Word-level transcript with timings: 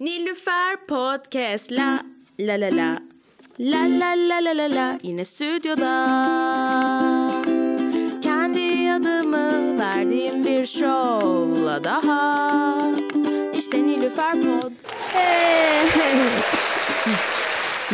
Nilüfer 0.00 0.76
Podcast 0.88 1.72
la 1.72 1.98
la 2.38 2.60
la 2.60 2.68
la 2.70 2.98
La 3.58 3.82
la 3.88 4.14
la 4.14 4.38
la 4.44 4.52
la 4.52 4.66
la 4.74 4.98
yine 5.02 5.24
stüdyoda 5.24 5.94
Kendi 8.22 8.92
adımı 8.92 9.78
verdiğim 9.78 10.44
bir 10.44 10.66
şovla 10.66 11.84
daha 11.84 12.92
İşte 13.58 13.82
Nilüfer 13.82 14.32
Pod! 14.32 14.72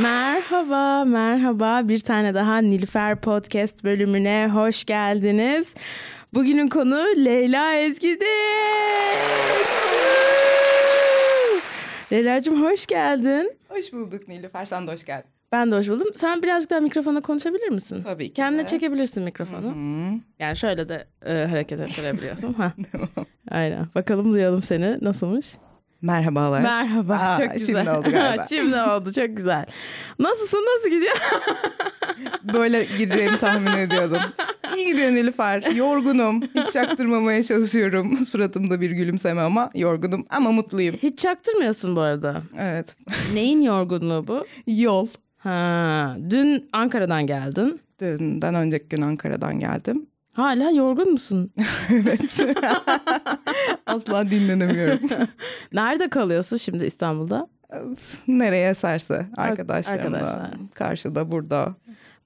Merhaba, 0.02 1.04
merhaba. 1.04 1.88
Bir 1.88 2.00
tane 2.00 2.34
daha 2.34 2.58
Nilüfer 2.58 3.20
Podcast 3.20 3.84
bölümüne 3.84 4.50
hoş 4.54 4.84
geldiniz. 4.84 5.74
Bugünün 6.34 6.68
konu 6.68 6.96
Leyla 7.16 7.74
Ezgi'dir. 7.74 8.28
Leyla'cığım 12.12 12.62
hoş 12.62 12.86
geldin. 12.86 13.52
Hoş 13.68 13.92
bulduk 13.92 14.28
Nilüfer. 14.28 14.64
Sen 14.64 14.86
de 14.86 14.92
hoş 14.92 15.04
geldin. 15.04 15.30
Ben 15.52 15.72
de 15.72 15.76
hoş 15.76 15.88
buldum. 15.88 16.06
Sen 16.14 16.42
birazcık 16.42 16.70
daha 16.70 16.80
mikrofona 16.80 17.20
konuşabilir 17.20 17.68
misin? 17.68 18.02
Tabii 18.04 18.28
ki 18.28 18.34
Kendine 18.34 18.62
de. 18.62 18.66
çekebilirsin 18.66 19.22
mikrofonu. 19.22 19.70
Hı. 19.74 20.18
Yani 20.38 20.56
şöyle 20.56 20.88
de 20.88 21.06
e, 21.26 21.32
hareket 21.46 21.80
ettirebiliyorsun. 21.80 22.52
ha. 22.52 22.72
Aynen. 23.50 23.86
Bakalım 23.94 24.32
duyalım 24.32 24.62
seni. 24.62 24.98
Nasılmış? 25.04 25.54
Merhabalar. 26.04 26.60
Merhaba. 26.60 27.14
Aa, 27.14 27.38
çok 27.38 27.54
güzel. 27.54 27.66
şimdi 27.66 27.90
oldu 27.90 28.10
galiba. 28.12 28.46
şimdi 28.48 28.76
oldu. 28.76 29.12
Çok 29.12 29.36
güzel. 29.36 29.66
Nasılsın? 30.18 30.58
Nasıl 30.58 30.90
gidiyor? 30.90 31.16
Böyle 32.54 32.84
gireceğini 32.98 33.38
tahmin 33.38 33.72
ediyordum. 33.72 34.18
İyi 34.76 34.86
gidiyor 34.86 35.10
Nilüfer. 35.10 35.62
Yorgunum. 35.74 36.42
Hiç 36.42 36.72
çaktırmamaya 36.72 37.42
çalışıyorum. 37.42 38.24
Suratımda 38.24 38.80
bir 38.80 38.90
gülümseme 38.90 39.40
ama 39.40 39.70
yorgunum 39.74 40.24
ama 40.30 40.52
mutluyum. 40.52 40.96
Hiç 41.02 41.18
çaktırmıyorsun 41.18 41.96
bu 41.96 42.00
arada. 42.00 42.42
Evet. 42.58 42.96
Neyin 43.34 43.62
yorgunluğu 43.62 44.28
bu? 44.28 44.44
Yol. 44.66 45.06
Ha, 45.38 46.16
dün 46.30 46.68
Ankara'dan 46.72 47.26
geldin. 47.26 47.80
Dünden 48.00 48.54
önceki 48.54 48.88
gün 48.88 49.02
Ankara'dan 49.02 49.58
geldim. 49.60 50.06
Hala 50.34 50.70
yorgun 50.70 51.12
musun? 51.12 51.52
Evet. 51.90 52.20
Asla 53.86 54.30
dinlenemiyorum. 54.30 55.00
Nerede 55.72 56.08
kalıyorsun 56.08 56.56
şimdi 56.56 56.84
İstanbul'da? 56.84 57.46
Nereye 58.28 58.70
eserse 58.70 59.26
arkadaşlarımla. 59.36 60.16
arkadaşlar. 60.16 60.50
Karşıda 60.74 61.32
burada. 61.32 61.74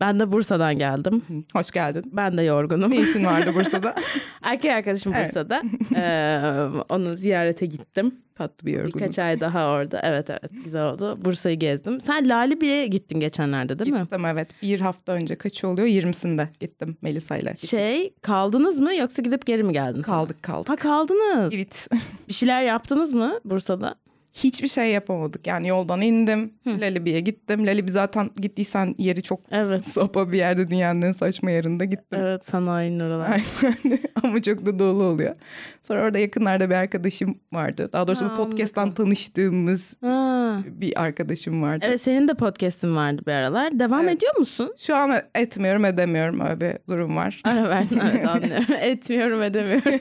Ben 0.01 0.21
de 0.21 0.33
Bursa'dan 0.33 0.79
geldim. 0.79 1.23
Hoş 1.53 1.71
geldin. 1.71 2.05
Ben 2.13 2.39
de 2.39 2.43
yorgunum. 2.43 2.91
Ne 2.91 2.97
işin 3.01 3.25
vardı 3.25 3.55
Bursa'da? 3.55 3.95
Erkek 4.43 4.71
arkadaşım. 4.73 5.13
Bursa'da. 5.13 5.63
Ee, 5.97 6.41
onu 6.89 7.15
ziyarete 7.15 7.67
gittim. 7.67 8.15
Tatlı 8.35 8.67
bir 8.67 8.73
yorgunluk. 8.73 8.95
Birkaç 8.97 9.19
ay 9.19 9.41
daha 9.41 9.71
orada. 9.71 10.01
Evet 10.05 10.31
evet 10.31 10.51
güzel 10.65 10.85
oldu. 10.85 11.19
Bursa'yı 11.25 11.59
gezdim. 11.59 12.01
Sen 12.01 12.29
Lalibi'ye 12.29 12.87
gittin 12.87 13.21
geçenlerde 13.21 13.79
değil 13.79 13.93
mi? 13.93 14.01
Gittim 14.03 14.25
evet. 14.25 14.63
Bir 14.63 14.81
hafta 14.81 15.13
önce 15.13 15.37
kaç 15.37 15.65
oluyor? 15.65 15.87
20'sinde 15.89 16.47
gittim 16.61 16.97
Melisa'yla. 17.03 17.51
Gittim. 17.51 17.69
Şey 17.69 18.15
kaldınız 18.23 18.81
mı 18.81 18.95
yoksa 18.95 19.23
gidip 19.23 19.47
geri 19.47 19.63
mi 19.63 19.73
geldiniz? 19.73 20.07
Kaldık 20.07 20.43
kaldık. 20.43 20.69
Ha 20.71 20.77
kaldınız. 20.77 21.55
Evet. 21.55 21.89
Bir 22.29 22.35
şeyler 22.35 22.63
yaptınız 22.63 23.13
mı 23.13 23.39
Bursa'da? 23.45 23.95
Hiçbir 24.33 24.69
şey 24.69 24.91
yapamadık. 24.91 25.47
Yani 25.47 25.69
yoldan 25.69 26.01
indim. 26.01 26.53
Lalibi'ye 26.67 27.21
gittim. 27.21 27.67
Lalibi 27.67 27.91
zaten 27.91 28.31
gittiysen 28.37 28.95
yeri 28.98 29.23
çok 29.23 29.41
Evet. 29.51 29.89
sopa 29.89 30.33
bir 30.33 30.39
yerde 30.39 30.67
dünyanın 30.69 31.03
en 31.03 31.12
saçma 31.12 31.51
yerinde 31.51 31.87
gittim. 31.87 32.20
Evet 32.23 32.47
sanayinin 32.47 33.01
oralar. 33.01 33.41
Ama 34.23 34.43
çok 34.43 34.67
da 34.67 34.79
dolu 34.79 35.03
oluyor. 35.03 35.35
Sonra 35.83 36.03
orada 36.03 36.19
yakınlarda 36.19 36.70
bir 36.70 36.75
arkadaşım 36.75 37.39
vardı. 37.53 37.91
Daha 37.93 38.07
doğrusu 38.07 38.25
Ha, 38.25 38.31
bu 38.33 38.37
podcast'tan 38.37 38.91
tanıştığımız 38.95 39.97
Ha. 40.01 40.57
bir 40.67 41.03
arkadaşım 41.03 41.63
vardı. 41.63 41.85
Evet 41.89 42.01
senin 42.01 42.29
de 42.29 42.35
podcast'in 42.35 42.97
vardı 42.97 43.23
bir 43.27 43.33
aralar. 43.33 43.79
Devam 43.79 44.05
Evet. 44.09 44.17
ediyor 44.17 44.37
musun? 44.39 44.75
Şu 44.79 44.97
an 44.97 45.20
etmiyorum 45.35 45.85
edemiyorum 45.85 46.41
öyle 46.41 46.61
bir 46.61 46.92
durum 46.92 47.17
var. 47.17 47.41
Ara 47.45 47.69
verdin 47.69 48.01
evet 48.13 48.27
anlıyorum. 48.29 48.64
Etmiyorum 48.81 49.42
edemiyorum. 49.42 49.92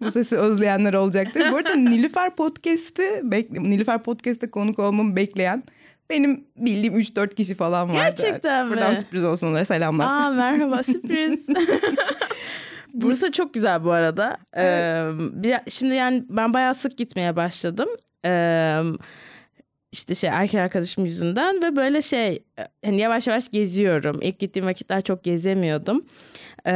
Bu 0.00 0.10
sesi 0.10 0.36
özleyenler 0.38 0.94
olacaktır. 0.94 1.42
Bu 1.52 1.56
arada 1.56 1.74
Nilüfer 1.74 2.36
Podcast'ı 2.36 3.02
bek- 3.30 3.62
Nilüfer 3.70 4.02
Podcast'te 4.02 4.50
konuk 4.50 4.78
olmamı 4.78 5.16
bekleyen 5.16 5.62
benim 6.10 6.44
bildiğim 6.56 6.98
3-4 7.00 7.34
kişi 7.34 7.54
falan 7.54 7.88
vardı. 7.88 7.98
Gerçekten 7.98 8.66
mi? 8.66 8.72
Buradan 8.72 8.94
sürpriz 8.94 9.24
olsun 9.24 9.46
onlara 9.46 9.64
selamlar. 9.64 10.06
Aa 10.06 10.30
merhaba 10.30 10.82
sürpriz. 10.82 11.40
Bursa 12.94 13.32
çok 13.32 13.54
güzel 13.54 13.84
bu 13.84 13.90
arada. 13.92 14.36
Ee, 14.56 15.08
bir, 15.32 15.54
şimdi 15.68 15.94
yani 15.94 16.24
ben 16.28 16.54
bayağı 16.54 16.74
sık 16.74 16.98
gitmeye 16.98 17.36
başladım. 17.36 17.88
Ee, 18.26 18.80
işte 19.92 20.14
şey 20.14 20.30
erkek 20.32 20.60
arkadaşım 20.60 21.04
yüzünden 21.04 21.62
ve 21.62 21.76
böyle 21.76 22.02
şey 22.02 22.42
hani 22.84 23.00
yavaş 23.00 23.26
yavaş 23.26 23.48
geziyorum. 23.50 24.18
İlk 24.22 24.38
gittiğim 24.38 24.66
vakitler 24.66 25.00
çok 25.02 25.24
gezemiyordum. 25.24 26.04
Ee, 26.66 26.72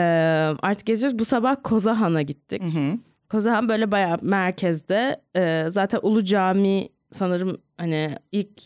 artık 0.62 0.86
geziyoruz. 0.86 1.18
Bu 1.18 1.24
sabah 1.24 1.56
Kozahan'a 1.62 2.22
gittik. 2.22 2.62
Hı 2.62 2.78
hı. 2.78 2.98
Kozahan 3.30 3.68
böyle 3.68 3.90
bayağı 3.90 4.16
merkezde. 4.22 5.20
Ee, 5.36 5.64
zaten 5.68 6.00
Ulu 6.02 6.24
Cami 6.24 6.88
sanırım 7.12 7.56
hani 7.78 8.16
ilk 8.32 8.62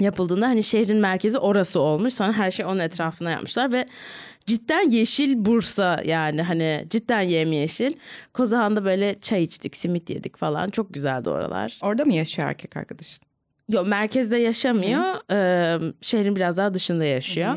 yapıldığında 0.00 0.46
hani 0.46 0.62
şehrin 0.62 0.96
merkezi 0.96 1.38
orası 1.38 1.80
olmuş. 1.80 2.14
Sonra 2.14 2.32
her 2.32 2.50
şey 2.50 2.66
onun 2.66 2.78
etrafına 2.78 3.30
yapmışlar 3.30 3.72
ve 3.72 3.86
cidden 4.46 4.90
yeşil 4.90 5.44
Bursa 5.44 6.00
yani 6.04 6.42
hani 6.42 6.86
cidden 6.90 7.20
yemyeşil. 7.20 7.92
Kozahan'da 8.32 8.84
böyle 8.84 9.14
çay 9.20 9.42
içtik, 9.42 9.76
simit 9.76 10.10
yedik 10.10 10.36
falan. 10.36 10.70
Çok 10.70 10.94
güzeldi 10.94 11.30
oralar. 11.30 11.78
Orada 11.82 12.04
mı 12.04 12.14
yaşıyor 12.14 12.48
erkek 12.48 12.76
arkadaşın? 12.76 13.24
Yok 13.68 13.86
merkezde 13.86 14.36
yaşamıyor. 14.36 15.02
Ee, 15.30 15.78
şehrin 16.00 16.36
biraz 16.36 16.56
daha 16.56 16.74
dışında 16.74 17.04
yaşıyor. 17.04 17.56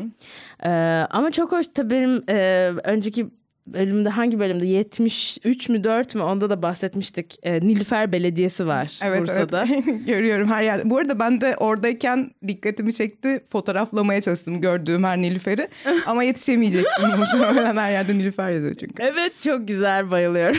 Ee, 0.66 0.70
ama 1.10 1.30
çok 1.30 1.52
hoş 1.52 1.68
tabii 1.68 1.90
benim 1.90 2.24
e, 2.28 2.70
önceki 2.84 3.26
bölümde 3.66 4.08
hangi 4.08 4.38
bölümde 4.40 4.66
73 4.66 5.68
mü 5.68 5.84
4 5.84 6.14
mü 6.14 6.22
onda 6.22 6.50
da 6.50 6.62
bahsetmiştik. 6.62 7.36
Ee, 7.42 7.54
Nilüfer 7.60 8.12
Belediyesi 8.12 8.66
var 8.66 8.98
Evet 9.02 9.20
Bursa'da. 9.20 9.64
evet. 9.72 9.84
Görüyorum 10.06 10.48
her 10.48 10.62
yerde. 10.62 10.90
Bu 10.90 10.98
arada 10.98 11.18
ben 11.18 11.40
de 11.40 11.56
oradayken 11.56 12.30
dikkatimi 12.48 12.94
çekti. 12.94 13.44
Fotoğraflamaya 13.52 14.20
çalıştım 14.20 14.60
gördüğüm 14.60 15.04
her 15.04 15.18
Nilüfer'i. 15.18 15.68
Ama 16.06 16.22
yetişemeyecektim. 16.24 16.90
Her 17.76 17.90
yerde 17.90 18.18
Nilüfer 18.18 18.50
yazıyor 18.50 18.74
çünkü. 18.74 19.02
Evet 19.02 19.32
çok 19.40 19.68
güzel 19.68 20.10
bayılıyorum. 20.10 20.58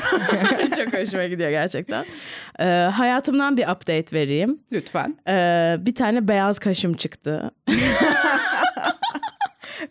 çok 0.76 1.00
hoşuma 1.00 1.26
gidiyor 1.26 1.50
gerçekten. 1.50 2.06
Ee, 2.60 2.64
hayatımdan 2.94 3.58
bir 3.58 3.64
update 3.64 4.06
vereyim. 4.16 4.60
Lütfen. 4.72 5.16
Ee, 5.28 5.76
bir 5.80 5.96
tane 5.96 6.28
beyaz 6.28 6.60
kaşım 6.60 6.94
çıktı. 6.94 7.52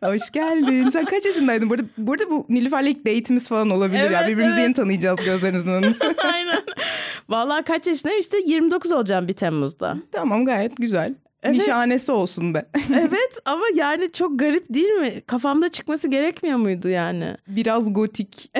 Hoş 0.02 0.30
geldin. 0.32 0.90
Sen 0.90 1.04
kaç 1.04 1.24
yaşındaydın? 1.24 1.70
Burada, 1.70 1.82
burada 1.98 2.30
bu 2.30 2.46
Nilüfer'le 2.48 2.86
ilk 2.86 2.98
date'imiz 3.06 3.48
falan 3.48 3.70
olabilir 3.70 3.98
ya. 4.10 4.20
Evet, 4.20 4.28
Birbirimizi 4.28 4.54
evet. 4.54 4.62
yeni 4.62 4.74
tanıyacağız 4.74 5.24
gözlerinizin 5.24 5.70
önünde. 5.70 5.96
Aynen. 6.32 6.62
Vallahi 7.28 7.64
kaç 7.64 7.86
yaşındayım 7.86 8.20
işte 8.20 8.36
29 8.46 8.92
olacağım 8.92 9.28
bir 9.28 9.32
Temmuz'da. 9.32 9.96
tamam 10.12 10.44
gayet 10.44 10.76
güzel. 10.76 11.14
Evet. 11.42 11.56
Nişanesi 11.56 12.12
olsun 12.12 12.54
be. 12.54 12.66
evet 12.94 13.38
ama 13.44 13.64
yani 13.74 14.12
çok 14.12 14.38
garip 14.38 14.64
değil 14.74 14.88
mi? 14.88 15.20
Kafamda 15.26 15.68
çıkması 15.68 16.08
gerekmiyor 16.08 16.58
muydu 16.58 16.88
yani? 16.88 17.36
Biraz 17.48 17.92
gotik. 17.92 18.50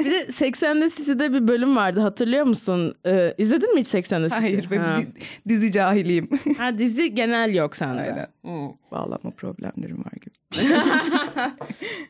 Bir 0.00 0.10
de 0.10 0.20
80'de 0.20 0.88
City'de 0.90 1.32
bir 1.32 1.48
bölüm 1.48 1.76
vardı 1.76 2.00
hatırlıyor 2.00 2.44
musun? 2.46 2.94
Ee, 3.06 3.34
izledin 3.38 3.74
mi 3.74 3.80
hiç 3.80 3.86
80'de 3.88 4.28
City? 4.28 4.40
Hayır 4.40 4.66
ben 4.70 4.78
Ha. 4.78 4.98
di- 5.00 5.08
dizi 5.48 5.72
cahiliyim. 5.72 6.28
ha, 6.58 6.78
dizi 6.78 7.14
genel 7.14 7.54
yok 7.54 7.76
sende. 7.76 8.00
Aynen. 8.00 8.26
Hmm. 8.42 8.72
Bağlanma 8.90 9.30
problemlerim 9.36 9.98
var 9.98 10.12
gibi. 10.22 10.34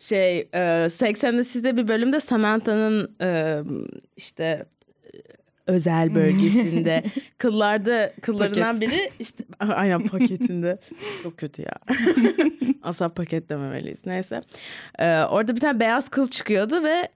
Şey 0.00 0.38
e, 0.38 0.58
80'de 0.88 1.44
City'de 1.44 1.76
bir 1.76 1.88
bölümde 1.88 2.20
Samantha'nın 2.20 3.16
e, 3.20 3.58
işte 4.16 4.66
özel 5.66 6.14
bölgesinde. 6.14 7.02
Kıllarda 7.38 8.12
kıllarından 8.22 8.74
Paket. 8.74 8.90
biri 8.92 9.10
işte 9.18 9.44
aynen 9.58 10.06
paketinde. 10.06 10.78
Çok 11.22 11.36
kötü 11.38 11.62
ya. 11.62 11.96
Asla 12.82 13.08
paket 13.08 13.48
dememeliyiz. 13.48 14.06
Neyse. 14.06 14.42
Ee, 14.98 15.20
orada 15.22 15.54
bir 15.56 15.60
tane 15.60 15.80
beyaz 15.80 16.08
kıl 16.08 16.30
çıkıyordu 16.30 16.82
ve 16.84 17.08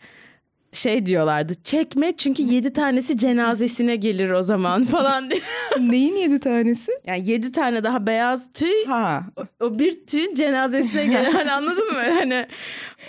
şey 0.73 1.07
diyorlardı 1.07 1.53
çekme 1.65 2.17
çünkü 2.17 2.43
yedi 2.43 2.73
tanesi 2.73 3.17
cenazesine 3.17 3.97
gelir 3.97 4.31
o 4.31 4.43
zaman 4.43 4.85
falan 4.85 5.31
diye. 5.31 5.41
Neyin 5.81 6.17
yedi 6.17 6.41
tanesi? 6.41 6.93
Yani 7.07 7.31
yedi 7.31 7.53
tane 7.53 7.85
daha 7.85 8.07
beyaz 8.07 8.53
tüy 8.53 8.85
Ha. 8.87 9.23
o 9.61 9.79
bir 9.79 10.07
tüyün 10.07 10.35
cenazesine 10.35 11.07
gelir. 11.07 11.33
Hani 11.33 11.53
anladın 11.53 11.87
mı? 11.93 11.99
Hani 11.99 12.47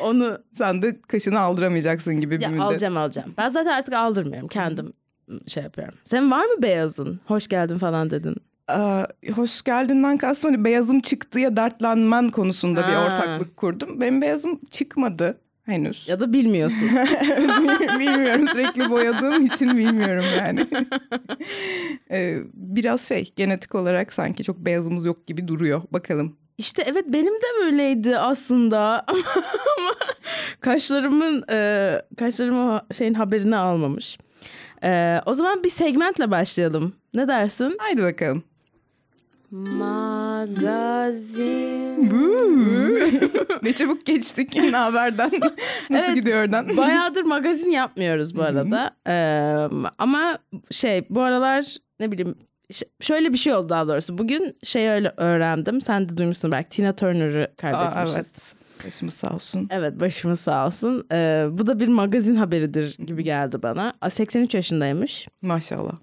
onu 0.01 0.37
sen 0.53 0.81
de 0.81 1.01
kaşını 1.01 1.39
aldıramayacaksın 1.39 2.21
gibi 2.21 2.37
bir 2.37 2.41
ya 2.43 2.49
müddet. 2.49 2.63
alacağım 2.65 2.97
alacağım. 2.97 3.33
Ben 3.37 3.49
zaten 3.49 3.71
artık 3.71 3.93
aldırmıyorum 3.93 4.47
kendim 4.47 4.91
şey 5.47 5.63
yapıyorum. 5.63 5.93
Senin 6.05 6.31
var 6.31 6.45
mı 6.45 6.61
beyazın? 6.63 7.19
Hoş 7.25 7.47
geldin 7.47 7.77
falan 7.77 8.09
dedin. 8.09 8.35
Aa, 8.67 9.05
hoş 9.35 9.61
geldiğinden 9.61 10.17
kastım 10.17 10.51
hani 10.51 10.63
beyazım 10.63 10.99
çıktığı 10.99 11.39
ya 11.39 11.57
dertlenmen 11.57 12.29
konusunda 12.29 12.79
bir 12.87 12.93
Ha. 12.93 13.03
ortaklık 13.05 13.57
kurdum. 13.57 14.01
Benim 14.01 14.21
beyazım 14.21 14.59
çıkmadı. 14.71 15.37
henüz. 15.65 16.07
Ya 16.07 16.19
da 16.19 16.33
bilmiyorsun. 16.33 16.89
bilmiyorum 17.99 18.47
sürekli 18.47 18.89
boyadığım 18.89 19.45
için 19.45 19.77
bilmiyorum 19.77 20.25
yani. 20.37 20.67
Ee, 22.11 22.37
biraz 22.53 23.01
şey 23.07 23.33
genetik 23.35 23.75
olarak 23.75 24.13
sanki 24.13 24.43
çok 24.43 24.57
beyazımız 24.57 25.05
yok 25.05 25.27
gibi 25.27 25.47
duruyor. 25.47 25.81
Bakalım. 25.91 26.37
İşte 26.57 26.83
evet 26.91 27.05
benim 27.07 27.33
de 27.33 27.45
böyleydi 27.61 28.17
aslında 28.17 29.05
ama 29.07 29.93
kaşlarımın 30.61 31.43
e, 31.51 32.01
kaşlarım 32.17 32.69
o 32.69 32.81
şeyin 32.93 33.13
haberini 33.13 33.55
almamış. 33.57 34.17
E, 34.83 35.21
o 35.25 35.33
zaman 35.33 35.63
bir 35.63 35.69
segmentle 35.69 36.31
başlayalım. 36.31 36.93
Ne 37.13 37.27
dersin? 37.27 37.75
Haydi 37.79 38.03
bakalım. 38.03 38.43
Magazin. 40.79 42.09
ne 43.63 43.73
çabuk 43.73 44.05
geçtik 44.05 44.55
ne 44.55 44.77
haberden. 44.77 45.31
Nasıl 45.89 46.05
Evet, 46.05 46.15
gidiyor 46.15 46.43
oradan? 46.43 46.77
Bayağıdır 46.77 47.23
magazin 47.23 47.69
yapmıyoruz 47.69 48.35
bu 48.35 48.41
arada. 48.43 48.91
E, 49.07 49.13
ama 49.97 50.37
şey 50.71 51.05
bu 51.09 51.21
aralar 51.21 51.75
ne 51.99 52.11
bileyim 52.11 52.35
şöyle 53.01 53.33
bir 53.33 53.37
şey 53.37 53.53
oldu 53.53 53.69
daha 53.69 53.87
doğrusu. 53.87 54.17
Bugün 54.17 54.57
şey 54.63 54.89
öyle 54.89 55.13
öğrendim. 55.17 55.81
Sen 55.81 56.09
de 56.09 56.17
duymuşsun 56.17 56.51
belki 56.51 56.69
Tina 56.69 56.95
Turner'ı 56.95 57.43
Aa, 57.43 57.55
kaybetmişiz. 57.61 58.15
evet. 58.15 58.55
Başımız 58.85 59.13
sağ 59.13 59.29
olsun. 59.29 59.67
Evet 59.71 59.99
başımız 59.99 60.39
sağ 60.39 60.67
olsun. 60.67 61.07
Ee, 61.11 61.45
bu 61.51 61.67
da 61.67 61.79
bir 61.79 61.87
magazin 61.87 62.35
haberidir 62.35 62.97
gibi 62.97 63.23
geldi 63.23 63.63
bana. 63.63 63.93
A, 64.01 64.09
83 64.09 64.53
yaşındaymış. 64.53 65.27
Maşallah. 65.41 65.93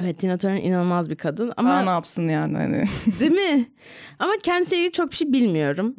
Evet 0.00 0.18
Tina 0.18 0.38
Turner 0.38 0.62
inanılmaz 0.62 1.10
bir 1.10 1.16
kadın 1.16 1.52
Ama 1.56 1.70
ama 1.70 1.82
ne 1.82 1.90
yapsın 1.90 2.28
yani 2.28 2.56
hani. 2.56 2.84
değil 3.20 3.32
mi? 3.32 3.68
Ama 4.18 4.32
kendisiyle 4.42 4.80
ilgili 4.82 4.92
çok 4.92 5.10
bir 5.10 5.16
şey 5.16 5.32
bilmiyorum. 5.32 5.94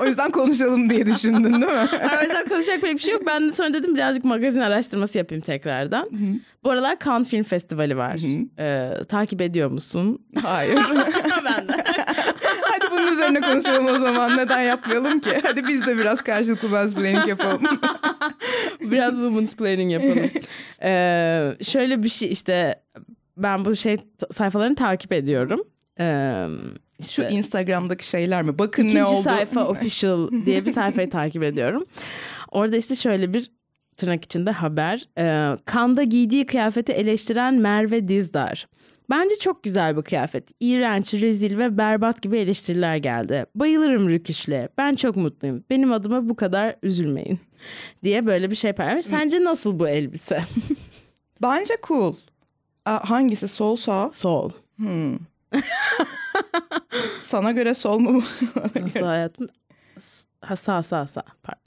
o 0.00 0.06
yüzden 0.06 0.30
konuşalım 0.30 0.90
diye 0.90 1.06
düşündün 1.06 1.44
değil 1.44 1.56
mi? 1.56 1.66
o 2.18 2.22
yüzden 2.22 2.48
konuşacak 2.48 2.80
pek 2.80 2.94
bir 2.94 2.98
şey 2.98 3.12
yok. 3.12 3.22
Ben 3.26 3.48
de 3.48 3.52
sonra 3.52 3.74
dedim 3.74 3.94
birazcık 3.94 4.24
magazin 4.24 4.60
araştırması 4.60 5.18
yapayım 5.18 5.42
tekrardan. 5.42 6.10
Bu 6.64 6.70
aralar 6.70 6.96
Cannes 7.04 7.28
Film 7.28 7.42
Festivali 7.42 7.96
var. 7.96 8.20
Ee, 8.58 9.04
takip 9.04 9.40
ediyor 9.42 9.70
musun? 9.70 10.26
Hayır. 10.42 10.74
ben 11.44 11.68
de. 11.68 11.84
Bunun 13.06 13.14
üzerine 13.14 13.40
konuşalım 13.40 13.86
o 13.86 13.98
zaman. 13.98 14.36
Neden 14.36 14.60
yapmayalım 14.60 15.20
ki? 15.20 15.30
Hadi 15.42 15.68
biz 15.68 15.86
de 15.86 15.98
biraz 15.98 16.22
karşılıklı 16.22 16.68
mansplaining 16.68 17.28
yapalım. 17.28 17.62
Biraz 18.80 19.14
women's 19.14 19.56
planning 19.56 19.92
yapalım. 19.92 20.30
Ee, 20.82 21.56
şöyle 21.62 22.02
bir 22.02 22.08
şey 22.08 22.32
işte 22.32 22.82
ben 23.36 23.64
bu 23.64 23.76
şey 23.76 23.96
sayfalarını 24.32 24.74
takip 24.74 25.12
ediyorum. 25.12 25.60
Ee, 26.00 26.46
Şu 27.00 27.06
işte 27.22 27.28
Instagram'daki 27.30 28.08
şeyler 28.08 28.42
mi? 28.42 28.58
Bakın 28.58 28.82
ikinci 28.82 28.96
ne 28.98 29.04
oldu. 29.04 29.22
sayfa 29.22 29.64
official 29.68 30.28
diye 30.46 30.64
bir 30.66 30.72
sayfayı 30.72 31.10
takip 31.10 31.42
ediyorum. 31.42 31.84
Orada 32.50 32.76
işte 32.76 32.94
şöyle 32.94 33.34
bir 33.34 33.50
tırnak 33.96 34.24
içinde 34.24 34.50
haber. 34.50 35.08
Ee, 35.18 35.56
Kanda 35.64 36.02
giydiği 36.02 36.46
kıyafeti 36.46 36.92
eleştiren 36.92 37.54
Merve 37.54 38.08
Dizdar. 38.08 38.66
Bence 39.10 39.36
çok 39.36 39.62
güzel 39.62 39.96
bir 39.96 40.02
kıyafet. 40.02 40.50
İğrenç, 40.60 41.14
rezil 41.14 41.58
ve 41.58 41.78
berbat 41.78 42.22
gibi 42.22 42.38
eleştiriler 42.38 42.96
geldi. 42.96 43.46
Bayılırım 43.54 44.08
rüküşle. 44.08 44.68
Ben 44.78 44.94
çok 44.94 45.16
mutluyum. 45.16 45.64
Benim 45.70 45.92
adıma 45.92 46.28
bu 46.28 46.36
kadar 46.36 46.76
üzülmeyin. 46.82 47.40
Diye 48.04 48.26
böyle 48.26 48.50
bir 48.50 48.56
şey 48.56 48.72
paylaşmış. 48.72 49.06
Sence 49.06 49.44
nasıl 49.44 49.78
bu 49.78 49.88
elbise? 49.88 50.44
Bence 51.42 51.74
cool. 51.86 52.14
Aa, 52.84 53.10
hangisi? 53.10 53.48
Sol 53.48 53.76
sağ? 53.76 54.10
Sol. 54.10 54.50
Hmm. 54.76 55.18
Sana 57.20 57.52
göre 57.52 57.74
sol 57.74 57.98
mu? 57.98 58.22
Nasıl 58.80 59.00
hayatım? 59.00 59.48
Ha, 60.40 60.56
sağ 60.56 60.82
sağ 60.82 61.06
sağ 61.06 61.22
pardon. 61.42 61.65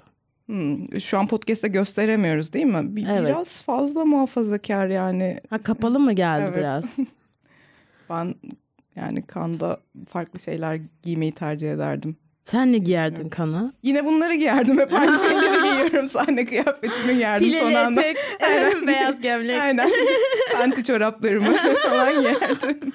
Hmm, 0.49 1.01
Şu 1.01 1.17
an 1.19 1.27
podcast'te 1.27 1.67
gösteremiyoruz 1.67 2.53
değil 2.53 2.65
mi? 2.65 2.95
Bir- 2.95 3.07
Evet. 3.09 3.29
Biraz 3.29 3.61
fazla 3.61 4.05
muhafazakar 4.05 4.87
yani. 4.87 5.39
Ha 5.49 5.57
kapalı 5.63 5.99
mı 5.99 6.13
geldi 6.13 6.45
Evet. 6.47 6.57
biraz? 6.57 6.85
Ben 8.09 8.35
yani 8.95 9.21
kanda 9.25 9.79
farklı 10.09 10.39
şeyler 10.39 10.79
giymeyi 11.03 11.31
tercih 11.31 11.71
ederdim. 11.71 12.17
Sen 12.43 12.73
ne 12.73 12.77
giyerdin 12.77 13.29
kana? 13.29 13.73
Yine 13.83 14.05
bunları 14.05 14.33
giyerdim. 14.35 14.79
Hep 14.79 14.93
aynı 14.93 15.17
şeyleri 15.29 15.61
giyiyorum. 15.61 16.07
Sahne 16.07 16.45
kıyafetimi 16.45 17.13
giyerdim 17.13 17.51
son 17.51 17.59
Pileli 17.59 17.77
anda. 17.77 18.01
etek, 18.01 18.17
Aynen. 18.41 18.87
beyaz 18.87 19.21
gömlek. 19.21 19.61
Aynen. 19.61 19.89
Panti 20.53 20.83
çoraplarımı 20.83 21.51
falan 21.89 22.21
giyerdim. 22.21 22.91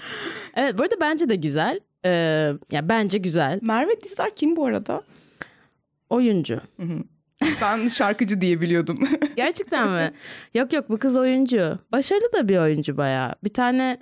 Evet 0.56 0.78
bu 0.78 0.82
arada 0.82 0.94
bence 1.00 1.28
de 1.28 1.34
güzel. 1.34 1.80
Ee, 2.04 2.10
ya 2.70 2.88
bence 2.88 3.18
güzel. 3.18 3.58
Merve 3.62 4.00
Dizdar 4.00 4.34
kim 4.36 4.56
bu 4.56 4.66
arada? 4.66 5.02
Oyuncu. 6.10 6.60
Ben 7.62 7.88
şarkıcı 7.88 8.40
diye 8.40 8.60
biliyordum. 8.60 8.98
Gerçekten 9.36 9.90
mi? 9.90 10.12
Yok 10.54 10.72
yok 10.72 10.88
bu 10.88 10.98
kız 10.98 11.16
oyuncu. 11.16 11.78
Başarılı 11.92 12.32
da 12.32 12.48
bir 12.48 12.58
oyuncu 12.58 12.96
bayağı. 12.96 13.34
Bir 13.44 13.54
tane 13.54 13.98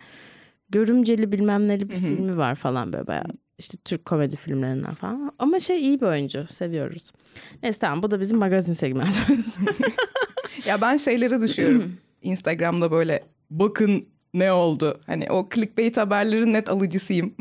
görümceli 0.69 1.33
bilmem 1.33 1.69
neli 1.69 1.91
bir 1.91 1.97
filmi 1.97 2.37
var 2.37 2.55
falan 2.55 2.93
böyle 2.93 3.07
bayağı. 3.07 3.25
İşte 3.59 3.79
Türk 3.85 4.05
komedi 4.05 4.37
filmlerinden 4.37 4.95
falan. 4.95 5.33
Ama 5.39 5.61
şey 5.61 5.81
iyi 5.81 6.01
bir 6.01 6.07
oyuncu. 6.07 6.47
Seviyoruz. 6.47 7.13
Neyse 7.63 7.79
tamam 7.79 8.03
bu 8.03 8.11
da 8.11 8.21
bizim 8.21 8.39
magazin 8.39 8.73
segmentimiz. 8.73 9.57
ya 10.67 10.81
ben 10.81 10.97
şeylere 10.97 11.41
düşüyorum. 11.41 11.97
Instagram'da 12.23 12.91
böyle 12.91 13.25
bakın 13.51 14.07
ne 14.35 14.53
oldu? 14.53 15.01
Hani 15.07 15.31
o 15.31 15.49
clickbait 15.55 15.97
haberlerin 15.97 16.53
net 16.53 16.69
alıcısıyım. 16.69 17.35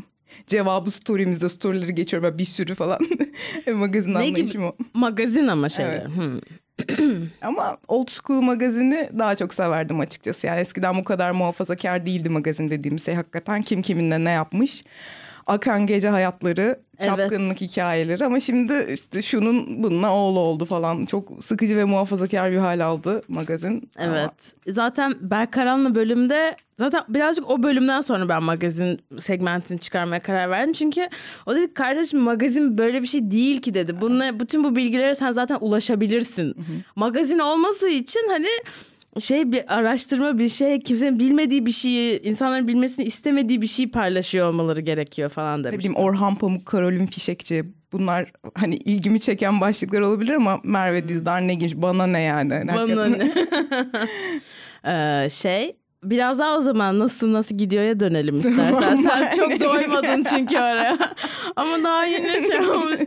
Cevabı 0.48 0.92
story'imizde 0.92 1.50
story'leri 1.50 1.96
geçiyorum 1.96 2.24
böyle 2.24 2.38
bir 2.38 2.46
sürü 2.46 2.76
falan. 2.76 3.00
Magazin 3.74 4.14
Ne 4.14 4.28
gibi? 4.28 4.38
anlayışım 4.40 4.64
o. 4.66 4.76
magazin 4.94 5.48
ama 5.48 5.70
şeyler. 5.70 5.94
Evet. 5.94 6.08
Hmm. 6.08 6.40
Ama 7.42 7.78
old 7.88 8.08
school 8.10 8.42
magazini 8.42 9.10
daha 9.20 9.36
çok 9.36 9.54
severdim 9.54 10.00
açıkçası. 10.00 10.48
Yani 10.48 10.60
eskiden 10.60 10.96
bu 10.98 11.04
kadar 11.04 11.32
muhafazakar 11.32 12.06
değildi 12.06 12.30
magazin 12.30 12.70
dediğimiz 12.70 13.06
şey. 13.06 13.16
Hakikaten 13.16 13.62
kim 13.62 13.82
kiminle 13.82 14.24
ne 14.24 14.30
yapmış. 14.30 14.84
Akan 15.48 15.88
gece 15.88 16.10
hayatları, 16.10 16.80
Evet. 17.00 17.10
çapkınlık 17.10 17.62
hikayeleri 17.62 18.26
ama 18.26 18.40
şimdi 18.40 18.88
işte 18.94 19.22
şunun 19.22 19.84
bununla 19.84 20.14
oğlu 20.14 20.40
oldu 20.40 20.66
falan. 20.66 21.06
Çok 21.06 21.44
sıkıcı 21.44 21.78
ve 21.78 21.84
muhafazakar 21.84 22.52
bir 22.52 22.58
hal 22.58 22.80
aldı 22.80 23.22
magazin. 23.28 23.90
Ama 24.00 24.18
Evet. 24.20 24.32
Zaten 24.68 25.14
Berkaran'la 25.22 25.96
bölümde 25.96 26.56
zaten 26.80 27.02
birazcık 27.10 27.50
o 27.50 27.64
bölümden 27.64 28.02
sonra 28.02 28.30
ben 28.30 28.44
magazin 28.44 29.00
segmentini 29.20 29.80
çıkarmaya 29.80 30.22
karar 30.22 30.50
verdim. 30.50 30.74
Çünkü 30.74 31.08
o 31.46 31.56
dedi 31.56 31.74
kardeşim 31.74 32.20
magazin 32.20 32.78
böyle 32.78 33.02
bir 33.02 33.08
şey 33.08 33.32
değil 33.32 33.62
ki 33.62 33.74
dedi. 33.74 34.02
Bununla, 34.02 34.40
bütün 34.40 34.64
bu 34.64 34.76
bilgilere 34.76 35.16
sen 35.16 35.32
zaten 35.32 35.58
ulaşabilirsin. 35.62 36.56
Magazin 36.96 37.40
olması 37.40 37.90
için 37.90 38.22
hani 38.30 38.48
şey 39.20 39.52
bir 39.52 39.76
araştırma 39.78 40.38
bir 40.38 40.50
şey 40.50 40.80
kimsenin 40.80 41.20
bilmediği 41.20 41.66
bir 41.66 41.72
şeyi 41.72 42.22
insanların 42.22 42.68
bilmesini 42.68 43.06
istemediği 43.06 43.62
bir 43.62 43.68
şeyi 43.68 43.92
paylaşıyor 43.92 44.48
olmaları 44.50 44.82
gerekiyor 44.82 45.30
falan 45.30 45.60
ne 45.60 45.64
demiş. 45.64 45.78
bileyim 45.78 45.96
Orhan 45.96 46.36
Pamuk, 46.36 46.66
Karolin 46.66 47.06
Fişekçi 47.06 47.66
bunlar 47.92 48.32
hani 48.56 48.76
ilgimi 48.76 49.20
çeken 49.20 49.62
başlıklar 49.62 50.02
olabilir 50.02 50.34
ama 50.34 50.60
Merve 50.64 51.08
Dizdar 51.08 51.42
ne 51.48 51.54
girmiş 51.54 51.76
bana 51.78 52.08
ne 52.08 52.22
yani. 52.22 52.54
Hani 52.54 52.74
Bana 52.76 53.06
ne? 53.06 53.32
Ee, 54.88 55.30
şey 55.30 55.76
biraz 56.04 56.40
daha 56.40 56.58
o 56.58 56.62
zaman 56.62 57.00
nasıl 57.00 57.34
nasıl 57.34 57.58
gidiyor'ya 57.58 58.00
dönelim 58.00 58.40
istersen. 58.40 58.96
Sen 59.10 59.36
çok 59.36 59.60
doymadın 59.60 60.24
çünkü 60.30 60.56
oraya. 60.58 60.98
Ama 61.56 61.84
daha 61.84 62.06
yeni 62.06 62.48
şey 62.48 62.60
olmuştu. 62.70 63.06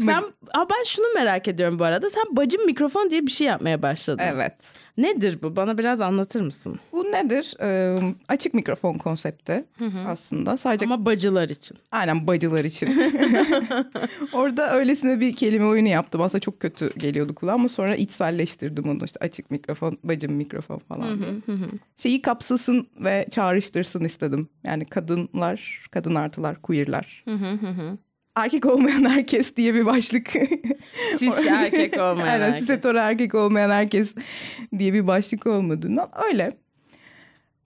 Sen, 0.00 0.22
Aa, 0.54 0.66
ben 0.70 0.82
şunu 0.86 1.06
merak 1.14 1.48
ediyorum 1.48 1.78
bu 1.78 1.84
arada. 1.84 2.10
Sen 2.10 2.24
bacım 2.30 2.66
mikrofon 2.66 3.10
diye 3.10 3.26
bir 3.26 3.30
şey 3.30 3.46
yapmaya 3.46 3.82
başladın. 3.82 4.22
Evet. 4.26 4.72
Nedir 4.98 5.38
bu? 5.42 5.56
Bana 5.56 5.78
biraz 5.78 6.00
anlatır 6.00 6.40
mısın? 6.40 6.80
Bu 6.92 7.04
nedir? 7.04 7.54
Ee, 7.60 7.96
açık 8.28 8.54
mikrofon 8.54 8.98
konsepti 8.98 9.64
aslında. 10.06 10.56
Sadece 10.56 10.84
Ama 10.84 11.04
bacılar 11.04 11.48
için. 11.48 11.78
aynen 11.90 12.26
bacılar 12.26 12.64
için. 12.64 12.88
Orada 14.32 14.74
öylesine 14.74 15.20
bir 15.20 15.36
kelime 15.36 15.64
oyunu 15.66 15.88
yaptım. 15.88 16.20
Aslında 16.20 16.40
çok 16.40 16.60
kötü 16.60 16.94
geliyordu 16.98 17.34
kulağa 17.34 17.52
ama 17.52 17.68
sonra 17.68 17.96
içselleştirdim 17.96 18.90
onu. 18.90 19.04
işte 19.04 19.18
açık 19.20 19.50
mikrofon, 19.50 19.98
bacım 20.04 20.32
mikrofon 20.32 20.78
falan 20.78 21.18
diye. 21.18 21.56
Şeyi 21.96 22.22
kapsasın 22.22 22.88
ve 23.00 23.26
çağrıştırsın 23.30 24.04
istedim. 24.04 24.48
Yani 24.64 24.84
kadınlar, 24.84 25.86
kadın 25.90 26.14
artılar, 26.14 26.62
queerler. 26.62 27.24
Erkek 28.36 28.66
olmayan 28.66 29.10
herkes 29.10 29.56
diye 29.56 29.74
bir 29.74 29.86
başlık. 29.86 30.30
Sis 31.18 31.46
erkek 31.46 31.92
olmayan 32.00 32.40
Aynen 32.40 32.58
cis 32.58 32.68
hetero 32.68 32.98
erkek 32.98 33.34
olmayan 33.34 33.70
herkes 33.70 34.14
diye 34.78 34.92
bir 34.92 35.06
başlık 35.06 35.46
olmadığından 35.46 36.08
öyle. 36.28 36.61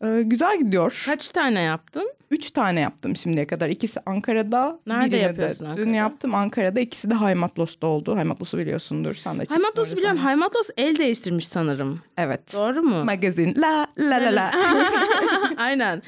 Ee, 0.04 0.22
güzel 0.22 0.58
gidiyor. 0.58 1.02
Kaç 1.06 1.30
tane 1.30 1.60
yaptın? 1.60 2.12
Üç 2.30 2.50
tane 2.50 2.80
yaptım 2.80 3.16
şimdiye 3.16 3.46
kadar. 3.46 3.68
İkisi 3.68 4.00
Ankara'da. 4.06 4.78
Nerede 4.86 5.16
yapıyorsun 5.16 5.64
de 5.66 5.68
Ankara'da? 5.68 5.86
Dün 5.86 5.94
yaptım 5.94 6.34
Ankara'da. 6.34 6.80
İkisi 6.80 7.10
de 7.10 7.14
Haymatlos'ta 7.14 7.86
oldu. 7.86 8.16
Haymatlos'u 8.16 8.58
biliyorsundur. 8.58 9.14
Sen 9.14 9.34
de 9.38 9.40
çıktın 9.40 9.54
Haymatlos 9.54 9.88
oraya 9.88 9.96
biliyorum. 9.96 10.16
sonra. 10.18 10.26
Haymatlos 10.28 10.68
el 10.76 10.96
değiştirmiş 10.98 11.48
sanırım. 11.48 12.00
Evet. 12.18 12.54
Doğru 12.54 12.82
mu? 12.82 13.04
Magazin. 13.04 13.54
La 13.58 13.86
la 13.98 14.16
la 14.16 14.36
la. 14.36 14.50
Aynen. 15.58 16.02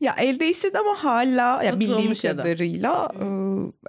ya 0.00 0.14
el 0.18 0.40
değiştirdi 0.40 0.78
ama 0.78 1.04
hala 1.04 1.62
ya 1.62 1.80
bildiğim 1.80 2.14
kadarıyla 2.14 3.08
e, 3.20 3.24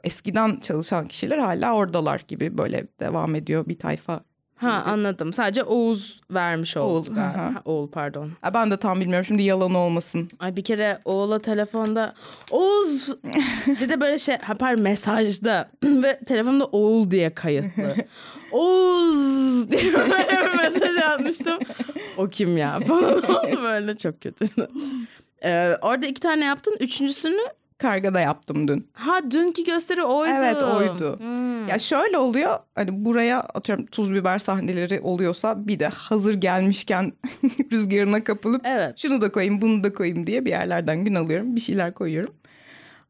eskiden 0.04 0.60
çalışan 0.60 1.08
kişiler 1.08 1.38
hala 1.38 1.74
oradalar 1.76 2.22
gibi 2.28 2.58
böyle 2.58 2.88
devam 3.00 3.36
ediyor 3.36 3.68
bir 3.68 3.80
tayfa. 3.80 4.24
Ha 4.62 4.84
anladım. 4.86 5.34
Sadece 5.34 5.64
Oğuz 5.64 6.22
vermiş 6.32 6.78
oldu. 6.78 7.10
Oğul, 7.10 7.16
galiba. 7.16 7.38
Ha, 7.38 7.62
Oğul 7.66 7.88
pardon. 7.88 8.32
Ya 8.44 8.54
ben 8.54 8.72
de 8.72 8.78
tam 8.78 9.02
bilmiyorum 9.02 9.26
şimdi 9.26 9.44
yalan 9.44 9.74
olmasın. 9.76 10.30
Ay 10.40 10.56
bir 10.56 10.64
kere 10.64 11.00
Oğul'a 11.06 11.40
telefonda 11.40 12.14
Oğuz 12.52 13.10
bir 13.82 13.90
de 13.90 14.02
böyle 14.02 14.18
şey 14.20 14.38
ha 14.38 14.54
pardon 14.56 14.84
mesajda 14.84 15.70
ve 15.84 16.20
telefonda 16.28 16.66
Oğul 16.66 17.12
diye 17.12 17.34
kayıtlı. 17.34 17.96
Oğuz 18.52 19.72
diye 19.72 19.94
böyle 19.94 20.28
bir 20.54 20.58
mesaj 20.58 20.98
atmıştım. 20.98 21.60
O 22.18 22.28
kim 22.28 22.58
ya 22.58 22.80
falan 22.80 23.18
oldu 23.18 23.60
böyle 23.64 23.98
çok 23.98 24.22
kötüydü. 24.22 24.68
Ee, 25.44 25.78
orada 25.82 26.06
iki 26.06 26.22
tane 26.22 26.46
yaptın. 26.46 26.76
Üçüncüsünü 26.80 27.42
Kargada 27.82 28.20
yaptım 28.20 28.68
dün. 28.68 28.90
ha 28.94 29.32
dünkü 29.32 29.64
gösteri 29.64 30.04
oydu. 30.04 30.32
Evet, 30.36 30.64
oydu. 30.64 31.20
Hmm. 31.20 31.68
Ya 31.68 31.80
şöyle 31.80 32.18
oluyor 32.18 32.60
hani 32.76 33.06
buraya 33.06 33.40
atıyorum 33.40 33.86
tuz 33.86 34.14
biber 34.14 34.40
sahneleri 34.40 35.00
oluyorsa 35.02 35.68
bir 35.68 35.80
de 35.80 35.88
hazır 35.88 36.34
gelmişken 36.34 37.14
rüzgarına 37.72 38.24
kapılıp 38.24 38.62
Evet. 38.66 38.98
şunu 39.00 39.22
da 39.22 39.32
koyayım 39.32 39.62
bunu 39.62 39.84
da 39.84 39.94
koyayım 39.94 40.28
diye 40.28 40.46
bir 40.46 40.50
yerlerden 40.50 41.06
gün 41.06 41.16
alıyorum 41.16 41.56
bir 41.56 41.62
şeyler 41.62 41.94
koyuyorum. 41.94 42.34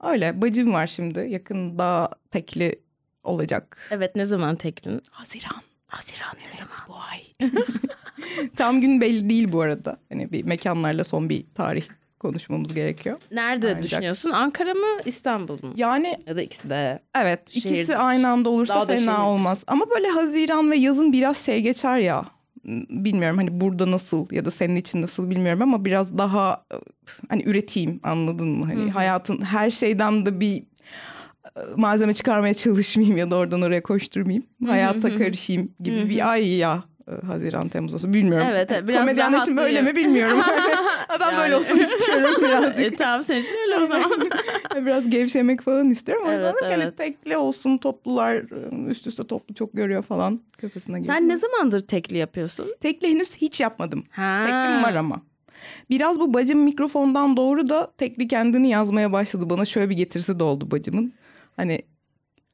Öyle 0.04 0.42
bacım 0.42 0.74
var 0.74 0.88
şimdi 0.88 1.20
yakında 1.20 2.10
tekli 2.32 2.80
olacak. 3.24 3.78
Evet 3.92 4.16
ne 4.16 4.26
zaman 4.26 4.56
tekrin? 4.56 5.02
Haziran. 5.10 5.62
Haziran 5.88 6.34
ne 6.52 6.58
zaman? 6.58 6.74
Bu 6.88 6.94
ay. 7.12 7.50
Tam 8.58 8.82
gün 8.82 9.02
belli 9.02 9.30
değil 9.30 9.52
bu 9.52 9.62
arada. 9.62 9.98
Hani 10.10 10.32
bir 10.32 10.44
mekanlarla 10.44 11.04
son 11.04 11.30
bir 11.30 11.46
tarih 11.56 11.86
konuşmamız 12.22 12.74
gerekiyor. 12.74 13.18
Nerede 13.32 13.68
Ancak- 13.68 13.84
düşünüyorsun? 13.84 14.32
Ankara 14.32 14.74
mı 14.74 14.88
İstanbul 15.06 15.54
mu? 15.64 15.74
Yani 15.76 16.18
Ya 16.28 16.36
da 16.36 16.42
ikisi 16.42 16.70
de. 16.70 17.00
evet 17.16 17.52
Şehir 17.52 17.76
ikisi 17.76 17.98
aynı 17.98 18.30
anda 18.30 18.50
olursa 18.50 18.76
Daha 18.76 18.88
da 18.88 18.96
fena 18.96 19.16
şehir 19.16 19.24
olmaz. 19.26 19.64
Ama 19.68 19.90
böyle 19.90 20.08
Haziran 20.08 20.72
ve 20.72 20.78
yazın 20.78 21.14
biraz 21.14 21.38
şey 21.38 21.62
geçer 21.62 21.98
ya. 21.98 22.26
Bilmiyorum 22.90 23.38
hani 23.38 23.62
burada 23.62 23.92
nasıl 23.92 24.28
ya 24.32 24.46
da 24.46 24.52
senin 24.52 24.76
için 24.76 25.02
nasıl 25.02 25.30
bilmiyorum 25.30 25.62
ama 25.62 25.86
biraz 25.86 26.18
daha 26.18 26.66
hani 27.30 27.44
üreteyim 27.44 28.00
anladın 28.04 28.48
mı? 28.50 28.66
Hani 28.66 28.92
hayatın 28.92 29.42
her 29.42 29.70
şeyden 29.72 30.26
de 30.26 30.40
bir 30.40 30.64
malzeme 31.76 32.14
çıkarmaya 32.14 32.54
çalışmayayım 32.54 33.18
ya 33.18 33.32
da 33.32 33.36
oradan 33.36 33.62
oraya 33.62 33.84
koşturmayayım. 33.84 34.46
Hayata 34.68 35.16
karışayım 35.18 35.72
gibi 35.80 36.10
bir 36.10 36.32
ay 36.32 36.48
ya. 36.58 36.84
E, 37.12 37.26
Haziran 37.26 37.70
Temmuz 37.70 37.94
olsun 37.94 38.14
bilmiyorum. 38.14 38.48
Evet, 38.52 38.72
evet, 38.72 38.88
biraz 38.88 39.00
Komedyenler 39.00 39.40
için 39.40 39.58
böyle 39.58 39.82
mi 39.82 39.96
bilmiyorum. 39.96 40.40
Ben 41.20 41.32
böyle 41.32 41.42
Yani. 41.42 41.56
olsun 41.56 41.78
istiyorum 41.78 42.32
birazcık. 42.42 42.80
e, 42.94 42.96
tamam 42.96 43.24
senin 43.24 43.42
için 43.42 43.56
öyle 43.64 43.84
o 43.84 43.88
zaman. 43.88 44.12
Biraz 44.76 45.10
gevşemek 45.10 45.62
falan 45.62 45.90
istiyorum. 45.90 46.24
O 46.28 46.32
yüzden 46.32 46.52
Evet, 46.52 46.62
de 46.64 46.68
hani 46.68 46.84
evet. 46.84 46.98
tekli 46.98 47.38
olsun 47.38 47.78
toplular 47.78 48.36
ıı, 48.36 48.90
üst 48.90 49.08
üste 49.08 49.28
toplu 49.28 49.56
çok 49.56 49.74
görüyor 49.74 50.02
falan 50.04 50.42
kafasına 50.62 51.00
geliyor. 51.00 51.16
Sen 51.18 51.30
ne 51.30 51.38
zamandır 51.38 51.80
tekli 51.80 52.18
yapıyorsun? 52.18 52.76
Tekli 52.82 53.10
henüz 53.10 53.36
hiç 53.38 53.62
yapmadım. 53.62 54.04
Ha. 54.12 54.44
Teklim 54.46 54.84
var 54.84 54.96
ama. 54.96 55.22
Biraz 55.90 56.20
bu 56.20 56.34
bacım 56.34 56.60
mikrofondan 56.60 57.38
doğru 57.38 57.70
da 57.70 57.92
tekli 57.98 58.28
kendini 58.28 58.70
yazmaya 58.70 59.12
başladı. 59.12 59.50
Bana 59.50 59.66
şöyle 59.66 59.90
bir 59.90 59.96
getirisi 59.96 60.40
de 60.40 60.44
oldu 60.44 60.72
bacımın. 60.72 61.14
Hani 61.56 61.82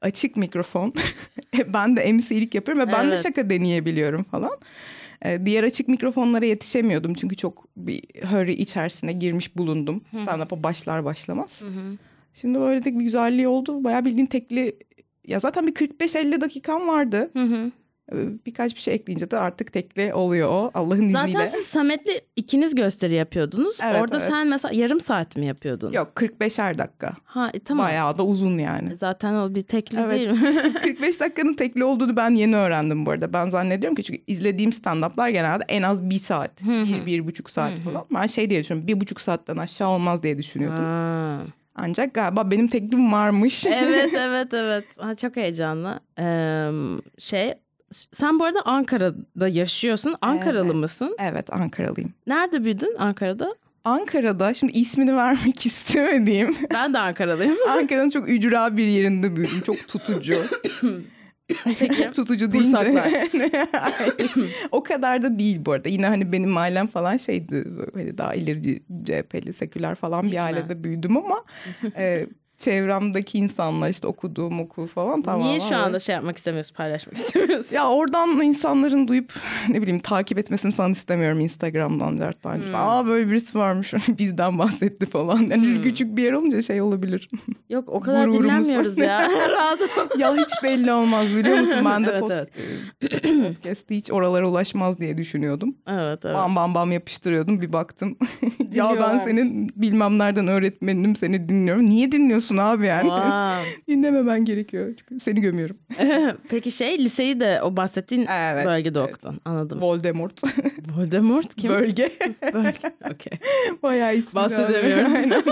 açık 0.01 0.37
mikrofon. 0.37 0.93
ben 1.73 1.95
de 1.95 2.13
MC'lik 2.13 2.55
yapıyorum 2.55 2.87
ve 2.87 2.91
ben 2.91 3.03
de 3.05 3.09
Evet. 3.09 3.23
şaka 3.23 3.49
deneyebiliyorum 3.49 4.23
falan. 4.23 4.51
Ee, 5.25 5.45
diğer 5.45 5.63
açık 5.63 5.87
mikrofonlara 5.87 6.45
yetişemiyordum. 6.45 7.13
Çünkü 7.13 7.35
çok 7.35 7.67
bir 7.77 8.01
hurry 8.31 8.53
içerisine 8.53 9.11
girmiş 9.11 9.57
bulundum. 9.57 10.01
Stand-up'a 10.13 10.63
başlar 10.63 11.05
başlamaz. 11.05 11.63
Şimdi 12.33 12.59
böyle 12.59 12.85
de 12.85 12.99
bir 12.99 13.03
güzelliği 13.03 13.47
oldu. 13.47 13.83
Bayağı 13.83 14.05
bildiğin 14.05 14.25
tekli... 14.25 14.75
Ya 15.27 15.39
zaten 15.39 15.67
bir 15.67 15.73
45-50 15.73 16.41
dakikam 16.41 16.87
vardı. 16.87 17.29
Hı 17.33 17.43
hı. 17.43 17.71
Ee, 18.13 18.15
Birkaç 18.45 18.75
bir 18.75 18.81
şey 18.81 18.93
ekleyince 18.93 19.31
de 19.31 19.37
artık 19.37 19.73
tekli 19.73 20.13
oluyor 20.13 20.49
o. 20.49 20.71
Allah'ın 20.73 21.07
Zaten 21.07 21.27
izniyle. 21.29 21.47
siz 21.47 21.65
Samet'le 21.67 22.21
ikiniz 22.35 22.75
gösteri 22.75 23.13
yapıyordunuz. 23.15 23.77
Evet, 23.83 24.01
Orada 24.01 24.17
evet. 24.17 24.27
sen 24.27 24.47
mesela 24.47 24.73
yarım 24.75 25.01
saat 25.01 25.35
mi 25.37 25.45
yapıyordun? 25.45 25.91
Yok 25.93 26.11
45'er 26.15 26.77
dakika. 26.77 27.13
Ha 27.23 27.49
e, 27.53 27.59
tamam. 27.59 27.85
Bayağı 27.85 28.17
da 28.17 28.25
uzun 28.25 28.57
yani. 28.57 28.95
Zaten 28.95 29.33
o 29.33 29.55
bir 29.55 29.61
tekli 29.61 29.99
Evet. 29.99 30.15
değil 30.17 30.29
mi? 30.31 30.73
45 30.83 31.19
dakikanın 31.19 31.53
tekli 31.53 31.83
olduğunu 31.83 32.15
ben 32.15 32.29
yeni 32.31 32.55
öğrendim 32.55 33.05
bu 33.05 33.11
arada. 33.11 33.33
Ben 33.33 33.49
zannediyorum 33.49 33.95
ki 33.95 34.03
çünkü 34.03 34.21
izlediğim 34.27 34.71
stand-up'lar 34.71 35.29
genelde 35.29 35.63
en 35.69 35.81
az 35.83 36.09
bir 36.09 36.19
saat, 36.19 36.63
bir, 36.63 37.05
bir 37.05 37.27
buçuk 37.27 37.49
saat 37.49 37.79
falan. 37.79 38.05
Ben 38.13 38.27
şey 38.27 38.49
diye 38.49 38.59
düşünüyorum, 38.63 38.87
bir 38.87 39.01
buçuk 39.01 39.21
saatten 39.21 39.57
aşağı 39.57 39.89
olmaz 39.89 40.23
diye 40.23 40.37
düşünüyordum. 40.37 40.83
Ha. 40.85 41.39
Ancak 41.79 42.13
galiba 42.13 42.51
benim 42.51 42.67
teklim 42.67 43.11
varmış. 43.11 43.65
evet 43.65 44.13
evet 44.17 44.53
evet. 44.53 44.85
Ha, 44.97 45.13
çok 45.13 45.35
heyecanlı. 45.37 45.99
Ee, 46.19 46.69
şey 47.17 47.53
sen 47.91 48.39
bu 48.39 48.45
arada 48.45 48.61
Ankara'da 48.65 49.47
yaşıyorsun. 49.47 50.15
Ankaralı 50.21 50.65
Evet. 50.65 50.75
mısın? 50.75 51.15
evet, 51.19 51.53
Ankaralıyım. 51.53 52.13
Nerede 52.27 52.63
büyüdün 52.63 52.95
Ankara'da? 52.97 53.55
Ankara'da 53.85 54.53
şimdi 54.53 54.73
ismini 54.73 55.15
vermek 55.15 55.65
istemediğim 55.65 56.55
Ben 56.73 56.93
de 56.93 56.97
Ankara'lıyım. 56.99 57.55
Ankara'nın 57.69 58.09
çok 58.09 58.29
ücra 58.29 58.77
bir 58.77 58.85
yerinde 58.85 59.35
büyüdüm. 59.35 59.61
Çok 59.61 59.87
tutucu. 59.87 60.35
Peki. 61.79 62.11
tutucu 62.15 62.51
deyince. 62.53 63.03
O 64.71 64.83
kadar 64.83 65.21
da 65.21 65.39
değil 65.39 65.65
bu 65.65 65.71
arada. 65.71 65.89
Yine 65.89 66.07
hani 66.07 66.31
benim 66.31 66.57
ailem 66.57 66.87
falan 66.87 67.17
şeydi. 67.17 67.63
Hani 67.93 68.17
daha 68.17 68.33
ilerici 68.35 68.83
CHP'li, 69.05 69.53
seküler 69.53 69.95
falan 69.95 70.23
Hiç 70.23 70.31
bir 70.31 70.37
mi? 70.37 70.41
ailede 70.41 70.83
büyüdüm 70.83 71.17
ama 71.17 71.43
e, 71.97 72.27
çevremdeki 72.57 73.37
insanlar 73.37 73.89
işte 73.89 74.07
okuduğum 74.07 74.59
okul 74.59 74.87
falan 74.87 75.21
tamamen. 75.21 75.47
Niye 75.47 75.59
şu 75.59 75.75
anda 75.75 75.99
şey 75.99 76.15
yapmak 76.15 76.37
istemiyorsun, 76.37 76.75
paylaşmak 76.75 77.17
istemiyorsun? 77.17 77.75
Ya 77.75 77.89
oradan 77.89 78.29
insanların 78.29 79.07
duyup 79.07 79.33
ne 79.69 79.81
bileyim 79.81 79.99
takip 79.99 80.37
etmesini 80.37 80.71
falan 80.71 80.91
istemiyorum 80.91 81.39
Instagram'dan 81.39 82.17
dertten. 82.17 82.55
Hmm. 82.57 82.75
Aa 82.75 83.05
böyle 83.07 83.29
birisi 83.31 83.57
varmış 83.57 83.93
bizden 84.19 84.59
bahsetti 84.59 85.05
falan. 85.05 85.37
Yani 85.39 85.81
küçük 85.83 86.17
bir 86.17 86.23
yer 86.23 86.33
olunca 86.33 86.61
şey 86.61 86.81
olabilir. 86.81 87.29
Yok 87.69 87.89
o 87.89 87.99
kadar 87.99 88.25
Gururumuz 88.27 88.43
dinlenmiyoruz 88.67 88.97
ya. 88.97 89.29
Rahat 89.49 89.79
ya 90.17 90.35
hiç 90.35 90.63
belli 90.63 90.91
olmaz 90.91 91.35
biliyor 91.35 91.57
musun? 91.59 91.77
Ben 91.85 92.05
de 92.05 92.09
Evet, 92.11 92.21
pod- 92.23 92.47
evet. 93.01 93.25
e, 93.25 93.47
podcast'te 93.53 93.95
hiç 93.95 94.11
oralara 94.11 94.47
ulaşmaz 94.49 94.99
diye 94.99 95.17
düşünüyordum. 95.17 95.75
Evet 95.87 96.25
evet. 96.25 96.35
Bam 96.35 96.55
bam 96.55 96.75
bam 96.75 96.91
yapıştırıyordum 96.91 97.61
bir 97.61 97.73
baktım. 97.73 98.17
ya 98.73 98.95
ben 99.01 99.17
senin 99.17 99.69
bilmem 99.75 100.17
nereden 100.19 100.47
öğretmeninim 100.47 101.15
seni 101.15 101.49
dinliyorum. 101.49 101.85
Niye 101.89 102.11
dinliyorsun 102.11 102.46
abi 102.57 102.85
yani? 102.85 103.09
Vay. 103.09 103.65
Dinlememen 103.87 104.45
gerekiyor. 104.45 104.93
Çünkü 104.97 105.19
seni 105.19 105.41
gömüyorum. 105.41 105.77
Peki 106.49 106.71
şey 106.71 106.99
liseyi 106.99 107.39
de 107.39 107.61
o 107.61 107.77
bahsettiğin 107.77 108.25
Evet, 108.25 108.65
bölgede 108.65 108.99
evet. 108.99 109.09
okudun. 109.09 109.41
Anladım. 109.45 109.81
Voldemort. 109.81 110.41
Voldemort 110.97 111.55
kim? 111.55 111.71
Bölge. 111.71 112.09
Bölge. 112.53 112.91
Okey. 113.13 113.39
Bayağı 113.83 114.15
ismi. 114.15 114.35
Bahsedemiyoruz. 114.35 115.13
Aynen. 115.15 115.43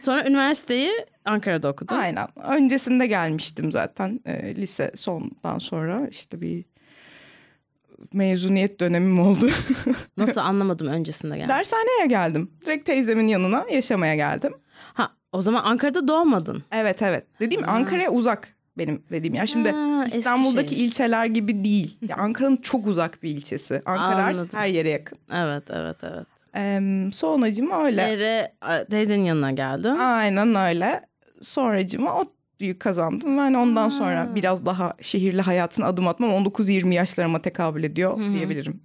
Sonra 0.00 0.28
üniversiteyi 0.28 0.90
Ankara'da 1.24 1.68
okudun. 1.68 1.96
Aynen. 1.96 2.26
Öncesinde 2.36 3.06
gelmiştim 3.06 3.72
zaten. 3.72 4.20
Ee, 4.26 4.56
lise 4.56 4.90
sondan 4.94 5.58
sonra 5.58 6.08
işte 6.10 6.40
bir 6.40 6.64
mezuniyet 8.12 8.80
dönemim 8.80 9.20
oldu. 9.20 9.48
Nasıl 10.16 10.40
anlamadım 10.44 10.86
öncesinde 10.86 11.36
geldi. 11.36 11.48
Dershaneye 11.48 12.06
geldim. 12.08 12.50
Direkt 12.66 12.86
teyzemin 12.86 13.28
yanına 13.28 13.64
yaşamaya 13.72 14.14
geldim. 14.14 14.52
Ha 14.94 15.10
o 15.32 15.40
zaman 15.42 15.64
Ankara'da 15.64 16.08
doğmadın. 16.08 16.62
Evet 16.72 17.02
evet. 17.02 17.24
Dediğim 17.40 17.62
Ha. 17.62 17.72
Ankara'ya 17.72 18.10
uzak 18.10 18.48
benim 18.78 19.02
dediğim 19.10 19.34
yer. 19.34 19.46
Şimdi 19.46 19.70
Ha, 19.70 20.04
İstanbul'daki 20.06 20.64
Eskişehir. 20.64 20.86
ilçeler 20.88 21.26
gibi 21.26 21.64
değil. 21.64 21.98
Ankara'nın 22.16 22.56
çok 22.56 22.86
uzak 22.86 23.22
bir 23.22 23.30
ilçesi. 23.30 23.82
Ankara 23.86 24.22
her- 24.24 24.28
Anladım. 24.32 24.48
her 24.52 24.66
yere 24.66 24.90
yakın. 24.90 25.18
Evet 25.34 25.64
evet 25.70 25.96
evet. 26.02 26.26
Ee, 26.56 26.80
sonracıma 27.12 27.84
öyle. 27.84 27.94
Şehre 28.00 28.52
teyzenin 28.90 29.24
yanına 29.24 29.50
geldin. 29.50 29.96
Aynen 29.96 30.54
öyle. 30.54 31.00
Sonracıma 31.40 32.14
ODTÜ'yü 32.14 32.35
kazandım. 32.78 33.38
Yani 33.38 33.58
ondan 33.58 33.82
Ha. 33.82 33.90
sonra 33.90 34.34
biraz 34.34 34.66
daha 34.66 34.94
şehirli 35.00 35.40
hayatına 35.42 35.86
adım 35.86 36.08
atmam 36.08 36.30
19-20 36.30 36.94
yaşlarıma 36.94 37.42
tekabül 37.42 37.84
ediyor 37.84 38.18
Hı 38.18 38.24
hı. 38.24 38.32
diyebilirim. 38.32 38.80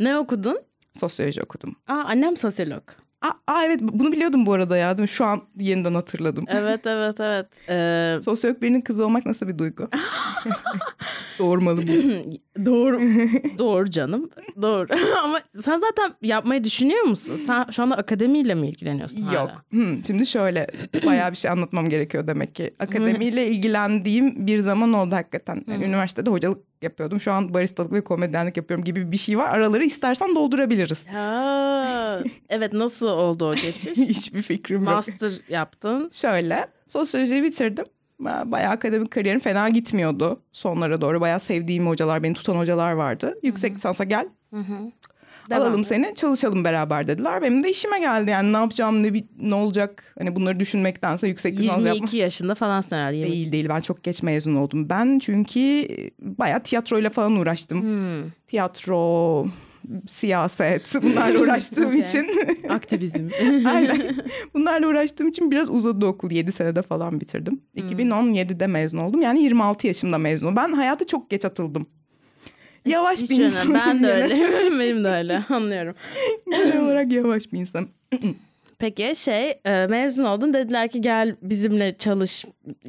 Ne 0.00 0.18
okudun? 0.18 0.58
Sosyoloji 0.94 1.42
okudum. 1.42 1.76
Aa 1.88 1.94
annem 2.06 2.36
sosyolog. 2.36 2.82
Aa, 3.22 3.30
aa, 3.46 3.64
evet 3.64 3.80
bunu 3.82 4.12
biliyordum 4.12 4.46
bu 4.46 4.52
arada 4.52 4.76
ya 4.76 4.98
değil 4.98 5.02
mi? 5.02 5.08
Şu 5.08 5.24
an 5.24 5.42
yeniden 5.58 5.94
hatırladım. 5.94 6.44
Evet 6.48 6.86
evet 6.86 7.20
evet. 7.20 7.46
Ee, 7.68 8.16
Sosyolog 8.22 8.62
birinin 8.62 8.80
kızı 8.80 9.04
olmak 9.04 9.26
nasıl 9.26 9.48
bir 9.48 9.58
duygu? 9.58 9.88
Doğurmalı 11.38 11.82
mı? 11.82 11.88
doğru. 12.66 13.00
doğru 13.58 13.90
canım. 13.90 14.30
Doğru. 14.62 14.86
Ama 15.24 15.38
sen 15.54 15.78
zaten 15.78 16.14
yapmayı 16.22 16.64
düşünüyor 16.64 17.02
musun? 17.02 17.36
Sen 17.36 17.66
şu 17.70 17.82
anda 17.82 17.96
akademiyle 17.96 18.54
mi 18.54 18.68
ilgileniyorsun 18.68 19.20
hala? 19.22 19.34
Yok. 19.34 19.50
Hmm, 19.70 20.04
şimdi 20.06 20.26
şöyle 20.26 20.66
bayağı 21.06 21.30
bir 21.30 21.36
şey 21.36 21.50
anlatmam 21.50 21.88
gerekiyor 21.88 22.26
demek 22.26 22.54
ki. 22.54 22.74
Akademiyle 22.78 23.46
ilgilendiğim 23.46 24.46
bir 24.46 24.58
zaman 24.58 24.92
oldu 24.92 25.14
hakikaten. 25.14 25.64
Yani 25.68 25.84
üniversitede 25.84 26.30
hocalık 26.30 26.58
yapıyordum. 26.82 27.20
Şu 27.20 27.32
an 27.32 27.54
baristalık 27.54 27.92
ve 27.92 28.04
komedyenlik 28.04 28.56
yapıyorum 28.56 28.84
gibi 28.84 29.12
bir 29.12 29.16
şey 29.16 29.38
var. 29.38 29.50
Araları 29.50 29.84
istersen 29.84 30.34
doldurabiliriz. 30.34 31.06
Ha, 31.06 32.22
evet 32.48 32.72
nasıl 32.72 33.05
oldu 33.08 33.50
o 33.50 33.54
geçiş? 33.54 33.86
Hiçbir 33.96 34.42
fikrim 34.42 34.84
yok. 34.84 34.94
Master 34.94 35.32
yaptın. 35.48 36.10
Şöyle 36.12 36.66
sosyolojiyi 36.88 37.42
bitirdim. 37.42 37.84
Bayağı 38.20 38.72
akademik 38.72 39.10
kariyerim 39.10 39.40
fena 39.40 39.68
gitmiyordu 39.68 40.40
sonlara 40.52 41.00
doğru. 41.00 41.20
Bayağı 41.20 41.40
sevdiğim 41.40 41.86
hocalar, 41.86 42.22
beni 42.22 42.34
tutan 42.34 42.54
hocalar 42.54 42.92
vardı. 42.92 43.38
Yüksek 43.42 43.74
lisansa 43.74 44.04
gel. 44.04 44.28
Devam 45.50 45.62
Alalım 45.62 45.80
et. 45.80 45.86
seni 45.86 46.14
çalışalım 46.14 46.64
beraber 46.64 47.06
dediler. 47.06 47.42
Benim 47.42 47.64
de 47.64 47.70
işime 47.70 47.98
geldi 47.98 48.30
yani 48.30 48.52
ne 48.52 48.56
yapacağım 48.56 49.02
ne, 49.02 49.12
ne 49.38 49.54
olacak 49.54 50.14
hani 50.18 50.36
bunları 50.36 50.60
düşünmektense 50.60 51.28
yüksek 51.28 51.54
lisans 51.54 51.70
yapmak 51.70 51.94
22 51.94 52.16
yaşında 52.16 52.54
falansın 52.54 52.96
herhalde. 52.96 53.16
22. 53.16 53.32
değil 53.36 53.52
değil 53.52 53.68
ben 53.68 53.80
çok 53.80 54.04
geç 54.04 54.22
mezun 54.22 54.56
oldum. 54.56 54.88
Ben 54.90 55.18
çünkü 55.18 55.88
bayağı 56.20 56.62
tiyatroyla 56.62 57.10
falan 57.10 57.36
uğraştım. 57.36 57.82
Hmm. 57.82 58.30
Tiyatro, 58.46 59.46
siyaset 60.08 60.94
bunlarla 61.02 61.38
uğraştığım 61.42 61.96
için 61.96 62.26
Aktivizm. 62.68 63.28
aynen 63.66 64.16
bunlarla 64.54 64.86
uğraştığım 64.88 65.28
için 65.28 65.50
biraz 65.50 65.70
uzadı 65.70 66.06
okul 66.06 66.30
7 66.30 66.52
senede 66.52 66.82
falan 66.82 67.20
bitirdim. 67.20 67.60
Hmm. 67.74 67.88
2017'de 67.88 68.66
mezun 68.66 68.98
oldum 68.98 69.22
yani 69.22 69.42
26 69.42 69.86
yaşımda 69.86 70.18
mezun 70.18 70.46
oldum. 70.46 70.56
Ben 70.56 70.72
hayata 70.72 71.06
çok 71.06 71.30
geç 71.30 71.44
atıldım. 71.44 71.86
Yavaş 72.86 73.20
Hiç 73.20 73.30
bir 73.30 73.44
insanım. 73.44 73.74
Ben 73.74 74.04
de 74.04 74.12
öyle. 74.12 74.34
Benim 74.78 75.04
de 75.04 75.08
öyle. 75.08 75.42
Anlıyorum. 75.48 75.94
Genel 76.50 76.80
olarak 76.82 77.12
yavaş 77.12 77.52
bir 77.52 77.58
insanım. 77.58 77.88
Peki 78.78 79.12
şey 79.16 79.50
e, 79.64 79.86
mezun 79.86 80.24
oldun 80.24 80.52
dediler 80.54 80.88
ki 80.88 81.00
gel 81.00 81.36
bizimle 81.42 81.92
çalış 81.98 82.44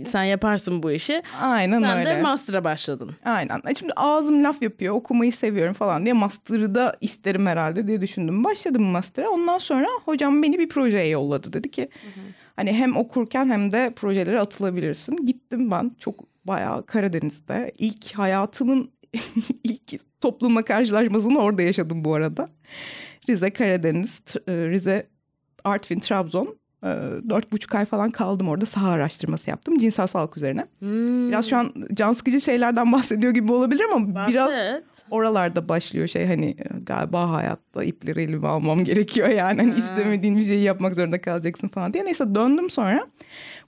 sen 0.05 0.23
yaparsın 0.23 0.83
bu 0.83 0.91
işi. 0.91 1.21
Aynen 1.41 1.79
Sen 1.81 1.99
öyle. 1.99 2.09
de 2.09 2.21
master'a 2.21 2.63
başladın. 2.63 3.15
Aynen. 3.25 3.61
E 3.67 3.75
Şimdi 3.75 3.93
ağzım 3.95 4.43
laf 4.43 4.61
yapıyor, 4.61 4.95
okumayı 4.95 5.33
seviyorum 5.33 5.73
falan 5.73 6.03
diye 6.03 6.13
master'ı 6.13 6.75
da 6.75 6.95
isterim 7.01 7.45
herhalde 7.47 7.87
diye 7.87 8.01
düşündüm. 8.01 8.43
Başladım 8.43 8.83
master'a. 8.83 9.29
Ondan 9.29 9.57
sonra 9.57 9.87
hocam 10.05 10.43
beni 10.43 10.59
bir 10.59 10.69
projeye 10.69 11.07
yolladı. 11.07 11.53
Dedi 11.53 11.71
ki 11.71 11.89
hani 12.55 12.73
hem 12.73 12.97
okurken 12.97 13.49
hem 13.49 13.71
de 13.71 13.93
projelere 13.95 14.39
atılabilirsin. 14.39 15.15
Gittim 15.25 15.71
ben 15.71 15.91
çok 15.99 16.23
bayağı 16.45 16.85
Karadeniz'de. 16.85 17.71
ilk 17.77 18.13
hayatımın 18.13 18.91
ilk 19.63 20.21
toplumla 20.21 20.63
karşılaşmasını 20.63 21.39
orada 21.39 21.61
yaşadım 21.61 22.05
bu 22.05 22.13
arada. 22.15 22.47
Rize, 23.29 23.49
Karadeniz, 23.49 24.21
e, 24.47 24.51
Rize, 24.53 25.07
Artvin, 25.67 25.99
Trabzon. 25.99 26.55
E, 26.83 26.87
Dört 27.29 27.51
buçuk 27.51 27.75
ay 27.75 27.85
falan 27.85 28.11
kaldım 28.11 28.47
orada 28.49 28.65
saha 28.65 28.89
araştırması 28.89 29.49
yaptım 29.49 29.77
cinsel 29.77 30.07
sağlık 30.07 30.37
üzerine. 30.37 30.65
Hmm. 30.79 31.29
Biraz 31.29 31.49
şu 31.49 31.57
an 31.57 31.73
can 31.93 32.13
sıkıcı 32.13 32.41
şeylerden 32.41 32.91
bahsediyor 32.91 33.33
gibi 33.33 33.51
olabilir 33.53 33.83
ama 33.93 34.15
Bahset. 34.15 34.29
biraz 34.33 34.53
oralarda 35.11 35.69
başlıyor 35.69 36.07
şey 36.07 36.25
hani 36.27 36.45
e, 36.49 36.79
galiba 36.83 37.31
hayatta 37.31 37.83
ipleri 37.83 38.21
elime 38.21 38.47
almam 38.47 38.83
gerekiyor 38.83 39.27
yani 39.29 39.61
hani 39.61 39.71
Ha. 39.71 39.77
istemediğin 39.77 40.37
bir 40.37 40.43
şeyi 40.43 40.63
yapmak 40.63 40.95
zorunda 40.95 41.21
kalacaksın 41.21 41.67
falan 41.67 41.93
diye. 41.93 42.05
Neyse 42.05 42.35
döndüm 42.35 42.69
sonra 42.69 43.07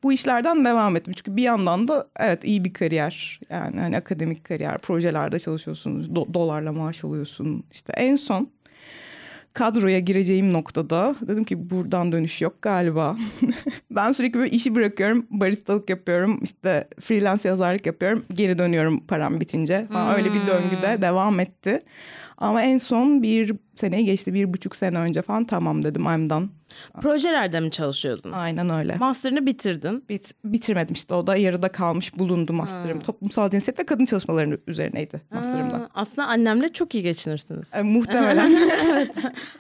bu 0.04 0.14
işlerden 0.14 0.66
devam 0.66 0.96
ettim. 0.96 1.14
Çünkü 1.18 1.36
bir 1.36 1.44
yandan 1.44 1.88
da 1.88 2.08
evet 2.20 2.44
iyi 2.44 2.64
bir 2.66 2.74
kariyer 2.74 3.40
yani 3.50 3.80
hani 3.80 3.98
akademik 3.98 4.44
kariyer 4.44 4.78
projelerde 4.78 5.40
çalışıyorsun 5.40 6.04
do- 6.04 6.34
dolarla 6.34 6.72
maaş 6.74 7.04
alıyorsun 7.04 7.64
işte 7.72 7.94
en 7.98 8.16
son 8.16 8.50
kadroya 9.54 10.00
gireceğim 10.00 10.54
noktada 10.54 11.16
dedim 11.28 11.44
ki 11.44 11.70
buradan 11.70 12.12
dönüş 12.12 12.42
yok 12.42 12.62
galiba. 12.62 13.16
ben 13.92 14.12
sürekli 14.12 14.40
böyle 14.40 14.52
işi 14.52 14.76
bırakıyorum, 14.76 15.26
baristalık 15.30 15.90
yapıyorum, 15.90 16.40
işte 16.44 16.88
freelance 17.02 17.50
yazarlık 17.50 17.86
yapıyorum, 17.86 18.26
geri 18.34 18.58
dönüyorum 18.58 19.00
param 19.08 19.40
bitince. 19.40 19.88
Falan. 19.92 20.16
Öyle 20.16 20.34
bir 20.34 20.48
döngüde 20.48 21.02
devam 21.02 21.40
etti. 21.40 21.80
Ama 22.40 22.62
en 22.62 22.78
son 22.78 23.24
bir 23.24 23.56
seneyi 23.76 24.06
geçti, 24.06 24.34
bir 24.34 24.54
buçuk 24.54 24.76
sene 24.76 25.00
önce 25.00 25.22
falan 25.22 25.46
tamam 25.46 25.84
dedim 25.84 26.02
I'm 26.02 26.30
done. 26.30 26.46
Projelerde 27.02 27.60
mi 27.60 27.72
çalışıyordun? 27.72 28.32
Aynen 28.32 28.70
öyle. 28.70 28.96
Master'ını 28.96 29.46
bitirdin. 29.46 30.04
Bit, 30.10 30.32
bitirmedim 30.46 30.94
işte 30.94 31.14
o 31.14 31.28
da 31.28 31.36
yarıda 31.36 31.70
kalmış 31.72 32.18
bulundu 32.18 32.54
master'ım. 32.54 33.00
Toplumsal 33.00 33.50
cinsiyet 33.50 33.80
ve 33.80 33.86
kadın 33.86 34.06
çalışmaları 34.06 34.60
üzerineydi 34.68 35.22
master'ımda. 35.32 35.90
Aslında 35.94 36.28
annemle 36.28 36.70
çok 36.70 36.96
iyi 36.96 37.04
geçinirsiniz. 37.04 37.72
E, 37.76 37.82
muhtemelen. 37.82 38.52
evet. 38.92 39.16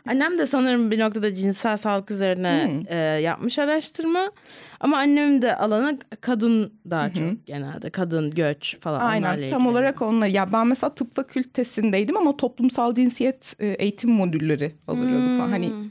Annem 0.08 0.38
de 0.38 0.46
sanırım 0.46 0.92
bir 0.92 1.00
noktada 1.00 1.36
cinsel 1.36 1.78
sağlık 1.78 2.12
üzerine 2.12 2.70
Hmm. 2.70 2.94
e, 2.94 2.96
yapmış 3.22 3.60
araştırma. 3.60 4.32
Ama 4.80 4.98
annemin 4.98 5.42
de 5.42 5.56
alanı 5.56 5.98
kadın 6.22 6.74
daha 6.90 7.10
çok 7.10 7.46
genelde. 7.46 7.90
Kadın, 7.90 8.32
göç 8.32 8.80
falan 8.80 9.00
Aynen 9.00 9.48
tam 9.50 9.68
olarak 9.68 10.02
onlar. 10.02 10.28
Ya 10.28 10.54
ben 10.54 10.68
mesela 10.68 10.96
tıp 10.96 11.16
fakültesindeydim 11.16 12.18
ama 12.18 12.38
toplumsal 12.70 12.94
cinsiyet 12.96 13.56
e, 13.60 13.68
eğitim 13.68 14.10
modülleri 14.12 14.76
hazırlıyorduk 14.86 15.38
falan. 15.38 15.50
Hani 15.50 15.70
Hmm. 15.70 15.90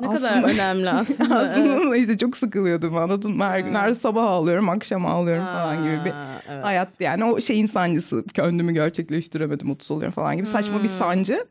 Ne 0.00 0.08
aslında- 0.08 0.40
kadar 0.42 0.54
önemli 0.54 0.90
aslında. 1.00 1.38
aslında 1.38 1.96
işte 1.96 2.18
çok 2.18 2.36
sıkılıyordum 2.36 2.96
anladın 2.96 3.36
mı? 3.36 3.44
Her 3.44 3.60
gün 3.60 3.74
her 3.74 3.92
sabah 3.92 4.24
ağlıyorum 4.24 4.68
akşam 4.68 5.06
ağlıyorum 5.06 5.44
falan 5.44 5.76
gibi 5.82 6.04
bir 6.04 6.12
evet. 6.50 6.64
hayat 6.64 6.88
yani 7.00 7.24
o 7.24 7.40
şeyin 7.40 7.66
sancısı 7.66 8.24
kendimi 8.34 8.74
gerçekleştiremedim 8.74 9.68
mutsuz 9.68 9.90
oluyorum 9.90 10.12
falan 10.14 10.36
gibi 10.36 10.46
saçma 10.46 10.76
Hmm. 10.76 10.82
bir 10.82 10.88
sancı. 10.88 11.46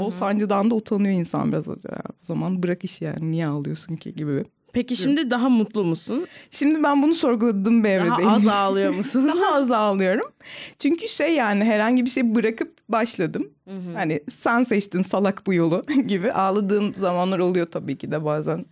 o 0.00 0.10
sancıdan 0.10 0.70
da 0.70 0.74
utanıyor 0.74 1.14
insan 1.14 1.52
biraz. 1.52 1.66
Ya, 1.66 1.74
o 2.10 2.22
zaman 2.22 2.62
bırak 2.62 2.84
işi 2.84 3.04
yani 3.04 3.30
niye 3.30 3.46
ağlıyorsun 3.46 3.96
ki 3.96 4.14
gibi. 4.14 4.44
Peki 4.74 4.96
şimdi 4.96 5.30
daha 5.30 5.48
mutlu 5.48 5.84
musun? 5.84 6.26
Şimdi 6.50 6.82
ben 6.82 7.02
bunu 7.02 7.14
sorguladığım 7.14 7.84
bir 7.84 7.88
Daha 7.88 7.94
evredeyim. 7.94 8.30
az 8.30 8.46
ağlıyor 8.46 8.94
musun? 8.94 9.32
daha 9.36 9.54
az 9.54 9.70
ağlıyorum. 9.70 10.30
Çünkü 10.78 11.08
şey 11.08 11.34
yani 11.34 11.64
herhangi 11.64 12.04
bir 12.04 12.10
şey 12.10 12.34
bırakıp 12.34 12.78
başladım. 12.88 13.50
Hani 13.94 14.20
sen 14.28 14.64
seçtin 14.64 15.02
salak 15.02 15.46
bu 15.46 15.54
yolu 15.54 15.82
gibi 16.06 16.32
ağladığım 16.32 16.94
zamanlar 16.94 17.38
oluyor 17.38 17.66
tabii 17.66 17.98
ki 17.98 18.10
de 18.10 18.24
bazen 18.24 18.64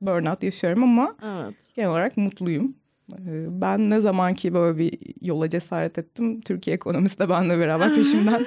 burnout 0.00 0.42
yaşıyorum 0.42 0.82
ama 0.82 1.14
evet. 1.22 1.54
genel 1.74 1.90
olarak 1.90 2.16
mutluyum. 2.16 2.74
E, 3.12 3.60
Ben 3.60 3.90
ne 3.90 4.00
zaman 4.00 4.34
ki 4.34 4.54
böyle 4.54 4.78
bir 4.78 4.98
yola 5.22 5.50
cesaret 5.50 5.98
ettim 5.98 6.40
Türkiye 6.40 6.76
ekonomisi 6.76 7.18
de 7.18 7.28
benimle 7.28 7.58
beraber 7.58 7.94
peşimden 7.94 8.46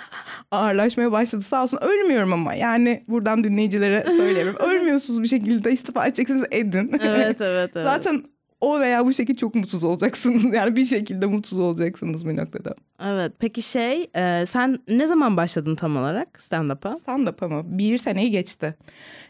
ağırlaşmaya 0.50 1.12
başladı. 1.12 1.42
Sağ 1.42 1.62
olsun 1.62 1.78
ölmüyorum 1.82 2.32
ama 2.32 2.54
yani 2.54 3.04
buradan 3.08 3.44
dinleyicilere 3.44 4.10
söyleyeyim. 4.10 4.54
Ölmüyorsunuz 4.58 5.22
bir 5.22 5.28
şekilde 5.28 5.72
istifa 5.72 6.06
edeceksiniz 6.06 6.44
edin. 6.50 6.90
Evet, 6.92 7.00
evet, 7.40 7.40
evet. 7.40 7.70
Zaten 7.74 8.24
o 8.60 8.80
veya 8.80 9.06
bu 9.06 9.14
şekilde 9.14 9.38
çok 9.38 9.54
mutsuz 9.54 9.84
olacaksınız. 9.84 10.44
Yani 10.54 10.76
bir 10.76 10.84
şekilde 10.84 11.26
mutsuz 11.26 11.58
olacaksınız 11.58 12.26
bir 12.28 12.36
noktada. 12.36 12.74
Evet. 13.04 13.32
Peki 13.38 13.62
şey, 13.62 14.06
e, 14.16 14.46
sen 14.46 14.78
ne 14.88 15.06
zaman 15.06 15.36
başladın 15.36 15.74
tam 15.74 15.96
olarak 15.96 16.40
stand-up'a? 16.40 16.90
Stand-up 16.92 17.44
ama 17.44 17.78
bir 17.78 17.98
seneyi 17.98 18.30
geçti. 18.30 18.74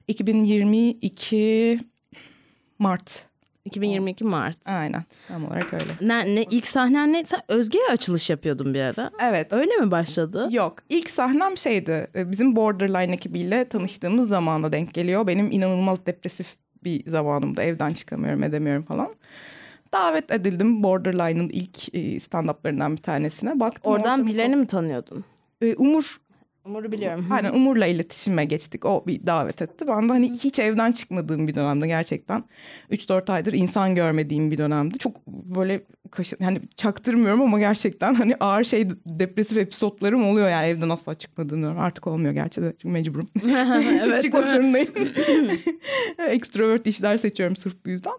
2022 0.09 1.81
Mart. 2.79 3.32
2022 3.65 4.25
Mart. 4.25 4.59
Aynen 4.69 5.05
tam 5.29 5.45
olarak 5.45 5.73
öyle. 5.75 5.85
Ne, 6.01 6.35
ne 6.35 6.43
ilk 6.51 6.67
sahnen 6.67 7.13
neyse 7.13 7.37
Özge'ye 7.49 7.85
açılış 7.93 8.31
yapıyordun 8.31 8.75
bir 8.75 8.81
ara. 8.81 9.11
Evet. 9.23 9.53
Öyle 9.53 9.77
mi 9.77 9.91
başladı? 9.91 10.49
Yok 10.51 10.79
ilk 10.89 11.11
sahnem 11.11 11.57
şeydi 11.59 12.09
e, 12.17 12.31
bizim 12.31 12.57
Borderline 12.57 13.13
ekibiyle 13.15 13.69
tanıştığımız 13.69 14.29
zamana 14.29 14.73
denk 14.73 14.95
geliyor. 14.95 15.27
Benim 15.27 15.51
inanılmaz 15.53 16.07
depresif 16.07 16.57
bir 16.85 17.11
zamanımda 17.11 17.63
evden 17.63 17.93
çıkamıyorum 17.93 18.43
edemiyorum 18.43 18.83
falan. 18.85 19.15
Davet 19.95 20.31
edildim 20.31 20.83
Borderline'ın 20.83 21.49
ilk 21.49 21.95
e, 21.95 22.17
stand-up'larından 22.17 22.93
bir 22.93 23.03
tanesine. 23.03 23.61
Baktım 23.61 23.93
Oradan 23.93 24.05
ortamı- 24.21 24.27
birilerini 24.27 24.57
mi 24.57 24.67
tanıyordun? 24.67 25.25
E, 25.63 25.75
Umur 25.75 26.17
Umur'u 26.65 26.93
biliyorum. 26.93 27.27
Aynen 27.31 27.53
Umur'la 27.53 27.87
iletişime 27.87 28.45
geçtik. 28.45 28.85
O 28.85 29.05
bir 29.07 29.27
davet 29.27 29.63
etti. 29.63 29.85
Ben 29.89 30.09
de 30.09 30.13
hani 30.13 30.33
hiç 30.33 30.59
evden 30.59 30.93
çıkmadığım 30.93 31.49
bir 31.49 31.55
dönemde 31.55 31.87
gerçekten. 31.87 32.45
3-4 32.91 33.33
aydır 33.33 33.53
insan 33.53 33.95
görmediğim 33.95 34.51
bir 34.51 34.59
dönemdi. 34.59 34.99
Çok 34.99 35.27
böyle 35.27 35.83
kaşı, 36.11 36.37
yani 36.41 36.61
çaktırmıyorum 36.77 37.43
ama 37.43 37.59
gerçekten 37.59 38.15
hani 38.15 38.37
ağır 38.41 38.65
şey 38.65 38.89
depresif 39.07 39.59
episodlarım 39.59 40.25
oluyor 40.25 40.49
yani 40.49 40.67
evden 40.67 40.89
asla 40.89 41.15
çıkmadığım 41.15 41.63
dönem. 41.63 41.79
Artık 41.79 42.07
olmuyor 42.07 42.33
gerçi 42.33 42.63
de 42.63 42.75
çünkü 42.79 42.93
mecburum. 42.93 43.29
evet. 44.03 44.23
Çıkmak 44.23 44.49
zorundayım. 44.49 44.93
Extrovert 46.29 46.87
işler 46.87 47.17
seçiyorum 47.17 47.57
sırf 47.57 47.85
bu 47.87 47.91
yüzden. 47.91 48.15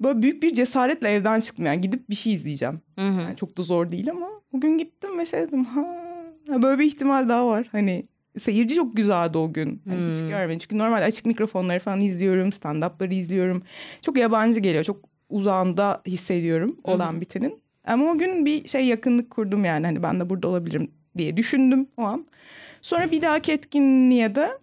Böyle 0.00 0.22
büyük 0.22 0.42
bir 0.42 0.54
cesaretle 0.54 1.08
evden 1.08 1.40
çıktım 1.40 1.66
yani 1.66 1.80
gidip 1.80 2.10
bir 2.10 2.14
şey 2.14 2.32
izleyeceğim. 2.32 2.80
Hı 2.98 3.08
hı. 3.08 3.20
Yani 3.20 3.36
çok 3.36 3.56
da 3.58 3.62
zor 3.62 3.92
değil 3.92 4.10
ama 4.10 4.28
bugün 4.52 4.78
gittim 4.78 5.18
ve 5.18 5.26
şey 5.26 5.40
dedim 5.40 5.64
ha, 5.64 6.13
böyle 6.48 6.78
bir 6.78 6.84
ihtimal 6.86 7.28
daha 7.28 7.46
var. 7.46 7.68
Hani 7.72 8.04
seyirci 8.38 8.74
çok 8.74 8.96
güzeldi 8.96 9.38
o 9.38 9.52
gün. 9.52 9.82
Hani 9.88 9.98
Hmm. 10.00 10.12
Hiç 10.12 10.20
görmedim. 10.20 10.58
Çünkü 10.58 10.78
normalde 10.78 11.04
açık 11.04 11.26
mikrofonları 11.26 11.78
falan 11.80 12.00
izliyorum. 12.00 12.48
Stand-up'ları 12.48 13.14
izliyorum. 13.14 13.62
Çok 14.02 14.18
yabancı 14.18 14.60
geliyor. 14.60 14.84
Çok 14.84 15.04
uzağında 15.30 16.02
hissediyorum 16.06 16.76
olan 16.84 17.20
bitenin. 17.20 17.60
Ama 17.84 18.10
o 18.10 18.18
gün 18.18 18.46
bir 18.46 18.68
şey 18.68 18.84
yakınlık 18.84 19.30
kurdum 19.30 19.64
yani. 19.64 19.86
Hani 19.86 20.02
ben 20.02 20.20
de 20.20 20.30
burada 20.30 20.48
olabilirim 20.48 20.90
diye 21.18 21.36
düşündüm 21.36 21.86
o 21.96 22.02
an. 22.02 22.26
Sonra 22.82 23.10
bir 23.10 23.22
dahaki 23.22 23.52
etkinliğe 23.52 24.34
de 24.34 24.58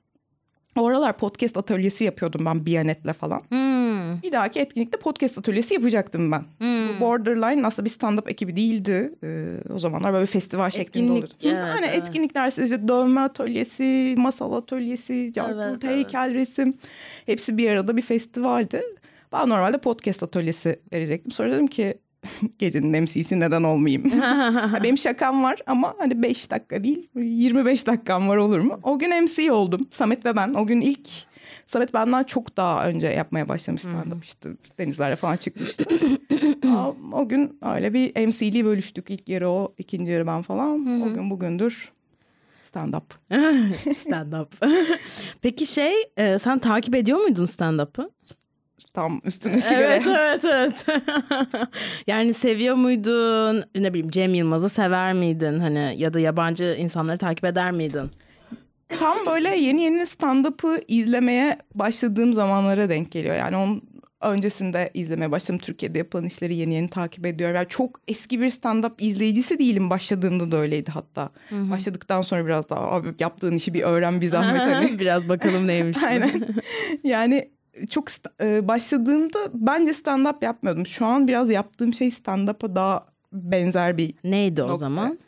o 0.77 0.87
aralar 0.87 1.17
podcast 1.17 1.57
atölyesi 1.57 2.03
yapıyordum 2.03 2.45
ben 2.45 2.65
Biyanet'le 2.65 3.13
falan. 3.13 3.41
Hmm. 3.49 3.80
Bir 4.23 4.31
dahaki 4.31 4.59
etkinlikte 4.59 4.97
podcast 4.97 5.37
atölyesi 5.37 5.73
yapacaktım 5.73 6.31
ben. 6.31 6.43
Hmm. 6.57 6.99
Bu 6.99 7.01
Borderline 7.01 7.67
aslında 7.67 7.85
bir 7.85 7.89
stand-up 7.89 8.29
ekibi 8.29 8.55
değildi. 8.55 9.13
Ee, 9.23 9.73
o 9.73 9.79
zamanlar 9.79 10.13
böyle 10.13 10.25
festival 10.25 10.69
şeklinde 10.69 10.87
Etkinlik, 10.89 11.23
olurdu. 11.23 11.33
evet, 11.43 11.75
hani 11.75 11.85
evet. 11.85 11.97
etkinlikler 11.97 12.47
işte 12.47 12.87
dövme 12.87 13.21
atölyesi, 13.21 14.15
masal 14.17 14.53
atölyesi, 14.53 15.31
carturt, 15.33 15.83
Evet, 15.83 15.95
heykel, 15.95 16.33
resim. 16.33 16.73
Hepsi 17.25 17.57
bir 17.57 17.69
arada 17.69 17.97
bir 17.97 18.01
festivaldi. 18.01 18.81
Ben 19.33 19.49
normalde 19.49 19.77
podcast 19.77 20.23
atölyesi 20.23 20.79
verecektim. 20.93 21.31
Sonra 21.31 21.51
dedim 21.51 21.67
ki 21.67 21.93
gecenin 22.59 23.03
MC'si 23.03 23.39
neden 23.39 23.63
olmayayım? 23.63 24.11
Benim 24.83 24.97
şakam 24.97 25.43
var 25.43 25.59
ama 25.65 25.93
hani 25.97 26.21
5 26.23 26.51
dakika 26.51 26.83
değil 26.83 27.09
25 27.15 27.87
dakikam 27.87 28.27
var 28.29 28.37
olur 28.37 28.59
mu? 28.59 28.79
O 28.83 28.99
gün 28.99 29.23
MC 29.23 29.51
oldum. 29.51 29.81
Samet 29.91 30.25
ve 30.25 30.35
ben. 30.35 30.53
O 30.53 30.67
gün 30.67 30.81
ilk 30.81 31.09
Samet 31.65 31.93
benden 31.93 32.23
çok 32.23 32.57
daha 32.57 32.87
önce 32.87 33.07
yapmaya 33.07 33.49
başlamıştı. 33.49 33.89
stand-up 33.89 34.23
işte 34.23 34.49
denizlere 34.79 35.15
falan 35.15 35.37
çıkmıştı. 35.37 35.83
Aa, 36.67 36.91
o 37.11 37.27
gün 37.27 37.59
öyle 37.75 37.93
bir 37.93 38.27
MC'liği 38.27 38.65
bölüştük. 38.65 39.09
İlk 39.09 39.29
yarı 39.29 39.49
o, 39.49 39.73
ikinci 39.77 40.11
yarı 40.11 40.27
ben 40.27 40.41
falan. 40.41 41.01
O 41.01 41.13
gün 41.13 41.29
bugündür 41.29 41.91
stand-up. 42.63 43.03
stand-up. 43.95 44.47
Peki 45.41 45.65
şey 45.65 45.93
e, 46.17 46.37
sen 46.37 46.59
takip 46.59 46.95
ediyor 46.95 47.17
muydun 47.17 47.45
stand-up'ı? 47.45 48.09
Tam 48.93 49.21
üstüne 49.23 49.61
sigara. 49.61 49.79
Evet 49.81 50.07
evet 50.07 50.45
evet. 50.45 50.85
yani 52.07 52.33
seviyor 52.33 52.75
muydun? 52.75 53.63
Ne 53.75 53.93
bileyim 53.93 54.09
Cem 54.09 54.33
Yılmaz'ı 54.33 54.69
sever 54.69 55.13
miydin? 55.13 55.59
Hani 55.59 55.93
ya 55.97 56.13
da 56.13 56.19
yabancı 56.19 56.75
insanları 56.79 57.17
takip 57.17 57.45
eder 57.45 57.71
miydin? 57.71 58.11
Tam 58.99 59.17
böyle 59.25 59.49
yeni 59.49 59.81
yeni 59.81 60.05
stand-up'ı 60.05 60.79
izlemeye 60.87 61.57
başladığım 61.75 62.33
zamanlara 62.33 62.89
denk 62.89 63.11
geliyor. 63.11 63.35
Yani 63.35 63.55
onun 63.55 63.81
öncesinde 64.21 64.91
izlemeye 64.93 65.31
başladım. 65.31 65.57
Türkiye'de 65.57 65.97
yapılan 65.97 66.25
işleri 66.25 66.55
yeni 66.55 66.73
yeni 66.73 66.89
takip 66.89 67.25
ediyorum. 67.25 67.55
Yani 67.55 67.67
çok 67.67 67.99
eski 68.07 68.41
bir 68.41 68.49
stand-up 68.49 68.91
izleyicisi 68.99 69.59
değilim. 69.59 69.89
Başladığımda 69.89 70.51
da 70.51 70.57
öyleydi 70.57 70.91
hatta. 70.91 71.29
Başladıktan 71.51 72.21
sonra 72.21 72.45
biraz 72.45 72.69
daha 72.69 72.79
abi 72.91 73.13
yaptığın 73.19 73.55
işi 73.55 73.73
bir 73.73 73.81
öğren 73.83 74.21
bir 74.21 74.27
zahmet 74.27 74.61
hani. 74.61 74.99
Biraz 74.99 75.29
bakalım 75.29 75.67
neymiş. 75.67 76.03
Aynen. 76.07 76.47
Yani 77.03 77.49
çok 77.89 78.07
e, 78.41 78.67
başladığımda 78.67 79.39
bence 79.53 79.91
stand-up 79.91 80.45
yapmıyordum. 80.45 80.85
Şu 80.85 81.05
an 81.05 81.27
biraz 81.27 81.49
yaptığım 81.49 81.93
şey 81.93 82.07
stand-up'a 82.07 82.75
daha 82.75 83.05
benzer 83.33 83.97
bir 83.97 84.13
Neydi 84.23 84.63
o 84.63 84.65
Nokta. 84.67 84.77
zaman? 84.77 85.19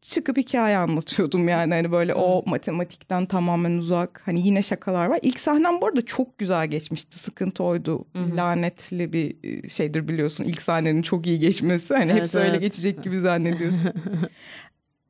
Çıkıp 0.00 0.36
hikaye 0.36 0.76
anlatıyordum 0.76 1.48
yani 1.48 1.74
hani 1.74 1.92
böyle 1.92 2.14
o 2.14 2.42
matematikten 2.46 3.26
tamamen 3.26 3.78
uzak 3.78 4.22
hani 4.24 4.46
yine 4.46 4.62
şakalar 4.62 5.06
var. 5.06 5.18
İlk 5.22 5.40
sahnem 5.40 5.80
bu 5.80 5.86
arada 5.86 6.06
çok 6.06 6.38
güzel 6.38 6.66
geçmişti 6.66 7.18
sıkıntı 7.18 7.64
oydu 7.64 8.04
lanetli 8.36 9.12
bir 9.12 9.36
e, 9.64 9.68
şeydir 9.68 10.08
biliyorsun 10.08 10.44
ilk 10.44 10.62
sahnenin 10.62 11.02
çok 11.02 11.26
iyi 11.26 11.38
geçmesi 11.38 11.94
hani 11.94 12.10
Evet, 12.10 12.20
hepsi 12.20 12.38
öyle 12.38 12.50
evet. 12.50 12.60
geçecek 12.60 13.02
gibi 13.02 13.20
zannediyorsun. 13.20 13.92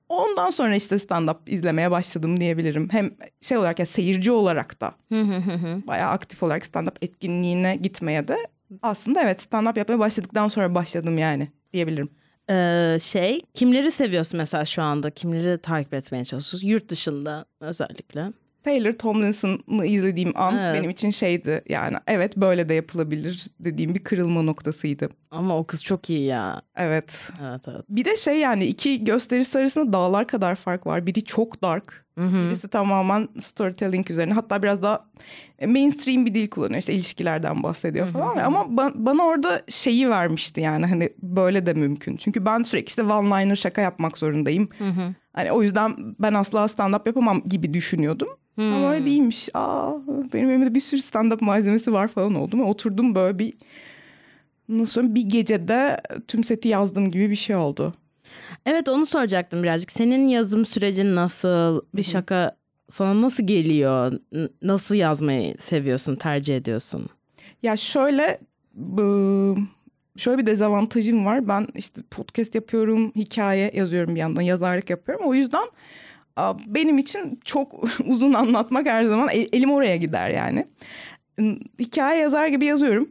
Ondan 0.08 0.50
sonra 0.50 0.76
işte 0.76 0.96
stand-up 0.96 1.36
izlemeye 1.46 1.90
başladım 1.90 2.40
diyebilirim. 2.40 2.88
Hem 2.92 3.10
şey 3.40 3.58
olarak 3.58 3.78
ya 3.78 3.86
seyirci 3.86 4.32
olarak 4.32 4.80
da 4.80 4.94
bayağı 5.86 6.10
aktif 6.10 6.42
olarak 6.42 6.62
stand-up 6.66 6.96
etkinliğine 7.02 7.76
gitmeye 7.76 8.28
de 8.28 8.36
aslında 8.82 9.22
evet 9.22 9.46
stand-up 9.52 9.78
yapmaya 9.78 9.98
başladıktan 9.98 10.48
sonra 10.48 10.74
başladım 10.74 11.18
yani 11.18 11.48
diyebilirim. 11.72 12.08
Ee, 12.50 12.96
şey 13.00 13.40
kimleri 13.54 13.90
seviyorsun 13.90 14.38
mesela 14.38 14.64
şu 14.64 14.82
anda? 14.82 15.10
Kimleri 15.10 15.58
takip 15.58 15.94
etmeye 15.94 16.24
çalışıyorsun? 16.24 16.68
Yurt 16.68 16.88
dışında 16.88 17.44
özellikle. 17.60 18.32
Taylor 18.62 18.92
Tomlinson'ı 18.92 19.86
izlediğim 19.86 20.32
an 20.34 20.58
Evet. 20.58 20.78
benim 20.78 20.90
için 20.90 21.10
şeydi 21.10 21.62
yani 21.68 21.96
evet 22.06 22.36
böyle 22.36 22.68
de 22.68 22.74
yapılabilir 22.74 23.46
dediğim 23.60 23.94
bir 23.94 24.04
kırılma 24.04 24.42
noktasıydı. 24.42 25.08
Ama 25.30 25.56
o 25.58 25.64
kız 25.64 25.84
çok 25.84 26.10
iyi 26.10 26.24
ya. 26.26 26.62
Evet. 26.76 27.30
Evet 27.42 27.60
evet. 27.68 27.84
Bir 27.88 28.04
de 28.04 28.16
şey 28.16 28.38
yani 28.38 28.64
iki 28.64 29.04
gösterisi 29.04 29.58
arasında 29.58 29.92
dağlar 29.92 30.26
kadar 30.26 30.54
fark 30.56 30.86
var. 30.86 31.06
Biri 31.06 31.24
çok 31.24 31.62
dark. 31.62 32.06
Birisi 32.46 32.68
tamamen 32.68 33.28
storytelling 33.38 34.10
üzerine. 34.10 34.32
Hatta 34.32 34.62
biraz 34.62 34.82
daha 34.82 35.04
mainstream 35.66 36.26
bir 36.26 36.34
dil 36.34 36.48
kullanıyor. 36.50 36.78
İşte 36.78 36.92
ilişkilerden 36.92 37.62
bahsediyor 37.62 38.08
falan. 38.08 38.36
Ama 38.36 38.58
ba- 38.60 38.92
bana 38.94 39.22
orada 39.24 39.62
şeyi 39.68 40.10
vermişti 40.10 40.60
yani 40.60 40.86
hani 40.86 41.10
böyle 41.22 41.66
de 41.66 41.72
mümkün. 41.74 42.16
Çünkü 42.16 42.44
ben 42.46 42.62
sürekli 42.62 42.88
işte 42.88 43.02
one 43.02 43.28
liner 43.44 43.56
şaka 43.56 43.80
yapmak 43.80 44.18
zorundayım. 44.18 44.68
Hani 45.32 45.52
o 45.52 45.62
yüzden 45.62 45.96
ben 46.18 46.34
asla 46.34 46.68
stand 46.68 46.94
up 46.94 47.06
yapamam 47.06 47.42
gibi 47.46 47.74
düşünüyordum. 47.74 48.28
Ama 48.58 48.90
öyle 48.92 49.06
değilmiş. 49.06 49.48
Aa, 49.54 49.92
benim 50.32 50.50
elimde 50.50 50.74
bir 50.74 50.80
sürü 50.80 51.02
stand 51.02 51.32
up 51.32 51.42
malzemesi 51.42 51.92
var 51.92 52.08
falan 52.08 52.34
oldum. 52.34 52.60
Oturdum 52.62 53.14
böyle 53.14 53.38
bir 53.38 53.52
nasıl 54.68 54.92
söyleyeyim 54.92 55.14
bir 55.14 55.24
gecede 55.28 56.00
tüm 56.28 56.44
seti 56.44 56.68
yazdım 56.68 57.10
gibi 57.10 57.30
bir 57.30 57.36
şey 57.36 57.56
oldu. 57.56 57.92
Evet 58.66 58.88
onu 58.88 59.06
soracaktım 59.06 59.62
birazcık. 59.62 59.92
Senin 59.92 60.28
yazım 60.28 60.66
sürecin 60.66 61.14
nasıl? 61.16 61.80
Bir 61.94 62.02
şaka 62.02 62.56
sana 62.90 63.22
nasıl 63.22 63.46
geliyor? 63.46 64.12
Nasıl 64.62 64.94
yazmayı 64.94 65.54
seviyorsun, 65.58 66.16
tercih 66.16 66.56
ediyorsun? 66.56 67.08
Ya 67.62 67.76
şöyle 67.76 68.38
şöyle 70.16 70.38
bir 70.38 70.46
dezavantajım 70.46 71.26
var. 71.26 71.48
Ben 71.48 71.66
işte 71.74 72.00
podcast 72.10 72.54
yapıyorum, 72.54 73.12
hikaye 73.16 73.70
yazıyorum 73.74 74.14
bir 74.14 74.20
yandan, 74.20 74.42
yazarlık 74.42 74.90
yapıyorum. 74.90 75.26
O 75.26 75.34
yüzden 75.34 75.64
benim 76.66 76.98
için 76.98 77.40
çok 77.44 77.84
uzun 78.06 78.32
anlatmak 78.32 78.86
her 78.86 79.04
zaman 79.04 79.28
el- 79.28 79.48
elim 79.52 79.70
oraya 79.70 79.96
gider 79.96 80.30
yani. 80.30 80.66
Hikaye 81.78 82.20
yazar 82.20 82.46
gibi 82.46 82.64
yazıyorum. 82.64 83.08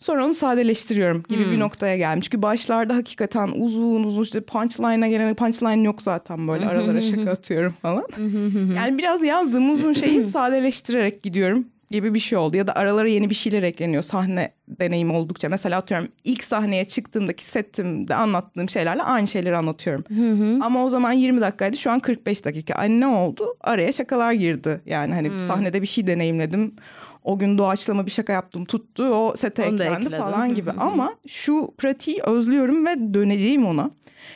Sonra 0.00 0.24
onu 0.24 0.34
sadeleştiriyorum 0.34 1.22
gibi 1.28 1.50
bir 1.50 1.58
noktaya 1.60 1.96
geldim. 1.96 2.20
Çünkü 2.20 2.42
başlarda 2.42 2.96
hakikaten 2.96 3.48
uzun 3.56 4.04
uzun 4.04 4.22
işte 4.22 4.40
punchline'a 4.40 5.08
gelene 5.08 5.34
punchline 5.34 5.82
yok 5.82 6.02
zaten 6.02 6.48
böyle 6.48 6.66
aralara 6.66 7.02
şaka 7.02 7.30
atıyorum 7.30 7.74
falan. 7.82 8.04
yani 8.76 8.98
biraz 8.98 9.22
yazdığım 9.22 9.70
uzun 9.70 9.92
şeyi 9.92 10.24
sadeleştirerek 10.24 11.22
gidiyorum 11.22 11.64
gibi 11.90 12.14
bir 12.14 12.18
şey 12.20 12.38
oldu. 12.38 12.56
Ya 12.56 12.66
da 12.66 12.74
aralara 12.76 13.08
yeni 13.08 13.30
bir 13.30 13.34
şeyler 13.34 13.62
ekleniyor 13.62 14.02
sahne 14.02 14.52
deneyim 14.68 15.10
oldukça. 15.14 15.48
Mesela 15.48 15.78
atıyorum 15.78 16.08
ilk 16.24 16.44
sahneye 16.44 16.84
çıktığımdaki 16.84 17.46
setimde 17.46 18.14
anlattığım 18.14 18.68
şeylerle 18.68 19.02
aynı 19.02 19.26
şeyleri 19.28 19.56
anlatıyorum. 19.56 20.04
Ama 20.62 20.84
o 20.84 20.90
zaman 20.90 21.12
20 21.12 21.40
dakikaydı 21.40 21.76
şu 21.76 21.90
an 21.90 22.00
45 22.00 22.44
dakika. 22.44 22.74
Ay 22.74 22.88
ne 23.00 23.06
oldu? 23.06 23.56
Araya 23.60 23.92
şakalar 23.92 24.32
girdi. 24.32 24.80
Yani 24.86 25.14
hani 25.14 25.42
sahnede 25.42 25.82
bir 25.82 25.86
şey 25.86 26.06
deneyimledim. 26.06 26.74
O 27.24 27.38
gün 27.38 27.58
doğaçlama 27.58 28.06
bir 28.06 28.10
şaka 28.10 28.32
yaptım 28.32 28.64
tuttu. 28.64 29.04
O 29.04 29.36
sete 29.36 29.68
Onu 29.68 29.74
eklendi 29.74 30.10
falan 30.10 30.54
gibi. 30.54 30.70
Ama 30.70 31.14
şu 31.26 31.74
pratiği 31.78 32.22
özlüyorum 32.22 32.86
ve 32.86 33.14
döneceğim 33.14 33.66
ona. 33.66 33.90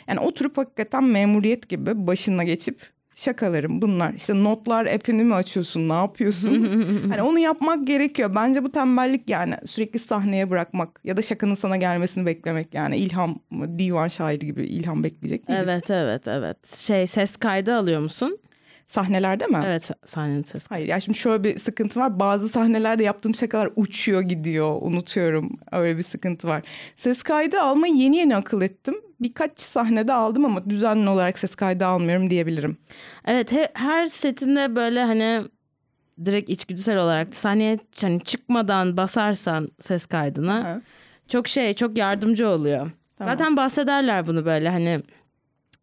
Yani 0.08 0.20
oturup 0.20 0.58
hakikaten 0.58 1.04
memuriyet 1.04 1.68
gibi 1.68 2.06
başına 2.06 2.44
geçip 2.44 2.94
şakalarım 3.14 3.82
bunlar. 3.82 4.12
İşte 4.14 4.44
notlar 4.44 4.86
app'ini 4.86 5.24
mi 5.24 5.34
açıyorsun 5.34 5.88
ne 5.88 5.92
yapıyorsun? 5.92 6.64
hani 7.10 7.22
onu 7.22 7.38
yapmak 7.38 7.86
gerekiyor. 7.86 8.34
Bence 8.34 8.64
bu 8.64 8.72
tembellik 8.72 9.30
yani 9.30 9.54
sürekli 9.64 9.98
sahneye 9.98 10.50
bırakmak 10.50 11.00
ya 11.04 11.16
da 11.16 11.22
şakanın 11.22 11.54
sana 11.54 11.76
gelmesini 11.76 12.26
beklemek 12.26 12.74
yani 12.74 12.96
ilham 12.96 13.38
divan 13.78 14.08
şairi 14.08 14.46
gibi 14.46 14.64
ilham 14.64 15.04
bekleyecek 15.04 15.48
değiliz. 15.48 15.68
Evet 15.68 15.90
evet 15.90 16.28
evet. 16.28 16.76
Şey 16.76 17.06
ses 17.06 17.36
kaydı 17.36 17.74
alıyor 17.74 18.00
musun? 18.00 18.38
Sahnelerde 18.86 19.46
mi? 19.46 19.60
Evet 19.64 19.90
sahnenin 20.06 20.42
ses 20.42 20.66
Hayır 20.70 20.88
ya 20.88 21.00
şimdi 21.00 21.18
şöyle 21.18 21.44
bir 21.44 21.58
sıkıntı 21.58 22.00
var. 22.00 22.20
Bazı 22.20 22.48
sahnelerde 22.48 23.02
yaptığım 23.02 23.34
şakalar 23.34 23.70
uçuyor 23.76 24.20
gidiyor. 24.20 24.76
Unutuyorum. 24.80 25.58
Öyle 25.72 25.96
bir 25.98 26.02
sıkıntı 26.02 26.48
var. 26.48 26.62
Ses 26.96 27.22
kaydı 27.22 27.60
almayı 27.60 27.94
yeni 27.94 28.16
yeni 28.16 28.36
akıl 28.36 28.62
ettim. 28.62 28.94
Birkaç 29.20 29.60
sahnede 29.60 30.12
aldım 30.12 30.44
ama 30.44 30.70
düzenli 30.70 31.08
olarak 31.08 31.38
ses 31.38 31.54
kaydı 31.54 31.86
almıyorum 31.86 32.30
diyebilirim. 32.30 32.76
Evet 33.24 33.52
he- 33.52 33.70
her 33.74 34.06
setinde 34.06 34.76
böyle 34.76 35.04
hani 35.04 35.42
direkt 36.24 36.50
içgüdüsel 36.50 36.96
olarak 36.98 37.34
sahneye 37.34 37.76
hani 38.00 38.20
çıkmadan 38.20 38.96
basarsan 38.96 39.68
ses 39.80 40.06
kaydına 40.06 40.64
Ha. 40.64 40.80
çok 41.28 41.48
şey 41.48 41.74
çok 41.74 41.98
yardımcı 41.98 42.48
oluyor. 42.48 42.90
Tamam. 43.18 43.32
Zaten 43.32 43.56
bahsederler 43.56 44.26
bunu 44.26 44.44
böyle 44.44 44.68
hani 44.68 45.02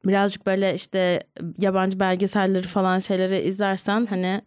birazcık 0.06 0.46
böyle 0.46 0.74
işte 0.76 1.20
yabancı 1.60 2.00
belgeselleri 2.00 2.68
falan 2.68 3.00
şeyleri 3.00 3.40
izlersen 3.42 4.06
hani 4.06 4.42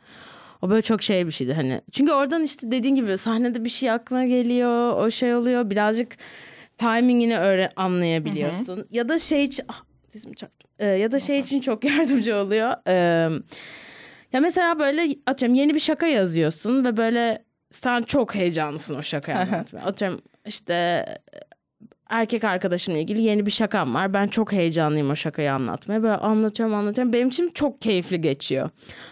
o 0.63 0.71
böyle 0.71 0.83
çok 0.83 1.03
şey 1.03 1.27
bir 1.27 1.33
şeydi 1.33 1.55
hani. 1.55 1.81
Çünkü 1.93 2.13
oradan 2.13 2.43
işte 2.43 2.71
dediğin 2.71 2.95
gibi 2.95 3.19
sahnede 3.19 3.65
bir 3.65 3.69
şey 3.71 3.91
aklına 3.91 4.25
geliyor, 4.27 4.97
o 4.97 5.11
şey 5.11 5.35
oluyor. 5.35 5.71
Birazcık 5.71 6.17
timingini 6.77 7.39
öğre 7.39 7.69
anlayabiliyorsun. 7.77 8.87
Ya 8.91 9.09
da 9.09 9.19
şey 9.19 9.43
hiç- 9.47 9.61
ah, 9.69 9.83
dizimi 10.15 10.37
çarptım. 10.37 10.71
Ee, 10.79 10.87
ya 10.87 11.13
da 11.13 11.19
şey 11.21 11.39
için 11.39 11.61
çok 11.61 11.85
yardımcı 11.91 12.37
oluyor. 12.37 12.75
Ee, 12.89 13.29
ya 14.33 14.41
mesela 14.41 14.79
böyle 14.79 15.17
atıyorum 15.27 15.55
yeni 15.55 15.75
bir 15.75 15.81
şaka 15.81 16.07
yazıyorsun 16.07 16.85
ve 16.85 16.97
böyle 16.97 17.45
sen 17.71 18.03
çok 18.03 18.35
heyecanlısın 18.35 18.95
o 18.95 19.03
şakayı 19.03 19.39
anlatmaya. 19.39 19.85
atıyorum 19.87 20.21
işte 20.47 21.07
erkek 22.21 22.45
arkadaşımla 22.45 22.99
ilgili 22.99 23.23
yeni 23.23 23.47
bir 23.47 23.51
şakam 23.51 23.95
var. 23.95 24.15
Ben 24.15 24.29
çok 24.29 24.53
heyecanlıyım 24.53 25.11
o 25.11 25.17
şakayı 25.17 25.53
anlatmaya. 25.53 26.03
Böyle 26.03 26.17
anlatıyorum 26.17 26.75
anlatıyorum. 26.75 27.13
Benim 27.13 27.29
için 27.29 27.51
çok 27.55 27.83
keyifli 27.83 28.21
geçiyor. 28.21 28.71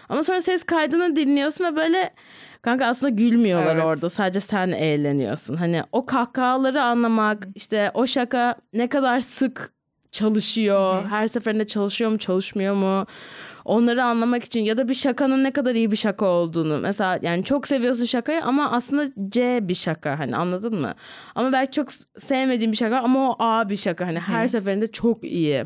Ama 0.09 0.23
sonra 0.23 0.41
ses 0.41 0.63
kaydını 0.63 1.15
dinliyorsun 1.15 1.65
ve 1.65 1.75
böyle 1.75 2.13
kanka 2.61 2.85
aslında 2.85 3.09
gülmüyorlar 3.09 3.75
evet. 3.75 3.85
orada. 3.85 4.09
Sadece 4.09 4.39
sen 4.39 4.67
eğleniyorsun. 4.67 5.55
Hani 5.55 5.83
o 5.91 6.05
kahkahaları 6.05 6.83
anlamak, 6.83 7.47
işte 7.55 7.91
o 7.93 8.07
şaka 8.07 8.55
ne 8.73 8.89
kadar 8.89 9.21
sık 9.21 9.73
çalışıyor. 10.11 11.01
Hı-hı. 11.01 11.07
Her 11.07 11.27
seferinde 11.27 11.67
çalışıyor 11.67 12.11
mu, 12.11 12.17
çalışmıyor 12.17 12.75
mu? 12.75 13.05
Onları 13.65 14.03
anlamak 14.03 14.43
için 14.43 14.59
ya 14.59 14.77
da 14.77 14.87
bir 14.89 14.93
şakanın 14.93 15.43
ne 15.43 15.51
kadar 15.51 15.75
iyi 15.75 15.91
bir 15.91 15.95
şaka 15.95 16.25
olduğunu. 16.25 16.79
Mesela 16.79 17.19
yani 17.21 17.43
çok 17.43 17.67
seviyorsun 17.67 18.05
şakayı 18.05 18.43
ama 18.43 18.71
aslında 18.71 19.29
C 19.29 19.59
bir 19.67 19.75
şaka 19.75 20.19
hani 20.19 20.35
anladın 20.35 20.81
mı? 20.81 20.93
Ama 21.35 21.53
belki 21.53 21.71
çok 21.71 21.87
sevmediğin 22.17 22.71
bir 22.71 22.77
şaka 22.77 22.97
ama 22.99 23.29
o 23.31 23.35
A 23.39 23.69
bir 23.69 23.77
şaka 23.77 24.07
hani 24.07 24.19
her 24.19 24.43
Hı. 24.45 24.49
seferinde 24.49 24.87
çok 24.87 25.23
iyi. 25.23 25.63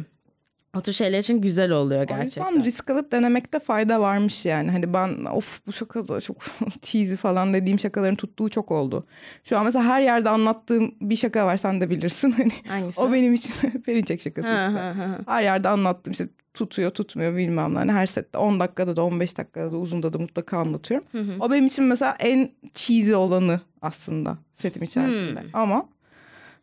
O 0.78 0.82
tür 0.82 0.94
şeyler 0.94 1.20
için 1.20 1.42
güzel 1.42 1.72
oluyor 1.72 2.04
gerçekten. 2.04 2.42
O 2.44 2.50
yüzden 2.50 2.66
risk 2.66 2.90
alıp 2.90 3.12
denemekte 3.12 3.60
fayda 3.60 4.02
varmış 4.02 4.46
yani. 4.46 4.72
Hani 4.72 4.94
ben 4.94 5.26
of 5.26 5.68
bu 5.68 5.72
şaka 5.74 6.08
da 6.08 6.22
çok 6.22 6.38
cheesy 6.82 7.16
falan 7.16 7.54
dediğim 7.54 7.80
şakaların 7.80 8.16
tuttuğu 8.16 8.50
çok 8.50 8.72
oldu. 8.72 9.06
Şu 9.44 9.58
an 9.58 9.66
mesela 9.66 9.86
her 9.86 10.02
yerde 10.02 10.30
anlattığım 10.30 10.96
bir 11.02 11.16
şaka 11.16 11.46
var 11.46 11.58
sen 11.58 11.82
de 11.82 11.90
bilirsin. 11.90 12.32
Hani 12.38 12.52
Hangisi? 12.68 13.02
O 13.02 13.14
benim 13.14 13.34
için 13.34 13.54
Perinçek 13.86 14.22
şakası 14.22 14.50
işte. 14.50 14.94
her 15.28 15.44
yerde 15.44 15.70
anlattım 15.70 16.12
işte 16.12 16.28
tutuyor 16.58 16.92
tutmuyor 16.92 17.36
bilmem 17.36 17.74
ne. 17.74 17.78
Hani 17.78 17.92
her 17.92 18.06
sette 18.06 18.38
10 18.38 18.60
dakikada 18.60 18.96
da 18.96 19.04
15 19.04 19.38
dakikada 19.38 19.72
da 19.72 19.78
uzunda 19.78 20.14
da 20.14 20.18
mutlaka 20.18 20.58
anlatıyorum. 20.58 21.08
Hı 21.12 21.20
hı. 21.22 21.32
O 21.40 21.52
benim 21.52 21.66
için 21.66 21.86
mesela 21.86 22.16
en 22.20 22.52
cheesy 22.74 23.16
olanı 23.16 23.62
aslında 23.82 24.38
setim 24.54 24.84
içerisinde. 24.84 25.40
Hı. 25.40 25.46
Ama 25.54 25.90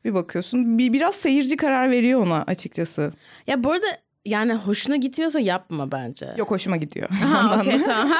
bir 0.04 0.14
bakıyorsun 0.14 0.78
bir, 0.78 0.92
biraz 0.92 1.14
seyirci 1.14 1.57
karar 1.57 1.90
veriyor 1.90 2.22
ona 2.22 2.42
açıkçası. 2.42 3.12
Ya 3.46 3.64
bu 3.64 3.72
arada 3.72 3.87
yani 4.24 4.54
hoşuna 4.54 4.96
gitmiyorsa 4.96 5.40
yapma 5.40 5.92
bence. 5.92 6.35
Yok 6.38 6.50
hoşuma 6.50 6.76
gidiyor. 6.76 7.09
Ha, 7.24 7.59
okey 7.61 7.83
tamam. 7.83 8.12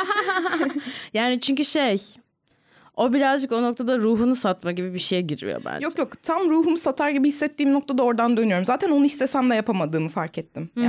yani 1.15 1.41
çünkü 1.41 1.65
şey 1.65 1.99
o 2.97 3.13
birazcık 3.13 3.53
o 3.53 3.63
noktada 3.63 3.99
ruhunu 3.99 4.35
satma 4.35 4.73
gibi 4.73 4.95
bir 4.95 4.99
şeye 4.99 5.23
giriyor 5.23 5.63
bence. 5.65 5.85
Yok 5.85 5.99
yok 5.99 6.23
tam 6.23 6.51
ruhumu 6.51 6.79
satar 6.79 7.11
gibi 7.11 7.29
hissettiğim 7.29 7.73
noktada 7.73 8.03
oradan 8.03 8.37
dönüyorum. 8.37 8.65
Zaten 8.65 8.91
onu 8.91 9.05
istesem 9.05 9.51
de 9.51 9.55
yapamadığımı 9.55 10.09
fark 10.09 10.39
ettim. 10.39 10.71
Hı-hı. 10.75 10.85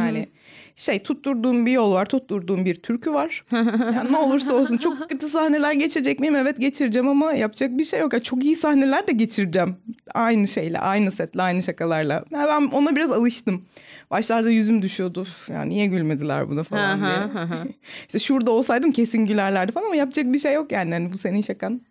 Şey 0.76 1.04
tutturduğum 1.04 1.66
bir 1.66 1.72
yol 1.72 1.94
var, 1.94 2.06
tutturduğum 2.06 2.66
bir 2.66 2.76
türkü 2.76 3.14
var. 3.14 3.46
yani 3.96 4.12
ne 4.12 4.18
olursa 4.18 4.54
olsun 4.54 4.78
çok 4.78 5.10
kötü 5.10 5.28
sahneler 5.28 5.72
geçirecek 5.72 6.20
miyim? 6.20 6.36
Evet 6.36 6.60
geçireceğim 6.60 7.08
ama 7.08 7.34
yapacak 7.34 7.78
bir 7.78 7.84
şey 7.84 8.00
yok. 8.00 8.14
Yani 8.14 8.24
çok 8.24 8.44
iyi 8.44 8.56
sahneler 8.56 9.08
de 9.08 9.12
geçireceğim. 9.12 9.76
Aynı 10.14 10.48
şeyle, 10.48 10.80
aynı 10.80 11.12
setle, 11.12 11.42
aynı 11.42 11.64
şakalarla. 11.64 12.26
Yani 12.32 12.48
ben 12.48 12.78
ona 12.78 12.96
biraz 12.96 13.12
alıştım. 13.12 13.66
Başlarda 14.12 14.50
yüzüm 14.50 14.82
düşüyordu. 14.82 15.28
Yani 15.50 15.70
niye 15.70 15.86
gülmediler 15.86 16.50
buna 16.50 16.64
falan 16.64 17.00
diye. 17.00 17.44
İşte 18.08 18.20
şurada 18.20 18.52
olsaydım 18.52 18.92
kesin 18.92 19.26
gülerlerdi 19.26 19.72
falan 19.72 19.86
ama 19.86 19.96
yapacak 19.96 20.34
bir 20.34 20.40
şey 20.40 20.54
yok 20.54 20.72
yani. 20.72 20.92
yani 20.92 21.14
bu 21.14 21.18
senin 21.18 21.42
şakan. 21.42 21.82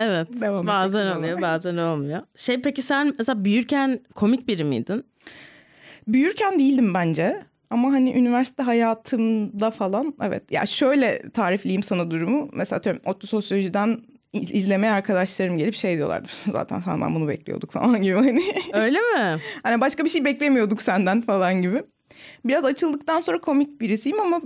Evet. 0.00 0.28
Devam 0.40 0.66
bazen 0.66 1.16
oluyor, 1.16 1.40
bazen 1.42 1.76
olmuyor. 1.76 2.22
Şey 2.36 2.62
peki 2.62 2.82
sen 2.82 3.12
mesela 3.18 3.44
büyürken 3.44 4.00
komik 4.14 4.48
biri 4.48 4.64
miydin? 4.64 5.04
Büyürken 6.08 6.58
değildim 6.58 6.94
bence. 6.94 7.42
Ama 7.70 7.92
hani 7.92 8.12
üniversite 8.12 8.62
hayatımda 8.62 9.70
falan 9.70 10.14
evet. 10.22 10.52
Ya 10.52 10.66
şöyle 10.66 11.30
tarifleyeyim 11.30 11.82
sana 11.82 12.10
durumu. 12.10 12.48
Mesela 12.52 12.78
atıyorum 12.78 13.02
ODTÜ 13.04 13.26
Sosyoloji'den 13.26 13.98
izlemeye 14.32 14.92
arkadaşlarım 14.92 15.58
gelip 15.58 15.74
şey 15.74 15.96
diyorlardı. 15.96 16.28
Zaten 16.50 16.80
senden 16.80 17.14
bunu 17.14 17.28
bekliyorduk 17.28 17.72
falan 17.72 18.02
gibi 18.02 18.14
hani. 18.14 18.42
Öyle 18.72 18.98
mi? 18.98 19.38
hani 19.62 19.80
başka 19.80 20.04
bir 20.04 20.10
şey 20.10 20.24
beklemiyorduk 20.24 20.82
senden 20.82 21.22
falan 21.22 21.62
gibi. 21.62 21.82
Biraz 22.44 22.64
açıldıktan 22.64 23.20
sonra 23.20 23.40
komik 23.40 23.80
birisiyim 23.80 24.20
ama 24.20 24.40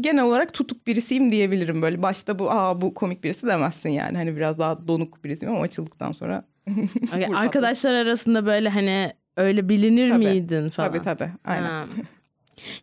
genel 0.00 0.24
olarak 0.24 0.54
tutuk 0.54 0.86
birisiyim 0.86 1.32
diyebilirim. 1.32 1.82
Böyle 1.82 2.02
başta 2.02 2.38
bu 2.38 2.50
aa 2.50 2.80
bu 2.80 2.94
komik 2.94 3.24
birisi 3.24 3.46
demezsin 3.46 3.90
yani. 3.90 4.16
Hani 4.16 4.36
biraz 4.36 4.58
daha 4.58 4.88
donuk 4.88 5.24
birisiyim 5.24 5.54
ama 5.54 5.64
açıldıktan 5.64 6.12
sonra. 6.12 6.44
okay, 7.08 7.26
arkadaşlar 7.34 7.94
arasında 7.94 8.46
böyle 8.46 8.68
hani 8.68 9.12
öyle 9.36 9.68
bilinir 9.68 10.10
tabii, 10.10 10.24
miydin 10.24 10.68
falan? 10.68 10.88
Tabii 10.88 11.02
tabii 11.02 11.30
aynen. 11.44 11.66
Ha. 11.66 11.86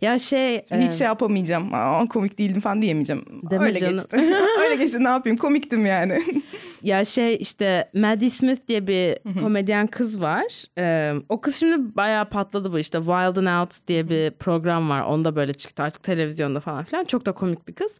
Ya 0.01 0.19
şey... 0.19 0.57
Hiç 0.57 0.93
e... 0.93 0.97
şey 0.97 1.07
yapamayacağım. 1.07 1.73
Aa, 1.73 2.07
komik 2.07 2.37
değildim 2.37 2.61
falan 2.61 2.81
diyemeyeceğim. 2.81 3.25
Deme 3.51 3.65
Öyle 3.65 3.79
canım. 3.79 3.95
geçti. 3.95 4.17
Öyle 4.63 4.75
geçti 4.75 5.03
ne 5.03 5.07
yapayım 5.07 5.37
komiktim 5.37 5.85
yani. 5.85 6.21
ya 6.83 7.05
şey 7.05 7.37
işte 7.39 7.89
Maddie 7.93 8.29
Smith 8.29 8.67
diye 8.67 8.87
bir 8.87 9.17
komedyen 9.41 9.87
kız 9.87 10.21
var. 10.21 10.65
Ee, 10.77 11.13
o 11.29 11.41
kız 11.41 11.55
şimdi 11.55 11.95
bayağı 11.95 12.29
patladı 12.29 12.73
bu 12.73 12.79
işte. 12.79 12.97
Wild 12.97 13.37
and 13.37 13.61
Out 13.61 13.87
diye 13.87 14.09
bir 14.09 14.31
program 14.31 14.89
var. 14.89 15.01
Onda 15.01 15.35
böyle 15.35 15.53
çıktı 15.53 15.83
artık 15.83 16.03
televizyonda 16.03 16.59
falan 16.59 16.83
filan. 16.83 17.05
Çok 17.05 17.25
da 17.25 17.31
komik 17.31 17.67
bir 17.67 17.73
kız. 17.73 17.99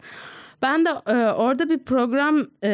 Ben 0.61 0.85
de 0.85 0.89
e, 0.89 1.31
orada 1.31 1.69
bir 1.69 1.79
program 1.79 2.45
e, 2.63 2.69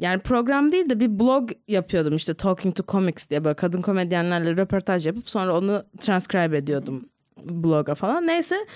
yani 0.00 0.20
program 0.20 0.72
değil 0.72 0.90
de 0.90 1.00
bir 1.00 1.20
blog 1.20 1.50
yapıyordum 1.68 2.16
işte 2.16 2.34
Talking 2.34 2.76
to 2.76 2.82
Comics 2.88 3.30
diye 3.30 3.44
böyle 3.44 3.54
kadın 3.54 3.82
komedyenlerle 3.82 4.56
röportaj 4.56 5.06
yapıp 5.06 5.30
sonra 5.30 5.58
onu 5.58 5.84
transcribe 6.00 6.58
ediyordum 6.58 7.08
bloga 7.44 7.94
falan. 7.94 8.26
Neyse 8.26 8.66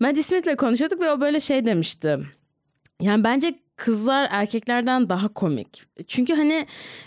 Maddie 0.00 0.22
Smith'le 0.22 0.56
konuşuyorduk 0.56 1.00
ve 1.00 1.10
o 1.10 1.20
böyle 1.20 1.40
şey 1.40 1.66
demişti. 1.66 2.18
Yani 3.00 3.24
bence 3.24 3.54
kızlar 3.76 4.28
erkeklerden 4.30 5.08
daha 5.08 5.28
komik. 5.28 5.82
Çünkü 6.06 6.34
hani 6.34 6.66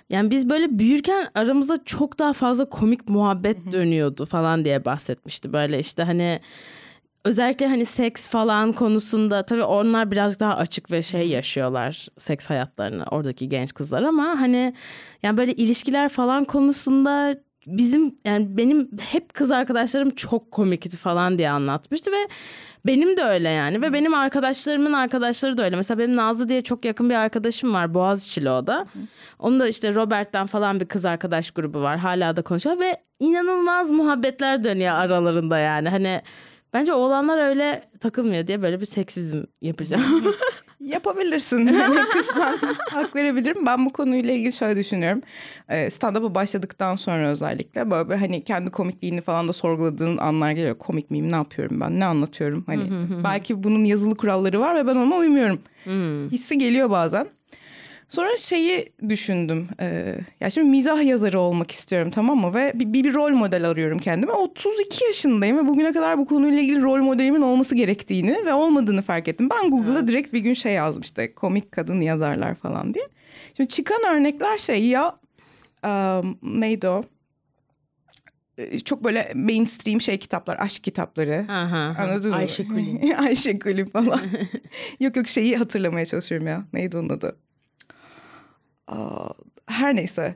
yani 0.10 0.32
biz 0.32 0.50
böyle 0.50 0.80
büyürken 0.80 1.28
aramızda 1.36 1.84
çok 1.86 2.20
daha 2.20 2.34
fazla 2.34 2.70
komik 2.70 3.10
muhabbet 3.10 3.72
dönüyordu 3.72 4.26
falan 4.26 4.66
diye 4.66 4.86
bahsetmişti. 4.86 5.54
Böyle 5.54 5.80
işte 5.80 6.04
hani 6.04 6.40
özellikle 7.26 7.68
hani 7.68 7.86
seks 7.86 8.28
falan 8.28 8.74
konusunda 8.74 9.46
tabii 9.46 9.64
onlar 9.64 10.12
biraz 10.12 10.40
daha 10.40 10.56
açık 10.56 10.92
ve 10.92 11.02
şey 11.02 11.28
yaşıyorlar 11.28 12.08
seks 12.18 12.46
hayatlarını 12.46 13.04
oradaki 13.12 13.50
genç 13.50 13.74
kızlar 13.74 14.04
ama 14.04 14.24
hani 14.24 14.74
yani 15.24 15.38
böyle 15.38 15.54
ilişkiler 15.54 16.10
falan 16.10 16.46
konusunda 16.46 17.36
bizim 17.68 18.16
yani 18.26 18.58
benim 18.58 18.90
hep 19.00 19.34
kız 19.34 19.52
arkadaşlarım 19.52 20.10
çok 20.10 20.52
komikti 20.52 20.98
falan 20.98 21.38
diye 21.38 21.50
anlatmıştı 21.50 22.12
ve 22.12 22.28
benim 22.86 23.18
de 23.18 23.24
öyle 23.24 23.50
yani 23.50 23.82
ve 23.82 23.94
benim 23.94 24.14
arkadaşlarımın 24.14 24.94
arkadaşları 24.94 25.58
da 25.58 25.64
öyle. 25.64 25.76
Mesela 25.76 25.98
benim 25.98 26.16
Nazlı 26.16 26.50
diye 26.50 26.62
çok 26.62 26.86
yakın 26.86 27.10
bir 27.10 27.16
arkadaşım 27.16 27.74
var 27.74 27.94
Boğaziçi'li 27.94 28.50
o 28.50 28.68
da. 28.68 28.86
Onun 29.40 29.60
da 29.60 29.68
işte 29.68 29.96
Robert'ten 29.96 30.46
falan 30.46 30.80
bir 30.80 30.86
kız 30.86 31.06
arkadaş 31.06 31.52
grubu 31.52 31.82
var. 31.82 31.98
Hala 31.98 32.36
da 32.36 32.42
konuşuyor 32.42 32.80
ve 32.80 32.98
inanılmaz 33.20 33.92
muhabbetler 33.92 34.64
dönüyor 34.64 34.96
aralarında 34.96 35.58
yani. 35.60 35.90
Hani 35.90 36.22
bence 36.74 36.94
oğlanlar 36.94 37.50
öyle 37.50 37.90
takılmıyor 38.00 38.48
diye 38.48 38.62
böyle 38.62 38.82
bir 38.82 38.86
seksizm 38.86 39.44
yapacağım. 39.62 40.36
Yapabilirsin. 40.80 41.68
Kısmen 42.14 42.58
hak 42.92 43.16
verebilirim. 43.16 43.66
Ben 43.66 43.86
bu 43.86 43.94
konuyla 43.94 44.34
ilgili 44.34 44.54
şöyle 44.54 44.80
düşünüyorum. 44.80 45.22
Ee, 45.70 45.90
stand-up'a 45.90 46.36
başladıktan 46.36 46.96
sonra 46.96 47.30
özellikle 47.30 47.92
böyle 47.92 48.16
hani 48.16 48.44
kendi 48.44 48.72
komikliğini 48.72 49.22
falan 49.22 49.48
da 49.48 49.54
sorguladığın 49.54 50.18
anlar 50.18 50.52
geliyor. 50.52 50.78
Komik 50.78 51.12
miyim? 51.12 51.32
Ne 51.32 51.36
yapıyorum 51.36 51.80
ben? 51.82 52.00
Ne 52.00 52.06
anlatıyorum? 52.06 52.64
Hani 52.68 52.82
belki 53.24 53.64
bunun 53.64 53.84
yazılı 53.84 54.16
kuralları 54.18 54.60
var 54.60 54.76
ve 54.76 54.88
ben 54.88 54.96
ona 54.96 55.16
uymuyorum. 55.16 55.60
Hissi 56.32 56.58
geliyor 56.58 56.90
bazen. 56.90 57.28
Sonra 58.10 58.38
şeyi 58.38 58.86
düşündüm. 59.10 59.68
E, 59.80 60.16
ya 60.40 60.50
şimdi 60.50 60.70
mizah 60.70 61.04
yazarı 61.04 61.40
olmak 61.40 61.72
istiyorum 61.72 62.12
tamam 62.12 62.38
mı? 62.38 62.54
Ve 62.54 62.72
bir, 62.76 62.94
bir, 62.94 63.04
bir 63.04 63.14
rol 63.14 63.32
model 63.32 63.70
arıyorum 63.70 64.00
kendime. 64.00 64.32
32 64.32 65.06
yaşındayım 65.06 65.58
ve 65.58 65.68
bugüne 65.68 65.94
kadar 65.94 66.18
bu 66.18 66.26
konuyla 66.26 66.60
ilgili 66.60 66.82
rol 66.82 66.98
modelimin 66.98 67.42
olması 67.42 67.76
gerektiğini 67.76 68.38
ve 68.46 68.54
olmadığını 68.54 69.02
fark 69.02 69.28
ettim. 69.28 69.50
Ben 69.50 69.72
Google'a 69.72 69.98
evet. 69.98 70.08
direkt 70.08 70.34
bir 70.34 70.40
gün 70.40 70.54
şey 70.54 70.74
yazmıştı. 70.74 71.36
Komik 71.36 71.72
kadın 71.72 72.02
yazarlar 72.02 72.56
falan 72.56 72.94
diye. 72.94 73.06
Şimdi 73.58 73.70
çıkan 73.70 74.02
örnekler 74.16 74.58
şey 74.58 74.88
ya 74.88 75.20
um, 75.84 76.40
neydi 76.62 76.88
o? 76.88 77.04
çok 78.86 79.04
böyle 79.04 79.32
mainstream 79.36 80.02
şey 80.02 80.18
kitaplar, 80.18 80.58
aşk 80.60 80.84
kitapları. 80.84 81.46
Aha, 81.50 81.96
Anladın 82.00 82.32
Ayşe 82.32 82.64
mı? 82.64 82.70
Kulin. 82.70 83.12
Ayşe 83.12 83.60
Kulin 83.60 83.86
falan. 83.86 84.20
yok 85.00 85.16
yok 85.16 85.28
şeyi 85.28 85.58
hatırlamaya 85.58 86.06
çalışıyorum 86.06 86.48
ya. 86.48 86.64
Neydi 86.74 86.98
onun 86.98 87.10
adı? 87.10 87.38
Her 88.90 89.94
neyse. 89.94 90.36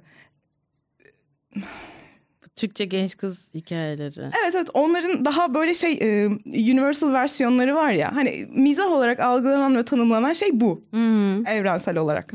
Türkçe 2.56 2.86
genç 2.86 3.18
kız 3.18 3.48
hikayeleri. 3.56 4.20
Evet 4.22 4.56
evet 4.56 4.68
onların 4.74 5.26
daha 5.26 5.54
böyle 5.54 5.74
şey 5.74 5.94
e, 6.02 6.28
universal 6.46 7.14
versiyonları 7.14 7.76
var 7.76 7.92
ya. 7.92 8.16
Hani 8.16 8.46
mizah 8.56 8.92
olarak 8.92 9.20
algılanan 9.20 9.78
ve 9.78 9.86
tanımlanan 9.86 10.34
şey 10.34 10.50
bu. 10.54 10.84
Evrensel 11.48 11.98
olarak. 11.98 12.34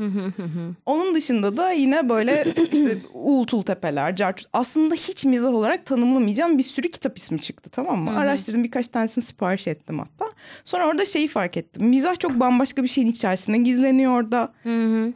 Onun 0.85 1.15
dışında 1.15 1.57
da 1.57 1.71
yine 1.71 2.09
böyle 2.09 2.45
işte 2.71 2.97
Uğultul 3.13 3.61
Tepeler, 3.61 4.15
Cartut. 4.15 4.47
Aslında 4.53 4.95
hiç 4.95 5.25
mizah 5.25 5.49
olarak 5.53 5.85
tanımlamayacağım 5.85 6.57
bir 6.57 6.63
sürü 6.63 6.91
kitap 6.91 7.17
ismi 7.17 7.41
çıktı 7.41 7.69
tamam 7.69 7.99
mı? 7.99 8.17
Araştırdım 8.19 8.63
birkaç 8.63 8.87
tanesini 8.87 9.23
sipariş 9.23 9.67
ettim 9.67 9.99
hatta. 9.99 10.25
Sonra 10.65 10.87
orada 10.87 11.05
şeyi 11.05 11.27
fark 11.27 11.57
ettim. 11.57 11.87
Mizah 11.87 12.19
çok 12.19 12.39
bambaşka 12.39 12.83
bir 12.83 12.87
şeyin 12.87 13.07
içerisinde 13.07 13.57
gizleniyor 13.57 14.11
orada. 14.21 14.53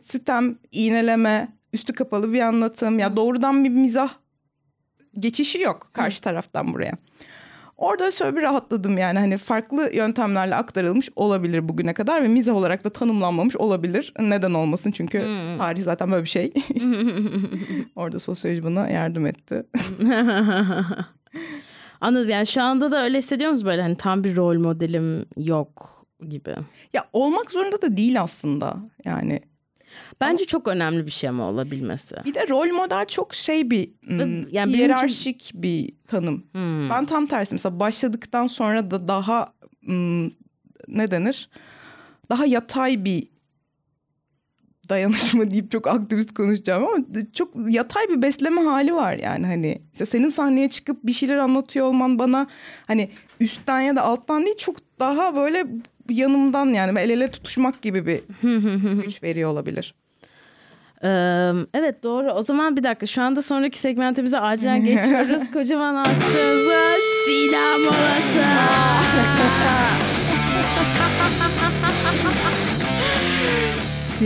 Sitem, 0.01 0.55
iğneleme, 0.71 1.47
üstü 1.73 1.93
kapalı 1.93 2.33
bir 2.33 2.39
anlatım. 2.41 2.99
Ya 2.99 3.15
doğrudan 3.15 3.63
bir 3.63 3.69
mizah 3.69 4.09
geçişi 5.19 5.59
yok 5.59 5.89
karşı 5.93 6.21
taraftan 6.21 6.73
buraya. 6.73 6.97
Orada 7.77 8.11
şöyle 8.11 8.35
bir 8.35 8.41
rahatladım 8.41 8.97
yani 8.97 9.19
hani 9.19 9.37
farklı 9.37 9.91
yöntemlerle 9.93 10.55
aktarılmış 10.55 11.09
olabilir 11.15 11.69
bugüne 11.69 11.93
kadar 11.93 12.23
ve 12.23 12.27
mizah 12.27 12.55
olarak 12.55 12.83
da 12.83 12.89
tanımlanmamış 12.89 13.55
olabilir. 13.55 14.13
Neden 14.19 14.53
olmasın 14.53 14.91
çünkü 14.91 15.19
tarih 15.57 15.83
zaten 15.83 16.11
böyle 16.11 16.23
bir 16.23 16.29
şey. 16.29 16.53
Orada 17.95 18.19
sosyoloji 18.19 18.63
bana 18.63 18.89
yardım 18.89 19.25
etti. 19.25 19.63
Anladım 22.01 22.29
yani 22.29 22.47
şu 22.47 22.61
anda 22.61 22.91
da 22.91 23.03
öyle 23.03 23.17
hissediyor 23.17 23.49
musunuz 23.49 23.65
böyle 23.65 23.81
hani 23.81 23.97
tam 23.97 24.23
bir 24.23 24.35
rol 24.35 24.57
modelim 24.57 25.25
yok 25.37 26.05
gibi. 26.29 26.55
Ya 26.93 27.05
olmak 27.13 27.51
zorunda 27.51 27.81
da 27.81 27.97
değil 27.97 28.21
aslında 28.21 28.77
yani. 29.05 29.39
Bence 30.21 30.45
çok 30.45 30.67
önemli 30.67 31.05
bir 31.05 31.11
şey 31.11 31.29
ama 31.29 31.49
olabilmesi. 31.49 32.15
Bir 32.25 32.33
de 32.33 32.47
rol 32.49 32.71
model 32.71 33.05
çok 33.05 33.33
şey 33.33 33.71
bir 33.71 33.91
yani 34.09 34.21
yani 34.21 34.47
benim 34.53 34.63
için- 34.63 34.73
hiyerarşik 34.73 35.51
bir 35.53 35.93
tanım. 36.07 36.43
Ben 36.89 37.05
tam 37.05 37.25
tersi 37.25 37.55
mesela 37.55 37.79
başladıktan 37.79 38.47
sonra 38.47 38.91
da 38.91 39.07
daha 39.07 39.53
hmm, 39.85 40.25
ne 40.87 41.11
denir? 41.11 41.49
Daha 42.29 42.45
yatay 42.45 43.05
bir 43.05 43.33
dayanışma 44.89 45.51
deyip 45.51 45.71
çok 45.71 45.87
aktivist 45.87 46.33
konuşacağım 46.33 46.83
ama 46.83 47.05
çok 47.33 47.53
yatay 47.69 48.09
bir 48.09 48.21
besleme 48.21 48.61
hali 48.61 48.95
var 48.95 49.13
yani 49.13 49.45
hani 49.45 49.81
işte 49.93 50.05
senin 50.05 50.29
sahneye 50.29 50.69
çıkıp 50.69 51.03
bir 51.03 51.13
şeyler 51.13 51.37
anlatıyor 51.37 51.85
olman 51.85 52.19
bana 52.19 52.47
hani 52.87 53.09
üstten 53.39 53.81
ya 53.81 53.95
da 53.95 54.01
alttan 54.01 54.45
değil 54.45 54.57
çok 54.57 54.75
daha 54.99 55.35
böyle 55.35 55.67
yanımdan 56.09 56.65
yani 56.65 56.99
el 56.99 57.09
ele 57.09 57.31
tutuşmak 57.31 57.81
gibi 57.81 58.05
bir 58.05 58.21
güç 59.03 59.23
veriyor 59.23 59.49
olabilir. 59.49 59.95
Evet 61.73 62.03
doğru. 62.03 62.31
O 62.31 62.41
zaman 62.41 62.77
bir 62.77 62.83
dakika 62.83 63.05
şu 63.05 63.21
anda 63.21 63.41
sonraki 63.41 63.77
segmentimize 63.77 64.39
acilen 64.39 64.83
geçiyoruz. 64.83 65.51
Kocaman 65.53 65.95
alkışlarımızla 65.95 66.79
Sina 67.25 67.77
molası. 67.77 68.43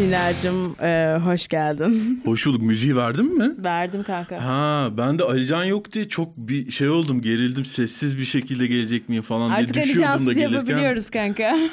Sinacığım 0.02 0.76
e, 0.82 1.18
hoş 1.26 1.48
geldin. 1.48 2.22
Hoş 2.26 2.46
bulduk. 2.46 2.62
Müziği 2.62 2.96
verdin 2.96 3.38
mi? 3.38 3.52
Verdim 3.64 4.04
kanka. 4.04 4.46
Ha 4.46 4.90
ben 4.98 5.20
de 5.20 5.24
Alican 5.24 5.64
yok 5.64 5.92
diye 5.92 6.08
çok 6.10 6.38
bir 6.38 6.72
şey 6.72 6.90
oldum 6.90 7.22
gerildim 7.22 7.66
sessiz 7.66 8.18
bir 8.18 8.26
şekilde 8.26 8.68
gelecek 8.68 9.10
miyim 9.10 9.24
falan 9.24 9.50
Artık 9.50 9.74
diye 9.74 9.84
Ali 9.84 9.90
düşüyordum 9.90 10.14
da 10.14 10.18
Cansız 10.18 10.34
gelirken. 10.36 10.54
yapabiliyoruz 10.54 11.10
kanka. 11.10 11.58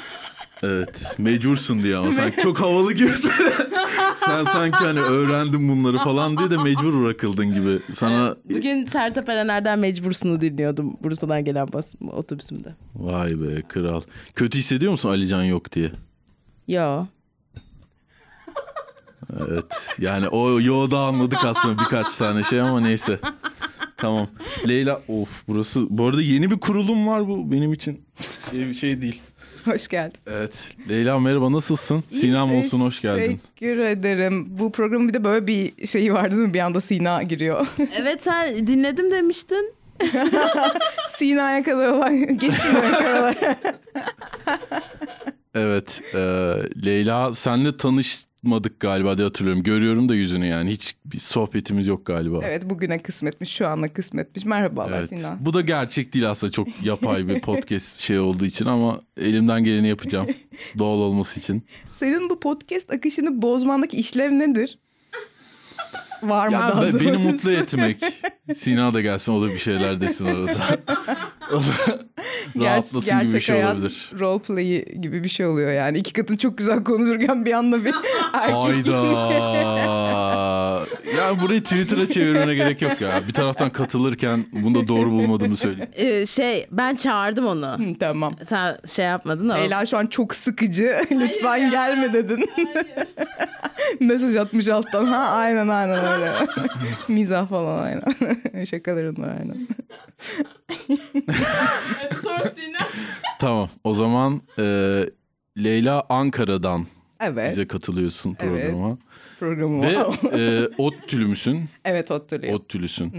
Evet 0.63 1.15
mecbursun 1.17 1.83
diye 1.83 1.97
ama 1.97 2.13
sen 2.13 2.33
çok 2.43 2.61
havalı 2.61 2.93
gibi 2.93 3.11
sen 4.15 4.43
sanki 4.43 4.77
hani 4.77 4.99
öğrendin 4.99 5.69
bunları 5.69 5.97
falan 5.97 6.37
diye 6.37 6.51
de 6.51 6.57
mecbur 6.57 7.03
bırakıldın 7.03 7.53
gibi. 7.53 7.79
Sana 7.91 8.35
Bugün 8.49 8.85
Sertab 8.85 9.27
Erener'den 9.27 9.79
mecbursunu 9.79 10.41
dinliyordum 10.41 10.97
Bursa'dan 11.03 11.43
gelen 11.43 11.67
bas 11.73 11.93
otobüsümde. 12.11 12.75
vay 12.95 13.29
be 13.41 13.61
kral. 13.67 14.01
Kötü 14.35 14.57
hissediyor 14.57 14.91
musun 14.91 15.09
Alican 15.09 15.43
yok 15.43 15.71
diye? 15.71 15.91
Yo. 16.67 17.05
Evet 19.47 19.95
yani 19.99 20.27
o 20.27 20.61
yoda 20.61 20.99
anladık 20.99 21.39
aslında 21.43 21.81
birkaç 21.81 22.15
tane 22.15 22.43
şey 22.43 22.61
ama 22.61 22.79
neyse. 22.79 23.19
Tamam. 23.97 24.27
Leyla 24.69 25.01
of 25.07 25.47
burası 25.47 25.87
bu 25.89 26.05
arada 26.05 26.21
yeni 26.21 26.51
bir 26.51 26.59
kurulum 26.59 27.07
var 27.07 27.27
bu 27.27 27.51
benim 27.51 27.73
için 27.73 28.05
şey, 28.51 28.59
bir 28.59 28.73
şey 28.73 29.01
değil. 29.01 29.21
Hoş 29.65 29.87
geldin. 29.87 30.19
Evet. 30.27 30.75
Leyla 30.89 31.19
merhaba 31.19 31.51
nasılsın? 31.51 32.03
Sinem 32.11 32.55
olsun 32.55 32.79
hoş 32.79 33.01
geldin. 33.01 33.21
Teşekkür 33.21 33.79
ederim. 33.79 34.59
Bu 34.59 34.71
programın 34.71 35.07
bir 35.07 35.13
de 35.13 35.23
böyle 35.23 35.47
bir 35.47 35.87
şeyi 35.87 36.13
vardı 36.13 36.35
değil 36.35 36.47
mi? 36.47 36.53
Bir 36.53 36.59
anda 36.59 36.81
Sina 36.81 37.23
giriyor. 37.23 37.67
Evet 37.97 38.23
sen 38.23 38.67
dinledim 38.67 39.11
demiştin. 39.11 39.73
Sina'ya 41.17 41.63
kadar 41.63 41.87
olan 41.87 42.37
geçmiyor 42.37 42.91
kadar. 42.91 43.35
Evet. 45.55 46.01
e, 46.13 46.19
Leyla 46.85 47.35
senle 47.35 47.77
tanışmadık 48.45 48.79
galiba 48.79 49.17
diye 49.17 49.27
hatırlıyorum. 49.27 49.63
Görüyorum 49.63 50.09
da 50.09 50.15
yüzünü 50.15 50.45
yani. 50.45 50.71
Hiç 50.71 50.95
bir 51.05 51.19
sohbetimiz 51.19 51.87
yok 51.87 52.05
galiba. 52.05 52.39
Evet 52.43 52.69
bugüne 52.69 52.99
kısmetmiş, 52.99 53.49
şu 53.49 53.67
ana 53.67 53.87
kısmetmiş. 53.87 54.45
Merhabalar 54.45 54.99
Evet. 54.99 55.09
Sina. 55.09 55.37
Bu 55.39 55.53
da 55.53 55.61
gerçek 55.61 56.13
değil 56.13 56.29
aslında 56.29 56.51
çok 56.51 56.67
yapay 56.83 57.27
bir 57.27 57.41
podcast 57.41 57.99
şey 57.99 58.19
olduğu 58.19 58.45
için 58.45 58.65
ama 58.65 59.01
elimden 59.17 59.63
geleni 59.63 59.87
yapacağım. 59.87 60.27
Doğal 60.77 60.97
olması 60.97 61.39
için. 61.39 61.63
Senin 61.91 62.29
bu 62.29 62.39
podcast 62.39 62.93
akışını 62.93 63.41
bozmandaki 63.41 63.97
işlev 63.97 64.31
nedir? 64.31 64.77
Var 66.29 66.47
mı 66.47 66.53
Ya 66.53 66.59
daha 66.59 66.81
be- 66.81 66.93
beni 66.99 67.07
doğrusu? 67.07 67.19
mutlu 67.19 67.51
etmek. 67.61 67.97
Sina 68.55 68.93
da 68.93 69.01
gelsin 69.01 69.33
o 69.33 69.41
da 69.41 69.47
bir 69.47 69.57
şeyler 69.59 70.01
desin 70.01 70.25
arada. 70.25 70.53
Da 71.51 72.59
Ger- 72.59 72.65
Rahatlasın 72.65 73.19
gibi 73.19 73.33
bir 73.33 73.39
şey 73.39 73.65
olabilir. 73.65 74.11
role 74.19 74.41
play'i 74.41 75.01
gibi 75.01 75.23
bir 75.23 75.29
şey 75.29 75.45
oluyor 75.45 75.71
yani. 75.71 75.97
İki 75.97 76.13
kadın 76.13 76.37
çok 76.37 76.57
güzel 76.57 76.83
konuşurken 76.83 77.45
bir 77.45 77.53
anda 77.53 77.85
bir 77.85 77.93
erkek. 78.33 78.55
Hayda. 78.55 78.91
ya 81.17 81.41
burayı 81.41 81.63
Twitter'a 81.63 82.05
çevirmene 82.05 82.55
gerek 82.55 82.81
yok 82.81 83.01
ya. 83.01 83.21
Bir 83.27 83.33
taraftan 83.33 83.69
katılırken 83.69 84.45
bunu 84.51 84.75
da 84.83 84.87
doğru 84.87 85.11
bulmadığımı 85.11 85.57
söyleyeyim. 85.57 85.89
Ee, 85.95 86.25
şey 86.25 86.67
ben 86.71 86.95
çağırdım 86.95 87.45
onu. 87.45 87.67
Hı, 87.67 87.95
tamam. 87.99 88.35
Sen 88.49 88.77
şey 88.95 89.05
yapmadın 89.05 89.49
ama. 89.49 89.59
Leyla 89.61 89.85
şu 89.85 89.97
an 89.97 90.05
çok 90.07 90.35
sıkıcı. 90.35 90.95
Lütfen 91.11 91.71
gelme 91.71 92.13
dedin. 92.13 92.49
Mesaj 93.99 94.35
atmış 94.35 94.67
alttan. 94.67 95.05
Ha 95.05 95.17
aynen 95.17 95.67
aynen 95.67 96.03
öyle. 96.15 96.47
Mizah 97.07 97.49
falan 97.49 97.83
aynen. 97.83 98.65
Şakaların 98.65 99.23
var 99.23 99.37
aynen. 99.39 99.67
Tamam 103.39 103.69
o 103.83 103.93
zaman 103.93 104.41
e, 104.59 104.63
Leyla 105.57 106.03
Ankara'dan 106.09 106.85
Evet. 107.19 107.51
bize 107.51 107.67
katılıyorsun 107.67 108.37
Evet. 108.39 108.39
programa. 108.39 108.97
Programı 109.39 109.83
Ve 109.83 109.97
var. 109.97 110.33
e, 110.39 110.69
ODTÜ'lü 110.77 111.25
müsün? 111.27 111.65
evet 111.85 112.11
oturuyor. 112.11 112.53
ODTÜ'lüsün. 112.53 113.13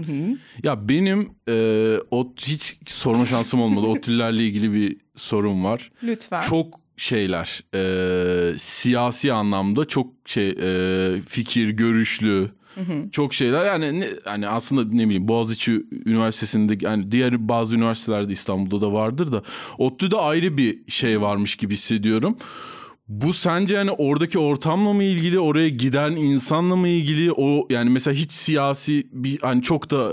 Ya 0.63 0.89
benim 0.89 1.29
e, 1.49 1.97
ODTÜ 2.11 2.51
hiç 2.51 2.77
sorma 2.87 3.25
şansım 3.25 3.61
olmadı. 3.61 3.87
ODTÜ'lülerle 3.87 4.43
ilgili 4.43 4.73
bir 4.73 4.97
sorum 5.15 5.63
var. 5.65 5.91
Lütfen. 6.03 6.39
Çok 6.41 6.79
şeyler 6.97 7.61
e, 7.75 8.59
siyasi 8.59 9.33
anlamda 9.33 9.85
çok 9.85 10.07
şey 10.25 10.49
e, 10.61 11.21
fikir 11.27 11.69
görüşlü 11.69 12.49
çok 13.11 13.33
şeyler 13.33 13.65
yani 13.65 13.99
ne, 13.99 14.07
hani 14.23 14.47
aslında 14.47 14.95
ne 14.95 15.05
bileyim 15.05 15.27
Boğaziçi 15.27 15.83
Üniversitesi'nde 16.05 16.85
yani 16.85 17.11
diğer 17.11 17.49
bazı 17.49 17.75
üniversitelerde 17.75 18.33
İstanbul'da 18.33 18.81
da 18.81 18.93
vardır 18.93 19.31
da 19.31 19.43
ODTÜ'de 19.77 20.17
ayrı 20.17 20.57
bir 20.57 20.79
şey 20.87 21.21
varmış 21.21 21.55
gibi 21.55 21.73
hissediyorum. 21.73 22.37
Bu 23.07 23.33
sence 23.33 23.75
yani 23.75 23.91
oradaki 23.91 24.39
ortamla 24.39 24.93
mı 24.93 25.03
ilgili, 25.03 25.39
oraya 25.39 25.69
giden 25.69 26.11
insanla 26.11 26.75
mı 26.75 26.87
ilgili? 26.87 27.31
O 27.31 27.67
yani 27.69 27.89
mesela 27.89 28.13
hiç 28.13 28.31
siyasi 28.31 29.07
bir 29.11 29.39
hani 29.41 29.61
çok 29.61 29.91
da 29.91 30.11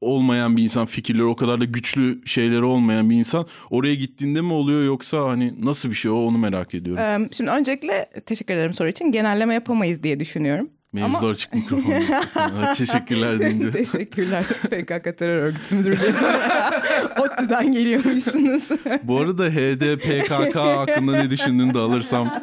olmayan 0.00 0.56
bir 0.56 0.62
insan 0.62 0.86
fikirleri 0.86 1.24
o 1.24 1.36
kadar 1.36 1.60
da 1.60 1.64
güçlü 1.64 2.26
şeyleri 2.26 2.64
olmayan 2.64 3.10
bir 3.10 3.16
insan 3.16 3.46
oraya 3.70 3.94
gittiğinde 3.94 4.40
mi 4.40 4.52
oluyor 4.52 4.84
yoksa 4.84 5.28
hani 5.28 5.64
nasıl 5.64 5.90
bir 5.90 5.94
şey 5.94 6.10
o 6.10 6.14
onu 6.14 6.38
merak 6.38 6.74
ediyorum. 6.74 7.28
Şimdi 7.32 7.50
öncelikle 7.50 8.10
teşekkür 8.26 8.54
ederim 8.54 8.74
soru 8.74 8.88
için. 8.88 9.12
Genelleme 9.12 9.54
yapamayız 9.54 10.02
diye 10.02 10.20
düşünüyorum. 10.20 10.70
Mevzular 10.92 11.30
açık 11.30 11.54
mikrofon. 11.54 11.92
Teşekkürler 12.76 13.38
deyince. 13.40 13.70
Teşekkürler. 13.72 14.44
PKK 14.44 15.18
terör 15.18 15.42
örgütü 15.42 15.74
müdürü 15.74 16.00
diye 16.00 16.10
ODTÜ'den 17.20 17.72
geliyormuşsunuz. 17.72 18.68
Bu 19.02 19.20
arada 19.20 19.44
HDPKK 19.44 20.56
hakkında 20.56 21.12
ne 21.16 21.30
düşündüğünü 21.30 21.74
de 21.74 21.78
alırsam 21.78 22.42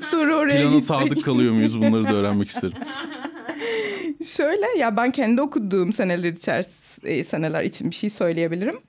Soru 0.00 0.34
oraya 0.34 0.60
plana 0.60 0.70
gidecek. 0.76 0.96
sadık 0.96 1.24
kalıyor 1.24 1.52
muyuz 1.52 1.78
bunları 1.80 2.04
da 2.04 2.14
öğrenmek 2.14 2.48
isterim. 2.48 2.74
Şöyle 4.24 4.66
ya 4.78 4.96
ben 4.96 5.10
kendi 5.10 5.42
okuduğum 5.42 5.92
seneler 5.92 6.32
içerisinde 6.32 7.24
seneler 7.24 7.62
için 7.62 7.90
bir 7.90 7.96
şey 7.96 8.10
söyleyebilirim. 8.10 8.80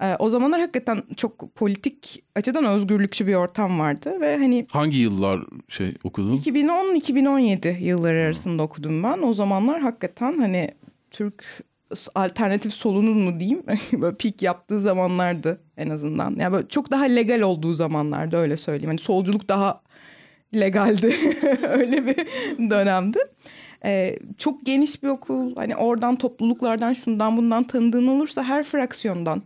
Ee, 0.00 0.16
o 0.18 0.30
zamanlar 0.30 0.60
hakikaten 0.60 1.02
çok 1.16 1.54
politik 1.54 2.24
açıdan 2.34 2.64
özgürlükçü 2.64 3.26
bir 3.26 3.34
ortam 3.34 3.78
vardı 3.78 4.20
ve 4.20 4.36
hani 4.36 4.66
Hangi 4.70 4.98
yıllar 4.98 5.40
şey 5.68 5.94
okudun? 6.04 6.38
2010-2017 6.38 7.78
yılları 7.78 8.18
arasında 8.18 8.62
okudum 8.62 9.02
ben. 9.02 9.22
O 9.22 9.34
zamanlar 9.34 9.80
hakikaten 9.80 10.38
hani 10.38 10.70
Türk 11.10 11.44
alternatif 12.14 12.72
solunun 12.72 13.18
mu 13.18 13.40
diyeyim 13.40 13.62
böyle 13.92 14.16
pik 14.16 14.42
yaptığı 14.42 14.80
zamanlardı 14.80 15.60
en 15.76 15.90
azından. 15.90 16.36
Yani 16.36 16.52
böyle 16.52 16.68
çok 16.68 16.90
daha 16.90 17.04
legal 17.04 17.40
olduğu 17.40 17.74
zamanlarda 17.74 18.36
öyle 18.36 18.56
söyleyeyim. 18.56 18.88
Hani 18.88 18.98
solculuk 18.98 19.48
daha 19.48 19.82
legaldi 20.54 21.06
öyle 21.68 22.06
bir 22.06 22.16
dönemdi. 22.70 23.18
Ee, 23.84 24.18
çok 24.38 24.66
geniş 24.66 25.02
bir 25.02 25.08
okul 25.08 25.56
hani 25.56 25.76
oradan 25.76 26.16
topluluklardan 26.16 26.92
şundan 26.92 27.36
bundan 27.36 27.64
tanıdığın 27.64 28.06
olursa 28.06 28.44
her 28.44 28.62
fraksiyondan 28.62 29.42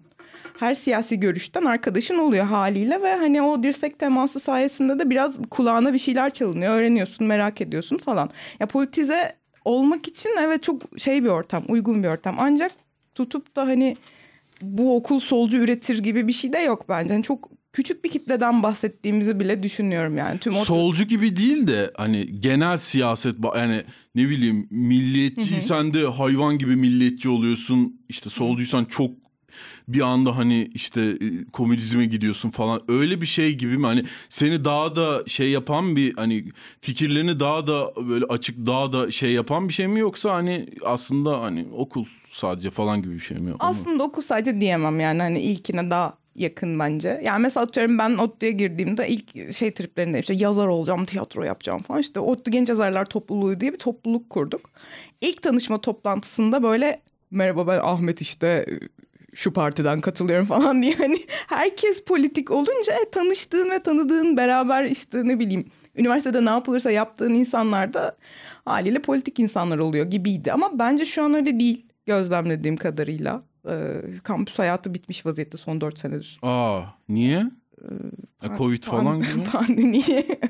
her 0.60 0.74
siyasi 0.74 1.20
görüşten 1.20 1.64
arkadaşın 1.64 2.18
oluyor 2.18 2.44
haliyle 2.44 3.02
ve 3.02 3.14
hani 3.14 3.42
o 3.42 3.62
dirsek 3.62 3.98
teması 3.98 4.40
sayesinde 4.40 4.98
de 4.98 5.10
biraz 5.10 5.38
kulağına 5.50 5.92
bir 5.92 5.98
şeyler 5.98 6.30
çalınıyor. 6.30 6.74
Öğreniyorsun, 6.74 7.26
merak 7.26 7.60
ediyorsun 7.60 7.98
falan. 7.98 8.30
Ya 8.60 8.66
politize 8.66 9.32
olmak 9.64 10.08
için 10.08 10.30
evet 10.40 10.62
çok 10.62 10.82
şey 10.98 11.24
bir 11.24 11.28
ortam, 11.28 11.64
uygun 11.68 12.02
bir 12.02 12.08
ortam. 12.08 12.36
Ancak 12.38 12.72
tutup 13.14 13.56
da 13.56 13.66
hani 13.66 13.96
bu 14.62 14.96
okul 14.96 15.20
solcu 15.20 15.56
üretir 15.56 15.98
gibi 15.98 16.28
bir 16.28 16.32
şey 16.32 16.52
de 16.52 16.58
yok 16.58 16.88
bence. 16.88 17.14
Yani 17.14 17.22
çok 17.22 17.50
küçük 17.72 18.04
bir 18.04 18.10
kitleden 18.10 18.62
bahsettiğimizi 18.62 19.40
bile 19.40 19.62
düşünüyorum 19.62 20.16
yani. 20.16 20.38
Tüm 20.38 20.56
o... 20.56 20.64
Solcu 20.64 21.04
gibi 21.04 21.36
değil 21.36 21.66
de 21.66 21.90
hani 21.96 22.40
genel 22.40 22.76
siyaset 22.76 23.36
yani 23.56 23.84
ne 24.14 24.28
bileyim 24.28 24.68
milliyetçiysen 24.70 25.94
de 25.94 26.04
hayvan 26.04 26.58
gibi 26.58 26.76
milliyetçi 26.76 27.28
oluyorsun. 27.28 28.00
İşte 28.08 28.30
solcuysan 28.30 28.84
çok 28.84 29.10
bir 29.88 30.00
anda 30.00 30.36
hani 30.36 30.70
işte 30.74 31.00
e, 31.00 31.44
komünizme 31.52 32.06
gidiyorsun 32.06 32.50
falan 32.50 32.82
öyle 32.88 33.20
bir 33.20 33.26
şey 33.26 33.54
gibi 33.54 33.78
mi 33.78 33.86
hani 33.86 34.04
seni 34.28 34.64
daha 34.64 34.96
da 34.96 35.22
şey 35.26 35.50
yapan 35.50 35.96
bir 35.96 36.16
hani 36.16 36.44
fikirlerini 36.80 37.40
daha 37.40 37.66
da 37.66 37.92
böyle 38.08 38.24
açık 38.24 38.66
daha 38.66 38.92
da 38.92 39.10
şey 39.10 39.32
yapan 39.32 39.68
bir 39.68 39.74
şey 39.74 39.86
mi 39.86 40.00
yoksa 40.00 40.34
hani 40.34 40.66
aslında 40.84 41.40
hani 41.40 41.66
okul 41.72 42.04
sadece 42.30 42.70
falan 42.70 43.02
gibi 43.02 43.14
bir 43.14 43.20
şey 43.20 43.38
mi? 43.38 43.52
Aslında 43.58 44.02
okul 44.02 44.22
sadece 44.22 44.60
diyemem 44.60 45.00
yani 45.00 45.22
hani 45.22 45.40
ilkine 45.40 45.90
daha 45.90 46.19
yakın 46.34 46.78
bence. 46.78 47.20
Yani 47.24 47.42
mesela 47.42 47.64
atıyorum 47.64 47.98
ben 47.98 48.18
ODTÜ'ye 48.18 48.52
girdiğimde 48.52 49.08
ilk 49.08 49.54
şey 49.54 49.74
triplerinde 49.74 50.18
işte 50.18 50.34
yazar 50.34 50.66
olacağım, 50.66 51.04
tiyatro 51.04 51.44
yapacağım 51.44 51.82
falan. 51.82 52.00
İşte 52.00 52.20
ODTÜ 52.20 52.50
Genç 52.50 52.68
Yazarlar 52.68 53.04
Topluluğu 53.04 53.60
diye 53.60 53.72
bir 53.72 53.78
topluluk 53.78 54.30
kurduk. 54.30 54.70
İlk 55.20 55.42
tanışma 55.42 55.80
toplantısında 55.80 56.62
böyle 56.62 57.00
merhaba 57.30 57.66
ben 57.66 57.78
Ahmet 57.82 58.20
işte 58.20 58.66
şu 59.34 59.52
partiden 59.52 60.00
katılıyorum 60.00 60.46
falan 60.46 60.82
diye 60.82 60.94
hani 60.94 61.18
herkes 61.48 62.04
politik 62.04 62.50
olunca 62.50 62.92
e, 62.92 63.10
tanıştığın 63.10 63.70
ve 63.70 63.82
tanıdığın 63.82 64.36
beraber 64.36 64.84
işte 64.84 65.28
ne 65.28 65.38
bileyim 65.38 65.70
üniversitede 65.96 66.44
ne 66.44 66.50
yapılırsa 66.50 66.90
yaptığın 66.90 67.34
insanlar 67.34 67.94
da 67.94 68.16
haliyle 68.64 68.98
politik 69.02 69.38
insanlar 69.38 69.78
oluyor 69.78 70.06
gibiydi. 70.06 70.52
Ama 70.52 70.78
bence 70.78 71.04
şu 71.04 71.22
an 71.22 71.34
öyle 71.34 71.60
değil 71.60 71.86
gözlemlediğim 72.06 72.76
kadarıyla. 72.76 73.42
Ee, 73.68 74.02
kampüs 74.22 74.58
hayatı 74.58 74.94
bitmiş 74.94 75.26
vaziyette 75.26 75.56
son 75.56 75.80
dört 75.80 75.98
senedir. 75.98 76.38
Aa 76.42 76.80
niye? 77.08 77.46
Ee, 78.42 78.56
Covid 78.58 78.84
pan, 78.84 79.00
falan 79.00 79.20
gibi 79.32 79.44
Pandemi, 79.52 80.02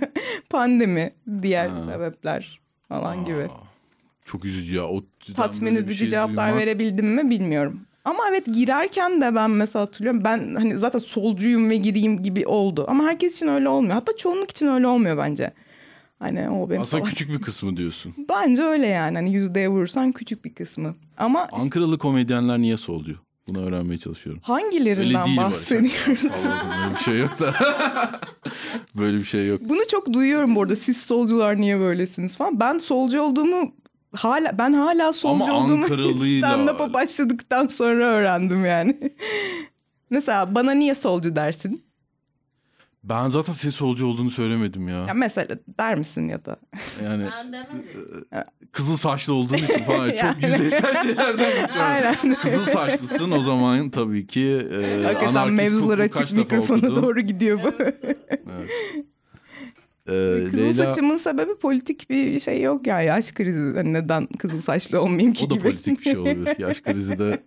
pandemi 0.51 1.13
diğer 1.43 1.69
ha. 1.69 1.81
sebepler 1.81 2.61
falan 2.89 3.19
Aa, 3.19 3.23
gibi. 3.23 3.49
Çok 4.25 4.45
üzücü 4.45 4.77
ya. 4.77 4.85
O 4.85 5.03
Tatmin 5.37 5.77
edici 5.77 5.99
şey 5.99 6.09
cevaplar 6.09 6.47
duymak... 6.49 6.63
verebildim 6.63 7.15
mi 7.15 7.31
bilmiyorum. 7.31 7.81
Ama 8.05 8.19
evet 8.31 8.47
girerken 8.47 9.21
de 9.21 9.35
ben 9.35 9.51
mesela 9.51 9.83
hatırlıyorum 9.83 10.25
ben 10.25 10.55
hani 10.55 10.79
zaten 10.79 10.99
solcuyum 10.99 11.71
ve 11.71 11.77
gireyim 11.77 12.23
gibi 12.23 12.47
oldu. 12.47 12.85
Ama 12.89 13.05
herkes 13.05 13.37
için 13.37 13.49
öyle 13.49 13.69
olmuyor. 13.69 13.95
Hatta 13.95 14.17
çoğunluk 14.17 14.51
için 14.51 14.67
öyle 14.67 14.87
olmuyor 14.87 15.19
bence. 15.19 15.53
Hani 16.21 16.51
o 16.51 16.71
benim 16.71 16.81
Aslında 16.83 17.03
küçük 17.05 17.31
bir 17.31 17.41
kısmı 17.41 17.77
diyorsun. 17.77 18.15
Bence 18.29 18.63
öyle 18.63 18.87
yani. 18.87 19.17
Hani 19.17 19.33
yüzdeye 19.33 19.69
vurursan 19.69 20.13
küçük 20.13 20.45
bir 20.45 20.55
kısmı. 20.55 20.95
Ama 21.19 21.49
Ankaralı 21.53 21.99
komedyenler 21.99 22.59
niye 22.59 22.77
solcu? 22.77 23.17
Bunu 23.49 23.61
öğrenmeye 23.67 23.99
çalışıyorum. 23.99 24.43
Hangilerinden 24.45 25.37
bahsediyoruz? 25.37 26.23
Böyle 26.23 26.95
bir 26.95 27.01
şey 27.05 27.19
yok 27.19 27.39
da. 27.39 27.55
böyle 28.95 29.19
bir 29.19 29.25
şey 29.25 29.49
yok. 29.49 29.61
Bunu 29.65 29.81
çok 29.91 30.13
duyuyorum 30.13 30.55
bu 30.57 30.63
arada. 30.63 30.77
Siz 30.77 30.97
solcular 30.97 31.57
niye 31.57 31.81
böylesiniz 31.81 32.37
falan. 32.37 32.61
Ben 32.61 32.79
solcu 32.79 33.21
olduğumu 33.23 33.75
hala 34.17 34.59
ben 34.59 34.73
hala 34.73 35.13
solcu 35.13 35.45
Ama 35.45 35.65
olduğumu 35.65 35.87
stand-up'a 36.39 36.93
başladıktan 36.95 37.67
sonra 37.67 38.05
öğrendim 38.05 38.65
yani. 38.67 39.13
Mesela 40.11 40.55
bana 40.55 40.73
niye 40.73 40.95
solcu 40.95 41.37
dersin? 41.37 41.85
Ben 43.05 43.29
zaten 43.29 43.53
senin 43.53 43.73
solcu 43.73 44.07
olduğunu 44.07 44.31
söylemedim 44.31 44.89
ya. 44.89 45.07
ya 45.07 45.15
mesela 45.15 45.57
der 45.79 45.99
misin 45.99 46.29
ya 46.29 46.45
da? 46.45 46.57
Yani 47.05 47.27
ben 47.31 47.53
demem. 47.53 47.67
E, 48.35 48.45
kızıl 48.73 48.97
saçlı 48.97 49.35
olduğun 49.35 49.55
için 49.55 49.79
falan 49.79 50.07
yani. 50.17 50.21
çok 50.21 50.43
yüzeysel 50.51 51.03
şeylerden 51.03 51.69
Aynen. 51.81 52.35
Kızıl 52.43 52.65
saçlısın 52.65 53.31
o 53.31 53.41
zaman 53.41 53.91
tabii 53.91 54.27
ki 54.27 54.69
e, 54.73 55.05
Hakikaten 55.05 55.53
mevzular 55.53 55.99
açık 55.99 56.33
mikrofona 56.33 56.97
doğru 56.97 57.21
gidiyor 57.21 57.61
bu. 57.63 57.73
evet. 57.83 58.71
Ee, 60.09 60.45
kızıl 60.45 60.59
Leyla... 60.59 60.75
saçımın 60.75 61.17
sebebi 61.17 61.55
politik 61.59 62.11
bir 62.11 62.41
şey 62.41 62.61
yok 62.63 62.87
ya. 62.87 63.03
Yaş 63.03 63.33
krizi. 63.33 63.61
Hani 63.75 63.93
neden 63.93 64.27
kızıl 64.27 64.61
saçlı 64.61 65.01
olmayayım 65.01 65.33
ki 65.33 65.45
O 65.47 65.51
da 65.51 65.55
gibi. 65.55 65.63
politik 65.65 65.99
bir 65.99 66.05
şey 66.05 66.17
olabilir. 66.19 66.59
Yaş 66.59 66.81
krizi 66.81 67.19
de 67.19 67.43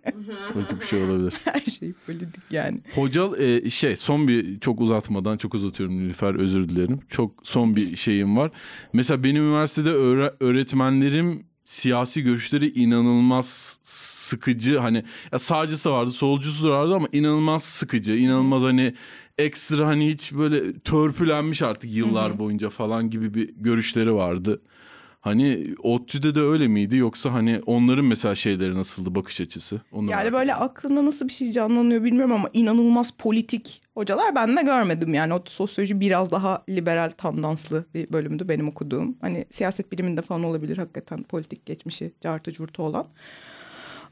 politik 0.52 0.80
bir 0.80 0.86
şey 0.86 1.02
olabilir. 1.02 1.34
Her 1.44 1.64
şey 1.64 1.92
politik 2.06 2.40
yani. 2.50 2.80
Hocal 2.94 3.40
e, 3.40 3.70
şey 3.70 3.96
son 3.96 4.28
bir 4.28 4.60
çok 4.60 4.80
uzatmadan 4.80 5.36
çok 5.36 5.54
uzatıyorum 5.54 5.98
Nilüfer 5.98 6.34
özür 6.34 6.68
dilerim. 6.68 7.00
Çok 7.08 7.30
son 7.42 7.76
bir 7.76 7.96
şeyim 7.96 8.36
var. 8.36 8.50
Mesela 8.92 9.24
benim 9.24 9.42
üniversitede 9.44 9.90
öğre- 9.90 10.34
öğretmenlerim 10.40 11.46
siyasi 11.64 12.22
görüşleri 12.22 12.68
inanılmaz 12.80 13.78
sıkıcı 13.82 14.78
hani 14.78 15.04
ya 15.32 15.38
sağcısı 15.38 15.90
vardı 15.90 16.12
solcusu 16.12 16.64
da 16.64 16.70
vardı 16.70 16.94
ama 16.94 17.08
inanılmaz 17.12 17.64
sıkıcı 17.64 18.12
inanılmaz 18.16 18.62
hani 18.62 18.94
ekstra 19.38 19.86
hani 19.86 20.08
hiç 20.08 20.32
böyle 20.32 20.78
törpülenmiş 20.78 21.62
artık 21.62 21.90
yıllar 21.92 22.30
Hı-hı. 22.30 22.38
boyunca 22.38 22.70
falan 22.70 23.10
gibi 23.10 23.34
bir 23.34 23.54
görüşleri 23.56 24.14
vardı. 24.14 24.62
Hani 25.20 25.74
ODTÜ'de 25.82 26.34
de 26.34 26.40
öyle 26.40 26.68
miydi 26.68 26.96
yoksa 26.96 27.32
hani 27.32 27.60
onların 27.66 28.04
mesela 28.04 28.34
şeyleri 28.34 28.74
nasıldı 28.74 29.14
bakış 29.14 29.40
açısı? 29.40 29.80
Onları 29.92 30.10
yani 30.10 30.32
böyle 30.32 30.54
aklında 30.54 31.06
nasıl 31.06 31.28
bir 31.28 31.32
şey 31.32 31.50
canlanıyor 31.50 32.04
bilmiyorum 32.04 32.32
ama 32.32 32.50
inanılmaz 32.52 33.10
politik 33.10 33.82
hocalar 33.94 34.34
ben 34.34 34.56
de 34.56 34.62
görmedim. 34.62 35.14
Yani 35.14 35.34
ODTÜ 35.34 35.52
sosyoloji 35.52 36.00
biraz 36.00 36.30
daha 36.30 36.64
liberal 36.68 37.10
tandanslı 37.10 37.84
bir 37.94 38.12
bölümdü 38.12 38.48
benim 38.48 38.68
okuduğum. 38.68 39.16
Hani 39.20 39.44
siyaset 39.50 39.92
biliminde 39.92 40.22
falan 40.22 40.44
olabilir 40.44 40.78
hakikaten 40.78 41.22
politik 41.22 41.66
geçmişi 41.66 42.12
cartı 42.20 42.52
curtu 42.52 42.82
olan. 42.82 43.06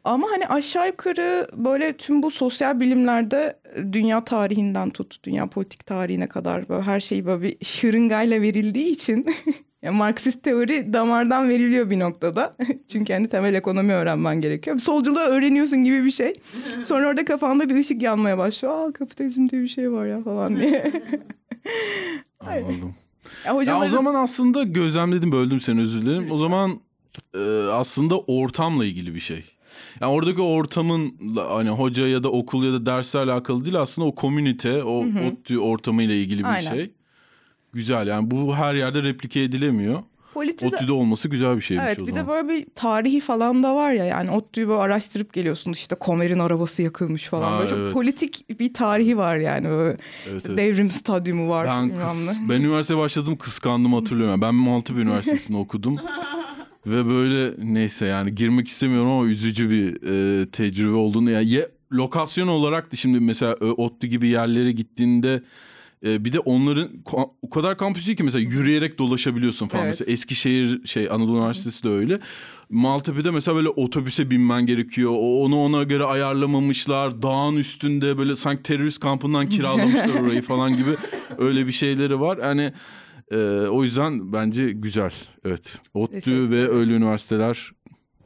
Ama 0.05 0.29
hani 0.31 0.47
aşağı 0.47 0.87
yukarı 0.87 1.47
böyle 1.53 1.93
tüm 1.93 2.23
bu 2.23 2.31
sosyal 2.31 2.81
bilimlerde 2.81 3.57
e, 3.75 3.93
dünya 3.93 4.25
tarihinden 4.25 4.91
tut, 4.91 5.25
dünya 5.25 5.47
politik 5.47 5.87
tarihine 5.87 6.29
kadar 6.29 6.69
böyle 6.69 6.83
her 6.83 7.01
şey 7.01 7.27
böyle 7.27 7.43
bir 7.43 7.65
şırıngayla 7.65 8.41
verildiği 8.41 8.87
için 8.93 9.27
yani 9.83 9.97
Marksist 9.97 10.43
teori 10.43 10.93
damardan 10.93 11.49
veriliyor 11.49 11.91
bir 11.91 11.99
noktada. 11.99 12.57
Çünkü 12.93 13.13
hani 13.13 13.29
temel 13.29 13.55
ekonomi 13.55 13.93
öğrenmen 13.93 14.41
gerekiyor. 14.41 14.79
Solculuğu 14.79 15.19
öğreniyorsun 15.19 15.85
gibi 15.85 16.05
bir 16.05 16.11
şey. 16.11 16.35
Sonra 16.85 17.09
orada 17.09 17.25
kafanda 17.25 17.69
bir 17.69 17.75
ışık 17.75 18.03
yanmaya 18.03 18.39
başlıyor. 18.39 18.89
Aa 18.89 18.93
kapitalizm 18.93 19.49
diye 19.49 19.63
bir 19.63 19.69
şey 19.69 19.93
var 19.93 20.07
ya 20.07 20.23
falan 20.23 20.61
diye. 20.61 20.93
Anladım. 22.41 22.95
Ya, 23.47 23.55
hocaların... 23.55 23.81
ya 23.81 23.87
o 23.87 23.89
zaman 23.89 24.15
aslında 24.15 24.63
gözlemledim 24.63 25.33
böldüm 25.33 25.61
seni 25.61 25.81
özür 25.81 26.03
dilerim. 26.03 26.31
O 26.31 26.39
zaman 26.39 26.81
e, 27.35 27.39
aslında 27.73 28.19
ortamla 28.19 28.85
ilgili 28.85 29.15
bir 29.15 29.21
şey. 29.21 29.45
Yani 30.01 30.13
oradaki 30.13 30.43
ortamın 30.43 31.15
hani 31.49 31.71
hoca 31.71 32.07
ya 32.07 32.23
da 32.23 32.31
okul 32.31 32.65
ya 32.65 32.73
da 32.73 32.87
derslerle 32.87 33.33
alakalı 33.33 33.65
değil 33.65 33.81
aslında 33.81 34.09
o 34.09 34.15
komünite, 34.15 34.83
o 34.83 35.05
ODTÜ 35.05 35.59
ortamıyla 35.59 36.15
ilgili 36.15 36.39
bir 36.39 36.49
Aynen. 36.49 36.75
şey. 36.75 36.91
Güzel 37.73 38.07
yani 38.07 38.31
bu 38.31 38.57
her 38.57 38.75
yerde 38.75 39.03
replike 39.03 39.41
edilemiyor. 39.43 40.03
Politize... 40.35 40.77
ODTÜ'de 40.77 40.93
olması 40.93 41.29
güzel 41.29 41.57
bir 41.57 41.61
şeymiş 41.61 41.85
evet, 41.87 42.03
o 42.03 42.05
zaman. 42.05 42.19
Evet 42.19 42.27
bir 42.27 42.29
de 42.29 42.35
böyle 42.35 42.49
bir 42.49 42.67
tarihi 42.75 43.21
falan 43.21 43.63
da 43.63 43.75
var 43.75 43.93
ya 43.93 44.05
yani 44.05 44.31
ODTÜ'yü 44.31 44.69
böyle 44.69 44.81
araştırıp 44.81 45.33
geliyorsun 45.33 45.73
işte 45.73 45.95
Komer'in 45.95 46.39
arabası 46.39 46.83
yakılmış 46.83 47.29
falan. 47.29 47.53
Ha, 47.53 47.59
böyle 47.59 47.75
evet. 47.75 47.85
çok 47.85 47.93
politik 47.93 48.61
bir 48.61 48.75
tarihi 48.75 49.19
var 49.19 49.37
yani 49.37 49.69
böyle 49.69 49.99
evet, 50.31 50.43
evet. 50.47 50.59
devrim 50.59 50.91
stadyumu 50.91 51.49
var. 51.49 51.67
Ben, 51.67 51.89
kıs, 51.89 52.41
ben 52.49 52.61
üniversiteye 52.61 53.01
başladım 53.01 53.37
kıskandım 53.37 53.95
hatırlıyorum. 53.95 54.41
Ben 54.41 54.55
Maltepe 54.55 55.01
Üniversitesi'nde 55.01 55.59
okudum. 55.59 55.97
Ve 56.87 57.11
böyle 57.11 57.55
neyse 57.75 58.07
yani 58.07 58.35
girmek 58.35 58.69
istemiyorum 58.69 59.11
ama 59.11 59.27
üzücü 59.27 59.71
bir 59.71 59.97
e, 60.43 60.47
tecrübe 60.51 60.95
olduğunu. 60.95 61.31
Yani 61.31 61.49
ye, 61.49 61.69
lokasyon 61.93 62.49
olarak 62.49 62.93
da 62.93 62.97
şimdi 62.97 63.21
mesela 63.21 63.55
ODTÜ 63.55 64.07
gibi 64.07 64.29
yerlere 64.29 64.73
gittiğinde 64.73 65.43
e, 66.07 66.25
bir 66.25 66.33
de 66.33 66.39
onların 66.39 66.89
o 67.43 67.51
kadar 67.51 67.79
kampüs 67.79 68.07
değil 68.07 68.17
ki 68.17 68.23
mesela 68.23 68.43
yürüyerek 68.43 68.99
dolaşabiliyorsun 68.99 69.69
falan. 69.69 69.85
Evet. 69.85 69.93
Mesela 69.93 70.13
Eskişehir 70.13 70.87
şey 70.87 71.11
Anadolu 71.11 71.39
Üniversitesi 71.39 71.85
de 71.85 71.89
öyle. 71.89 72.21
Maltepe'de 72.71 73.31
mesela 73.31 73.57
böyle 73.57 73.69
otobüse 73.69 74.31
binmen 74.31 74.67
gerekiyor. 74.67 75.11
Onu 75.19 75.57
ona 75.57 75.83
göre 75.83 76.05
ayarlamamışlar. 76.05 77.23
Dağın 77.23 77.57
üstünde 77.57 78.19
böyle 78.19 78.37
sanki 78.37 78.63
terörist 78.63 79.01
kampından 79.01 79.49
kiralamışlar 79.49 80.21
orayı 80.21 80.43
falan 80.43 80.77
gibi 80.77 80.97
öyle 81.39 81.67
bir 81.67 81.73
şeyleri 81.73 82.21
var. 82.21 82.39
Yani 82.39 82.73
ee, 83.33 83.69
o 83.69 83.85
yüzden 83.85 84.33
bence 84.33 84.71
güzel. 84.73 85.13
Evet. 85.45 85.79
ODTÜ 85.95 86.51
ve 86.51 86.69
öyle 86.69 86.93
üniversiteler 86.93 87.73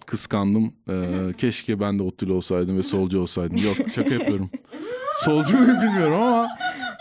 kıskandım. 0.07 0.73
Ee, 0.91 1.33
keşke 1.39 1.81
ben 1.81 1.99
de 1.99 2.03
ODTÜ'lü 2.03 2.33
olsaydım 2.33 2.79
ve 2.79 2.83
solcu 2.83 3.21
olsaydım. 3.21 3.57
Yok 3.57 3.77
şaka 3.95 4.15
yapıyorum. 4.15 4.51
solcu 5.25 5.59
muyum 5.59 5.81
bilmiyorum 5.81 6.23
ama 6.23 6.49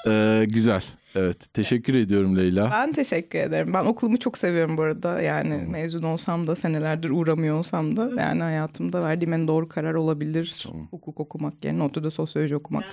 e, 0.08 0.46
güzel. 0.50 0.84
Evet 1.16 1.54
teşekkür 1.54 1.96
ediyorum 1.96 2.38
Leyla. 2.38 2.70
Ben 2.72 2.94
teşekkür 2.94 3.40
ederim. 3.40 3.74
Ben 3.74 3.86
okulumu 3.86 4.20
çok 4.20 4.38
seviyorum 4.38 4.78
bu 4.78 4.82
arada. 4.82 5.22
Yani 5.22 5.66
mezun 5.70 6.04
olsam 6.04 6.48
da 6.48 6.56
senelerdir 6.56 7.10
uğramıyor 7.10 7.60
olsam 7.60 7.98
da 7.98 8.22
yani 8.22 8.42
hayatımda 8.42 9.04
verdiğim 9.04 9.34
en 9.34 9.48
doğru 9.48 9.70
karar 9.70 9.94
olabilir. 9.94 10.68
Hukuk 10.92 11.20
okumak 11.20 11.66
yerine 11.66 11.84
ODTÜ'de 11.84 12.12
sosyoloji 12.12 12.56
okumak. 12.56 12.84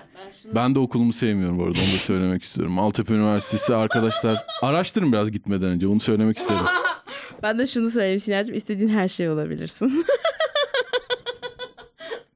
Ben 0.54 0.74
de 0.74 0.78
okulumu 0.78 1.12
sevmiyorum 1.12 1.58
bu 1.58 1.62
arada 1.62 1.78
onu 1.78 1.94
da 1.94 1.98
söylemek 1.98 2.42
istiyorum. 2.42 2.74
Maltepe 2.74 3.14
Üniversitesi 3.14 3.74
arkadaşlar 3.74 4.44
araştırın 4.62 5.12
biraz 5.12 5.30
gitmeden 5.30 5.68
önce 5.68 5.88
bunu 5.88 6.00
söylemek 6.00 6.38
isterim. 6.38 6.64
Ben 7.42 7.58
de 7.58 7.66
şunu 7.66 7.90
söyleyeyim 7.90 8.18
Sinacığım 8.18 8.54
istediğin 8.54 8.88
her 8.88 9.08
şey 9.08 9.28
olabilirsin. 9.28 10.04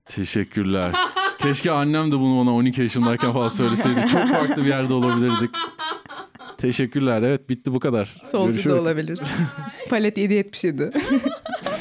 Teşekkürler. 0.07 0.93
Keşke 1.39 1.70
annem 1.70 2.12
de 2.12 2.18
bunu 2.18 2.41
bana 2.41 2.55
12 2.55 2.82
yaşındayken 2.82 3.32
falan 3.32 3.49
söyleseydi. 3.49 4.07
Çok 4.12 4.28
farklı 4.28 4.57
bir 4.64 4.68
yerde 4.68 4.93
olabilirdik. 4.93 5.51
Teşekkürler. 6.59 7.22
Evet 7.22 7.49
bitti 7.49 7.74
bu 7.74 7.80
kadar. 7.80 8.16
Solcu 8.24 8.53
Görüşürüz. 8.53 8.76
da 8.76 8.80
olabilirsin. 8.80 9.28
Palet 9.91 10.18
7.77. 10.18 10.93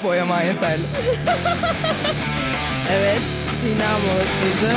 Boyama 0.04 0.42
yeterli. 0.42 0.84
evet 2.92 3.22
Sina 3.62 3.90
molasıydı. 3.90 4.74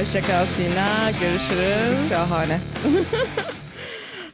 Hoşçakal 0.00 0.46
Sina. 0.46 1.10
Görüşürüz. 1.20 2.08
Şahane. 2.08 2.60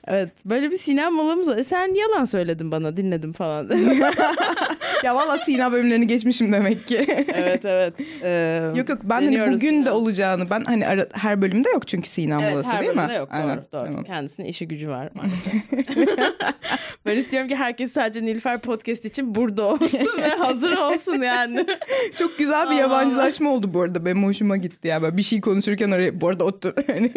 Evet 0.07 0.29
böyle 0.45 0.71
bir 0.71 0.79
Sina 0.79 1.11
molamız 1.11 1.49
var. 1.49 1.57
E, 1.57 1.65
sen 1.65 1.95
yalan 1.95 2.25
söyledin 2.25 2.71
bana 2.71 2.97
dinledim 2.97 3.33
falan. 3.33 3.71
Ya 5.03 5.15
valla 5.15 5.39
Sina 5.39 5.73
bölümlerini 5.73 6.07
geçmişim 6.07 6.53
demek 6.53 6.87
ki. 6.89 7.07
evet 7.35 7.65
evet. 7.65 7.95
Ee, 8.23 8.63
Yok 8.77 8.89
yok 8.89 8.99
ben 9.03 9.15
hani 9.23 9.53
bugün 9.53 9.81
de 9.83 9.85
Sina. 9.87 9.95
olacağını 9.95 10.51
ben 10.51 10.65
hani 10.67 10.87
ara- 10.87 11.07
her 11.13 11.43
bölümde 11.43 11.69
yok 11.71 11.89
çünkü 11.89 12.09
Sina 12.09 12.43
Evet 12.43 12.53
molası 12.53 12.71
her 12.73 12.81
değil 12.81 12.93
mi? 12.93 12.99
bölümde 12.99 13.15
yok 13.15 13.29
Aynen, 13.33 13.49
doğru 13.57 13.65
doğru. 13.73 13.85
tamam. 13.87 14.05
Kendisinin 14.05 14.47
işi 14.47 14.69
gücü 14.69 14.89
var 14.89 15.09
maalesef. 15.15 15.53
ben 17.07 17.17
istiyorum 17.17 17.49
ki 17.49 17.57
herkes 17.57 17.93
sadece 17.93 18.25
Nilüfer 18.25 18.61
podcast 18.61 19.05
için 19.05 19.35
burada 19.35 19.65
olsun 19.65 20.11
ve 20.23 20.29
hazır 20.29 20.77
olsun 20.77 21.23
yani. 21.23 21.67
Çok 22.19 22.39
güzel 22.39 22.71
bir 22.71 22.75
yabancılaşma 22.75 23.51
oldu 23.51 23.75
bu 23.75 23.81
arada. 23.83 24.05
Benim 24.05 24.25
hoşuma 24.25 24.57
gitti 24.57 24.89
ya. 24.89 25.03
Böyle 25.03 25.17
bir 25.17 25.23
şey 25.23 25.41
konuşurken 25.41 25.91
araya 25.91 26.21
bu 26.21 26.29
arada 26.29 26.45
otur. 26.45 26.73
Hani 26.87 27.13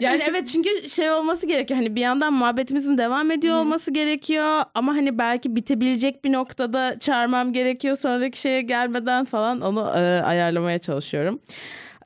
Yani 0.00 0.22
evet 0.30 0.48
çünkü 0.48 0.88
şey 0.88 1.10
olması 1.10 1.46
gerekiyor. 1.46 1.78
Hani 1.80 1.94
bir 1.96 2.00
yandan 2.00 2.32
muhabbetimizin 2.32 2.98
devam 2.98 3.30
ediyor 3.30 3.56
olması 3.56 3.90
gerekiyor. 3.90 4.62
Ama 4.74 4.92
hani 4.94 5.18
belki 5.18 5.56
bitebilecek 5.56 6.24
bir 6.24 6.32
noktada 6.32 6.96
çağırmam 7.26 7.52
gerekiyor. 7.52 7.96
Sonraki 7.96 8.40
şeye 8.40 8.62
gelmeden 8.62 9.24
falan 9.24 9.60
onu 9.60 9.80
e, 9.80 10.22
ayarlamaya 10.22 10.78
çalışıyorum. 10.78 11.40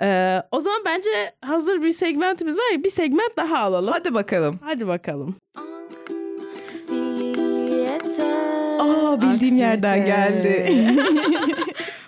E, 0.02 0.38
o 0.50 0.60
zaman 0.60 0.82
bence 0.86 1.10
hazır 1.40 1.82
bir 1.82 1.90
segmentimiz 1.90 2.56
var 2.56 2.72
ya 2.72 2.84
bir 2.84 2.90
segment 2.90 3.36
daha 3.36 3.58
alalım. 3.58 3.92
Hadi 3.92 4.14
bakalım. 4.14 4.58
Hadi 4.62 4.86
bakalım. 4.86 5.36
Aa 8.80 9.20
bildiğim 9.20 9.56
yerden 9.56 10.06
geldi. 10.06 10.66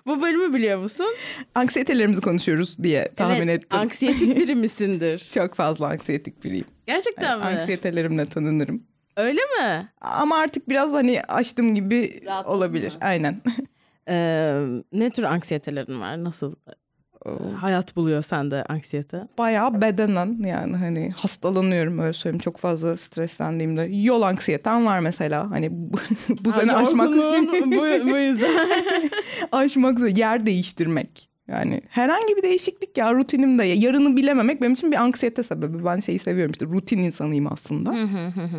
Bu 0.06 0.22
bölümü 0.22 0.54
biliyor 0.54 0.78
musun? 0.78 1.06
Anksiyetelerimizi 1.54 2.20
konuşuyoruz 2.20 2.82
diye 2.82 3.08
tahmin 3.16 3.48
evet, 3.48 3.64
ettim. 3.64 3.78
anksiyetik 3.78 4.36
biri 4.36 4.54
misindir? 4.54 5.18
Çok 5.34 5.54
fazla 5.54 5.86
anksiyetik 5.86 6.44
biriyim. 6.44 6.64
Gerçekten 6.86 7.38
mi? 7.38 7.44
Anksiyetelerimle 7.44 8.26
tanınırım. 8.26 8.82
Öyle 9.16 9.40
mi? 9.40 9.88
Ama 10.00 10.36
artık 10.36 10.68
biraz 10.68 10.92
hani 10.92 11.22
açtım 11.22 11.74
gibi 11.74 12.20
Rahatladın 12.26 12.56
olabilir. 12.56 12.92
mı? 12.92 12.98
Aynen. 13.00 13.42
Ee, 14.08 14.62
ne 14.92 15.10
tür 15.10 15.22
anksiyetelerin 15.22 16.00
var? 16.00 16.24
Nasıl 16.24 16.54
hayat 17.60 17.96
buluyor 17.96 18.22
sende 18.22 18.64
anksiyete? 18.64 19.28
Bayağı 19.38 19.80
bedenen 19.80 20.38
yani 20.46 20.76
hani 20.76 21.10
hastalanıyorum 21.10 21.98
öyle 21.98 22.12
söyleyeyim. 22.12 22.40
Çok 22.40 22.58
fazla 22.58 22.96
streslendiğimde. 22.96 23.82
Yol 23.82 24.22
anksiyetem 24.22 24.86
var 24.86 25.00
mesela. 25.00 25.50
Hani 25.50 25.68
bu, 25.72 25.96
bu 26.44 26.52
sene 26.52 26.72
aşmak, 26.72 27.08
bu, 27.66 28.10
bu 28.10 28.16
yüzden. 28.16 28.68
aşmak 29.52 29.98
zor. 29.98 30.06
Yer 30.06 30.46
değiştirmek. 30.46 31.28
Yani 31.49 31.80
herhangi 31.88 32.36
bir 32.36 32.43
değişiklik 32.43 32.99
ya 32.99 33.14
rutinimde. 33.14 33.64
Yarını 33.64 34.16
bilememek 34.16 34.62
benim 34.62 34.72
için 34.72 34.93
bir 34.93 34.97
anksiyete 34.97 35.43
sebebi. 35.43 35.84
Ben 35.84 36.01
şeyi 36.01 36.18
seviyorum 36.18 36.53
işte 36.53 36.66
rutin 36.66 36.99
insanıyım 36.99 37.53
aslında. 37.53 37.90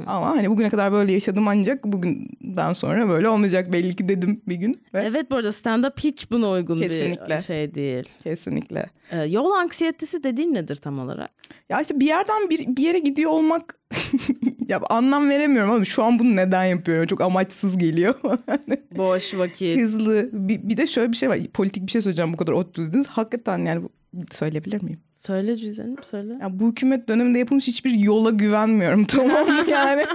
Ama 0.07 0.29
hani 0.29 0.49
bugüne 0.49 0.69
kadar 0.69 0.91
böyle 0.91 1.13
yaşadım 1.13 1.47
ancak 1.47 1.83
bugünden 1.85 2.73
sonra 2.73 3.09
böyle 3.09 3.29
olmayacak 3.29 3.71
belli 3.71 3.95
ki 3.95 4.09
dedim 4.09 4.41
bir 4.47 4.55
gün. 4.55 4.81
Ve 4.93 5.01
evet 5.01 5.31
bu 5.31 5.35
arada 5.35 5.47
stand-up 5.47 5.99
hiç 5.99 6.31
buna 6.31 6.49
uygun 6.49 6.81
Kesinlikle. 6.81 7.37
bir 7.37 7.41
şey 7.41 7.75
değil. 7.75 8.09
kesinlikle. 8.23 8.89
Ee, 9.11 9.17
yol 9.17 9.51
anksiyetesi 9.51 10.23
dediğin 10.23 10.53
nedir 10.53 10.75
tam 10.75 10.99
olarak? 10.99 11.29
Ya 11.69 11.81
işte 11.81 11.99
bir 11.99 12.05
yerden 12.05 12.49
bir, 12.49 12.75
bir 12.75 12.83
yere 12.83 12.99
gidiyor 12.99 13.31
olmak 13.31 13.75
ya 14.67 14.81
anlam 14.89 15.29
veremiyorum 15.29 15.71
ama 15.71 15.85
şu 15.85 16.03
an 16.03 16.19
bunu 16.19 16.35
neden 16.35 16.63
yapıyorum? 16.65 17.05
Çok 17.07 17.21
amaçsız 17.21 17.77
geliyor. 17.77 18.15
Boş 18.97 19.33
vakit. 19.37 19.79
Hızlı. 19.81 20.29
Bir, 20.33 20.69
bir 20.69 20.77
de 20.77 20.87
şöyle 20.87 21.11
bir 21.11 21.17
şey 21.17 21.29
var. 21.29 21.39
Politik 21.53 21.85
bir 21.87 21.91
şey 21.91 22.01
söyleyeceğim 22.01 22.33
bu 22.33 22.37
kadar 22.37 22.51
ot 22.51 22.77
dediniz. 22.77 23.07
Hakikaten 23.07 23.57
yani 23.65 23.83
bu- 23.83 23.91
söyleyebilir 24.31 24.83
miyim? 24.83 24.99
söyle 25.13 25.55
Cüzenim 25.55 25.95
söyle. 26.03 26.33
Ya 26.41 26.59
bu 26.59 26.67
hükümet 26.71 27.09
döneminde 27.09 27.39
yapılmış 27.39 27.67
hiçbir 27.67 27.91
yola 27.91 28.29
güvenmiyorum 28.29 29.03
tamam 29.07 29.47
mı 29.47 29.69
yani? 29.69 30.05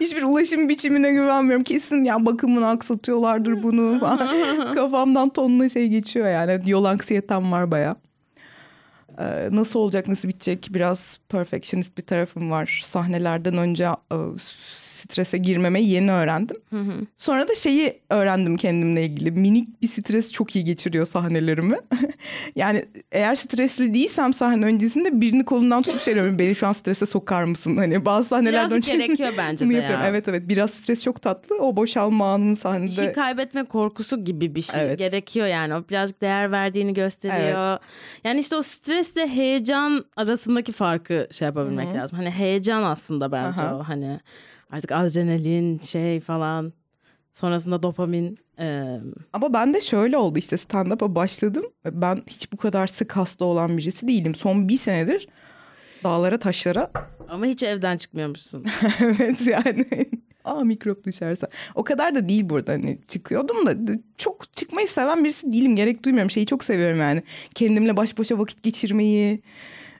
hiçbir 0.00 0.22
ulaşım 0.22 0.68
biçimine 0.68 1.12
güvenmiyorum. 1.12 1.64
Kesin 1.64 2.04
ya 2.04 2.26
bakımını 2.26 2.68
aksatıyorlardır 2.68 3.62
bunu 3.62 4.00
falan. 4.00 4.74
Kafamdan 4.74 5.28
tonla 5.28 5.68
şey 5.68 5.88
geçiyor 5.88 6.28
yani. 6.30 6.70
Yol 6.70 6.84
anksiyetem 6.84 7.52
var 7.52 7.70
baya. 7.70 7.96
Ee, 9.22 9.48
nasıl 9.56 9.78
olacak, 9.78 10.08
nasıl 10.08 10.28
bitecek? 10.28 10.68
Biraz 10.70 11.18
perfectionist 11.28 11.98
bir 11.98 12.02
tarafım 12.02 12.50
var. 12.50 12.82
Sahnelerden 12.84 13.56
önce 13.58 13.84
e, 13.84 14.16
strese 14.76 15.38
girmemeyi 15.38 15.90
yeni 15.90 16.12
öğrendim. 16.12 16.56
Sonra 17.16 17.48
da 17.48 17.54
şeyi 17.54 18.00
öğrendim 18.10 18.56
kendimle 18.56 19.04
ilgili. 19.04 19.30
Minik 19.30 19.82
bir 19.82 19.88
stres 19.88 20.32
çok 20.32 20.56
iyi 20.56 20.64
geçiriyor 20.64 21.06
sahnelerimi. 21.06 21.76
yani 22.56 22.84
eğer 23.12 23.34
stresli 23.34 23.94
değilsem 23.94 24.32
sahne 24.34 24.64
öncesinde 24.66 25.20
birini 25.20 25.44
kolundan 25.44 25.82
tutup 25.82 26.00
şey 26.00 26.14
diyorum. 26.14 26.38
Beni 26.38 26.54
şu 26.54 26.66
an 26.66 26.72
strese 26.72 27.06
sokar 27.06 27.44
mısın? 27.44 27.76
Hani 27.76 28.04
bazı 28.04 28.28
sahnelerden 28.28 28.70
Birazcık 28.70 28.94
önce 28.94 29.06
gerekiyor 29.06 29.32
bence 29.38 29.68
de 29.68 29.74
ya. 29.74 30.04
Evet 30.06 30.28
evet 30.28 30.42
biraz 30.48 30.70
stres 30.70 31.02
çok 31.02 31.22
tatlı. 31.22 31.58
O 31.58 31.76
boşalma 31.76 32.32
anının 32.32 32.54
Bir 32.54 32.56
sahnede. 32.56 32.90
şey 32.90 33.12
kaybetme 33.12 33.64
korkusu 33.64 34.24
gibi 34.24 34.54
bir 34.54 34.62
şey 34.62 34.82
Evet. 34.82 34.98
gerekiyor 34.98 35.46
yani. 35.46 35.74
O 35.74 35.84
birazcık 35.90 36.20
değer 36.20 36.52
verdiğini 36.52 36.94
gösteriyor. 36.94 37.78
Yani 38.24 38.40
işte 38.40 38.56
o 38.56 38.62
stresle 39.12 39.28
heyecan 39.28 40.04
arasındaki 40.16 40.72
farkı 40.72 41.28
şey 41.30 41.46
yapabilmek 41.46 41.94
lazım. 41.94 42.18
Hani 42.18 42.30
heyecan 42.30 42.82
aslında 42.82 43.32
bence 43.32 43.62
Aha. 43.62 43.76
o. 43.76 43.82
Hani 43.82 44.20
artık 44.70 44.92
adrenalin 44.92 45.78
şey 45.78 46.20
falan. 46.20 46.72
Sonrasında 47.32 47.82
dopamin. 47.82 48.38
Ee, 48.58 49.00
Ama 49.32 49.52
ben 49.52 49.74
de 49.74 49.80
şöyle 49.80 50.16
oldu 50.16 50.38
işte 50.38 50.56
stand-up'a 50.56 51.14
başladım. 51.14 51.64
Ben 51.84 52.22
hiç 52.30 52.52
bu 52.52 52.56
kadar 52.56 52.86
sık 52.86 53.16
hasta 53.16 53.44
olan 53.44 53.78
birisi 53.78 54.08
değilim. 54.08 54.34
Son 54.34 54.68
bir 54.68 54.76
senedir 54.76 55.28
dağlara 56.04 56.38
taşlara 56.38 56.90
ama 57.28 57.46
hiç 57.46 57.62
evden 57.62 57.96
çıkmıyormuşsun. 57.96 58.64
evet 59.00 59.46
yani. 59.46 59.86
Aa 60.44 60.64
mikrop 60.64 61.04
dışarısa. 61.04 61.48
O 61.74 61.84
kadar 61.84 62.14
da 62.14 62.28
değil 62.28 62.48
burada 62.48 62.72
hani 62.72 62.98
çıkıyordum 63.08 63.66
da 63.66 63.98
çok 64.16 64.54
çıkmayı 64.56 64.88
seven 64.88 65.24
birisi 65.24 65.52
değilim. 65.52 65.76
Gerek 65.76 66.04
duymuyorum. 66.04 66.30
Şeyi 66.30 66.46
çok 66.46 66.64
seviyorum 66.64 66.98
yani. 66.98 67.22
Kendimle 67.54 67.96
baş 67.96 68.18
başa 68.18 68.38
vakit 68.38 68.62
geçirmeyi. 68.62 69.40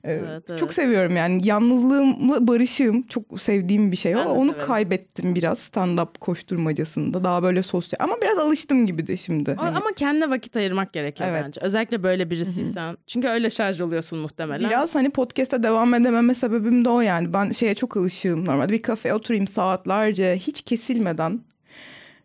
Evet, 0.04 0.44
evet. 0.48 0.58
Çok 0.58 0.72
seviyorum 0.72 1.16
yani. 1.16 1.40
Yalnızlığımla 1.44 2.46
barışığım. 2.46 3.02
Çok 3.02 3.40
sevdiğim 3.42 3.92
bir 3.92 3.96
şey 3.96 4.16
o. 4.16 4.20
Onu 4.20 4.50
severim. 4.52 4.66
kaybettim 4.66 5.34
biraz 5.34 5.58
stand-up 5.58 6.18
koşturmacasında. 6.20 7.24
Daha 7.24 7.42
böyle 7.42 7.62
sosyal. 7.62 8.04
Ama 8.04 8.14
biraz 8.22 8.38
alıştım 8.38 8.86
gibi 8.86 9.06
de 9.06 9.16
şimdi. 9.16 9.50
Ama- 9.52 9.62
Hani 9.66 9.76
Ama 9.76 9.92
kendine 9.96 10.30
vakit 10.30 10.56
ayırmak 10.56 10.92
gerekiyor 10.92 11.28
Evet. 11.32 11.42
bence. 11.46 11.60
Özellikle 11.60 12.02
böyle 12.02 12.30
birisiysen. 12.30 12.96
Çünkü 13.06 13.28
öyle 13.28 13.50
şarj 13.50 13.80
oluyorsun 13.80 14.18
muhtemelen. 14.18 14.70
Biraz 14.70 14.94
hani 14.94 15.10
podcast'te 15.10 15.62
devam 15.62 15.94
edememe 15.94 16.34
sebebim 16.34 16.84
de 16.84 16.88
o 16.88 17.00
yani. 17.00 17.32
Ben 17.32 17.50
şeye 17.50 17.74
çok 17.74 17.96
alışığım 17.96 18.44
normalde. 18.44 18.72
Bir 18.72 18.82
kafeye 18.82 19.14
oturayım 19.14 19.46
saatlerce 19.46 20.36
hiç 20.36 20.62
kesilmeden 20.62 21.40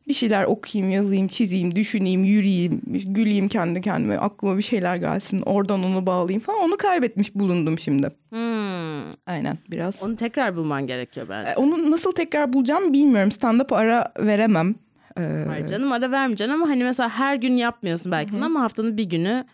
bir 0.07 0.13
şeyler 0.13 0.43
okuyayım, 0.43 0.91
yazayım, 0.93 1.27
çizeyim, 1.27 1.75
düşüneyim, 1.75 2.23
yürüyeyim, 2.23 2.81
güleyim 2.87 3.47
kendi 3.47 3.81
kendime. 3.81 4.17
Aklıma 4.17 4.57
bir 4.57 4.61
şeyler 4.63 4.95
gelsin, 4.95 5.41
oradan 5.45 5.83
onu 5.83 6.05
bağlayayım 6.05 6.41
falan. 6.41 6.59
Onu 6.59 6.77
kaybetmiş 6.77 7.35
bulundum 7.35 7.79
şimdi. 7.79 8.07
Hmm. 8.29 9.11
Aynen 9.27 9.57
biraz. 9.71 10.03
Onu 10.03 10.15
tekrar 10.15 10.55
bulman 10.55 10.87
gerekiyor 10.87 11.27
bence. 11.29 11.51
E, 11.51 11.55
Onu 11.55 11.91
nasıl 11.91 12.11
tekrar 12.11 12.53
bulacağım 12.53 12.93
bilmiyorum. 12.93 13.29
Stand-up 13.29 13.75
ara 13.75 14.13
veremem. 14.19 14.75
Ee, 15.19 15.43
Hayır 15.47 15.67
canım 15.67 15.91
ara 15.91 16.11
vermeyeceksin 16.11 16.53
ama 16.53 16.69
hani 16.69 16.83
mesela 16.83 17.09
her 17.09 17.35
gün 17.35 17.53
yapmıyorsun 17.57 18.11
belki 18.11 18.33
bunu 18.33 18.45
ama 18.45 18.61
haftanın 18.61 18.97
bir 18.97 19.09
günü 19.09 19.45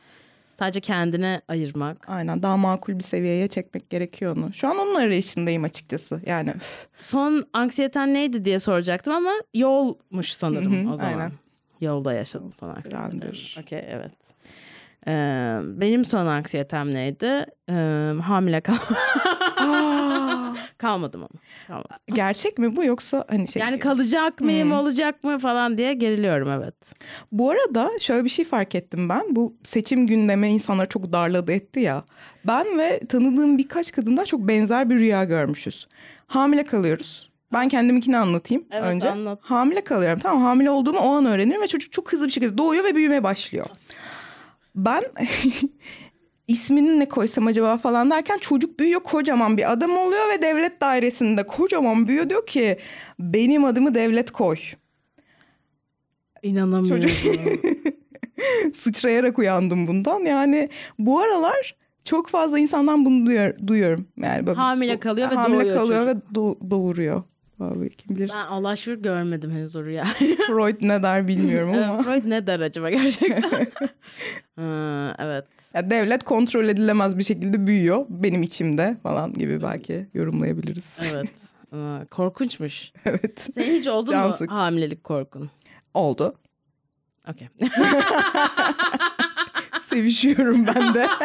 sadece 0.63 0.79
kendine 0.79 1.41
ayırmak. 1.47 2.09
Aynen 2.09 2.43
daha 2.43 2.57
makul 2.57 2.97
bir 2.97 3.03
seviyeye 3.03 3.47
çekmek 3.47 3.89
gerekiyor 3.89 4.37
onu. 4.37 4.53
Şu 4.53 4.67
an 4.67 4.77
onun 4.77 4.95
arayışındayım 4.95 5.63
açıkçası. 5.63 6.21
Yani 6.25 6.53
Son 6.99 7.43
anksiyeten 7.53 8.13
neydi 8.13 8.45
diye 8.45 8.59
soracaktım 8.59 9.13
ama 9.13 9.31
yolmuş 9.53 10.31
sanırım 10.33 10.85
Hı 10.85 10.89
hı, 10.89 10.93
o 10.93 10.97
zaman. 10.97 11.13
aynen. 11.13 11.31
Yolda 11.81 12.13
yaşadın 12.13 12.49
son 12.49 12.69
anksiyete. 12.69 12.97
Trendir. 12.97 13.57
Okey 13.61 13.83
evet. 13.87 14.11
Ee, 15.07 15.59
benim 15.63 16.05
son 16.05 16.25
anksiyetem 16.25 16.93
neydi? 16.93 17.45
Ee, 17.69 17.73
hamile 18.23 18.61
kal 18.61 18.73
kalmadım 20.77 21.21
ama. 21.21 21.39
Kalmadım. 21.67 21.95
Gerçek 22.13 22.57
mi 22.57 22.75
bu 22.75 22.83
yoksa 22.83 23.25
hani 23.29 23.47
şey 23.47 23.59
Yani 23.61 23.79
kalacak 23.79 24.41
mıyım, 24.41 24.69
Hmm. 24.69 24.77
olacak 24.77 25.23
mı 25.23 25.39
falan 25.39 25.77
diye 25.77 25.93
geriliyorum 25.93 26.49
evet. 26.49 26.93
Bu 27.31 27.51
arada 27.51 27.91
şöyle 27.99 28.23
bir 28.23 28.29
şey 28.29 28.45
fark 28.45 28.75
ettim 28.75 29.09
ben. 29.09 29.35
Bu 29.35 29.55
seçim 29.63 30.07
gündeme 30.07 30.51
insanları 30.51 30.89
çok 30.89 31.13
darladı 31.13 31.51
etti 31.51 31.79
ya. 31.79 32.03
Ben 32.47 32.77
ve 32.79 32.99
tanıdığım 33.09 33.57
birkaç 33.57 33.91
kadından 33.91 34.23
çok 34.23 34.39
benzer 34.39 34.89
bir 34.89 34.95
rüya 34.95 35.23
görmüşüz. 35.23 35.87
Hamile 36.27 36.63
kalıyoruz. 36.63 37.29
Ben 37.53 37.69
kendiminkini 37.69 38.17
anlatayım 38.17 38.65
Evet, 38.71 38.83
önce. 38.83 39.09
anlat. 39.09 39.39
Hamile 39.41 39.83
kalıyorum. 39.83 40.19
Tamam 40.19 40.41
hamile 40.43 40.69
olduğumu 40.69 40.99
o 40.99 41.13
an 41.13 41.25
öğrenirim 41.25 41.61
ve 41.61 41.67
çocuk 41.67 41.91
çok 41.93 42.13
hızlı 42.13 42.27
bir 42.27 42.31
şekilde 42.31 42.57
doğuyor 42.57 42.83
ve 42.83 42.95
büyümeye 42.95 43.23
başlıyor. 43.23 43.65
Ben 44.75 45.03
ismini 46.47 46.99
ne 46.99 47.09
koysam 47.09 47.47
acaba 47.47 47.77
falan 47.77 48.11
derken 48.11 48.37
çocuk 48.37 48.79
büyüyor 48.79 49.03
kocaman 49.03 49.57
bir 49.57 49.71
adam 49.71 49.97
oluyor 49.97 50.29
ve 50.29 50.41
devlet 50.41 50.81
dairesinde 50.81 51.47
kocaman 51.47 52.07
büyüyor 52.07 52.29
diyor 52.29 52.45
ki 52.45 52.77
benim 53.19 53.65
adımı 53.65 53.95
devlet 53.95 54.31
koy. 54.31 54.57
İnanamıyorum. 56.43 57.09
sıçrayarak 58.73 59.39
uyandım 59.39 59.87
bundan. 59.87 60.19
Yani 60.19 60.69
bu 60.99 61.19
aralar 61.19 61.75
çok 62.05 62.27
fazla 62.29 62.59
insandan 62.59 63.05
bunu 63.05 63.25
duyuyor, 63.25 63.53
duyuyorum. 63.67 64.07
Yani 64.17 64.47
böyle 64.47 64.59
Hamile 64.59 64.99
kalıyor 64.99 65.31
ve 65.31 65.35
hamile 65.35 65.59
doğuyor 65.59 65.77
kalıyor 65.77 66.05
çocuk. 66.05 66.23
ve 66.33 66.39
do- 66.39 66.71
doğuruyor. 66.71 67.23
Abi 67.63 67.89
kim 67.89 68.15
bilir 68.15 68.29
Ben 68.33 68.45
Allah 68.45 68.75
şükür 68.75 69.01
görmedim 69.03 69.51
henüz 69.51 69.75
o 69.75 69.83
rüyayı. 69.83 70.07
Freud 70.47 70.75
ne 70.81 71.03
der 71.03 71.27
bilmiyorum 71.27 71.73
ama. 71.73 72.03
Freud 72.03 72.23
ne 72.25 72.47
der 72.47 72.59
acaba 72.59 72.89
gerçekten? 72.89 73.67
Ha, 74.59 75.15
evet. 75.19 75.45
Ya 75.73 75.89
devlet 75.89 76.23
kontrol 76.23 76.63
edilemez 76.67 77.17
bir 77.17 77.23
şekilde 77.23 77.67
büyüyor 77.67 78.05
benim 78.09 78.43
içimde 78.43 78.97
falan 79.03 79.33
gibi 79.33 79.61
belki 79.61 80.07
yorumlayabiliriz. 80.13 80.99
Evet. 81.13 81.29
Korkunçmuş. 82.11 82.91
evet. 83.05 83.47
Senin 83.53 83.79
hiç 83.79 83.87
oldu 83.87 84.11
Can 84.11 84.27
mu 84.27 84.33
sık. 84.33 84.51
hamilelik 84.51 85.03
korkun? 85.03 85.49
Oldu. 85.93 86.35
Okey. 87.29 87.47
Sevişiyorum 89.93 90.67
ben 90.67 90.93
de. 90.93 91.07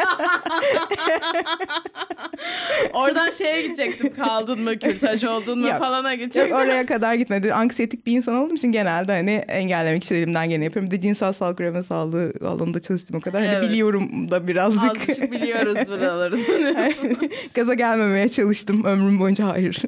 Oradan 2.93 3.31
şeye 3.31 3.61
gidecektim. 3.61 4.13
Kaldın 4.13 4.61
mı, 4.61 4.79
kürtaj 4.79 5.23
oldun 5.23 5.59
mu 5.59 5.67
Yok. 5.67 5.79
falana 5.79 6.11
Yok 6.11 6.19
gidecektim. 6.21 6.55
oraya 6.57 6.85
kadar 6.85 7.13
gitmedi. 7.13 7.53
Anksiyetik 7.53 8.05
bir 8.05 8.11
insan 8.11 8.35
olduğum 8.35 8.53
için 8.55 8.71
genelde 8.71 9.11
hani 9.11 9.31
engellemek 9.31 10.03
için 10.03 10.15
elimden 10.15 10.49
geleni 10.49 10.63
yapıyorum. 10.63 10.91
Bir 10.91 10.97
de 10.97 11.01
cinsel 11.01 11.33
sağlık 11.33 11.59
üreme 11.59 11.83
sağlığı 11.83 12.33
alanında 12.45 12.81
çalıştım 12.81 13.15
o 13.15 13.19
kadar. 13.21 13.41
Hani 13.45 13.53
Evet. 13.55 13.69
biliyorum 13.69 14.31
da 14.31 14.47
birazcık. 14.47 14.91
Azıcık 15.09 15.31
biliyoruz 15.31 15.75
buraları. 15.87 16.37
Gaza 17.53 17.73
gelmemeye 17.73 18.29
çalıştım 18.29 18.83
ömrüm 18.85 19.19
boyunca 19.19 19.47
hayır. 19.47 19.81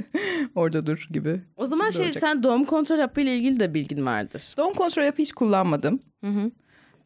Orada 0.56 0.86
dur 0.86 1.08
gibi. 1.12 1.42
o 1.58 1.66
zaman 1.66 1.90
şey 1.90 2.06
Olacak. 2.06 2.20
sen 2.20 2.44
doğum 2.44 2.66
kontrol 2.66 3.00
hapıyla 3.00 3.32
ilgili 3.32 3.60
de 3.60 3.74
bilgin 3.74 4.06
vardır. 4.06 4.54
Doğum 4.58 4.74
kontrol 4.74 5.04
hapı 5.04 5.22
hiç 5.22 5.32
kullanmadım. 5.32 6.00
Hı 6.24 6.28
hı. 6.28 6.52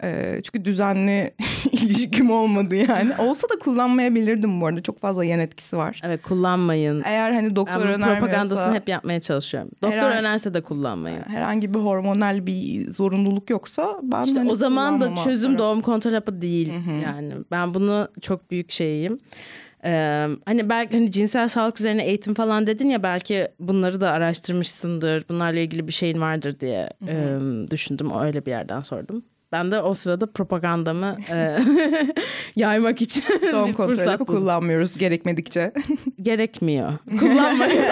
Ee, 0.04 0.42
çünkü 0.44 0.66
düzenli 0.66 1.34
ilişkim 1.72 2.32
olmadı 2.32 2.76
yani. 2.76 3.12
Olsa 3.20 3.50
da 3.50 3.60
kullanmayabilirdim 3.60 4.62
bu 4.62 4.66
arada. 4.68 4.82
Çok 4.84 5.00
fazla 5.02 5.26
yan 5.26 5.40
etkisi 5.40 5.78
var. 5.78 6.02
Evet 6.06 6.22
kullanmayın. 6.22 7.02
Eğer 7.06 7.32
hani 7.32 7.56
doktor 7.56 7.76
bunun 7.76 7.86
önermiyorsa 7.88 8.20
propagandasını 8.20 8.74
hep 8.74 8.90
yapmaya 8.90 9.20
çalışıyorum. 9.20 9.72
Doktor 9.84 9.98
Herhangi- 9.98 10.20
önerse 10.20 10.54
de 10.54 10.62
kullanmayın. 10.62 11.22
herhangi 11.28 11.74
bir 11.74 11.80
hormonal 11.80 12.46
bir 12.46 12.92
zorunluluk 12.92 13.50
yoksa 13.50 14.00
ben 14.04 14.24
İşte 14.24 14.40
hani 14.40 14.52
o 14.52 14.56
zaman 14.56 15.02
da 15.02 15.16
çözüm 15.16 15.52
taraf- 15.52 15.60
doğum 15.60 15.82
kontrol 15.82 16.14
hapı 16.14 16.42
değil 16.42 16.74
yani. 17.04 17.34
Ben 17.52 17.74
bunu 17.74 18.08
çok 18.22 18.52
büyük 18.52 18.72
şeyim. 18.72 19.20
Ee, 19.86 20.28
hani 20.46 20.70
belki 20.70 20.98
hani 20.98 21.12
cinsel 21.12 21.48
sağlık 21.48 21.80
üzerine 21.80 22.06
eğitim 22.06 22.34
falan 22.34 22.68
dedin 22.68 22.90
ya 22.90 23.04
belki 23.04 23.48
bunları 23.60 24.02
da 24.02 24.12
araştırmışsındır. 24.12 25.26
Bunlarla 25.30 25.60
ilgili 25.60 25.88
bir 25.88 25.94
şeyin 25.94 26.22
vardır 26.22 26.60
diye 26.60 26.90
e, 27.08 27.38
düşündüm. 27.72 28.12
Öyle 28.22 28.46
bir 28.46 28.52
yerden 28.52 28.82
sordum. 28.82 29.24
Ben 29.56 29.72
de 29.72 29.82
o 29.82 29.94
sırada 29.94 30.26
propagandamı 30.32 31.18
e, 31.32 31.58
yaymak 32.56 33.02
için 33.02 33.24
Doğum 33.52 33.70
bir 33.70 33.74
fırsat 33.74 34.20
buldum. 34.20 34.36
kullanmıyoruz 34.36 34.98
gerekmedikçe. 34.98 35.74
Gerekmiyor. 36.22 36.98
Kullanmayın. 37.20 37.84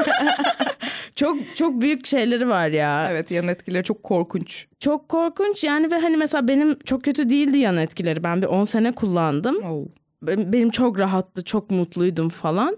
çok 1.15 1.37
çok 1.55 1.81
büyük 1.81 2.05
şeyleri 2.05 2.49
var 2.49 2.67
ya. 2.67 3.07
evet 3.11 3.31
yan 3.31 3.47
etkileri 3.47 3.83
çok 3.83 4.03
korkunç. 4.03 4.67
Çok 4.79 5.09
korkunç 5.09 5.63
yani 5.63 5.91
ve 5.91 5.99
hani 5.99 6.17
mesela 6.17 6.47
benim 6.47 6.79
çok 6.79 7.03
kötü 7.03 7.29
değildi 7.29 7.57
yan 7.57 7.77
etkileri. 7.77 8.23
Ben 8.23 8.41
bir 8.41 8.47
10 8.47 8.63
sene 8.63 8.91
kullandım. 8.91 9.55
Oh. 9.65 10.02
Benim 10.27 10.69
çok 10.69 10.99
rahattı, 10.99 11.43
çok 11.43 11.71
mutluydum 11.71 12.29
falan. 12.29 12.77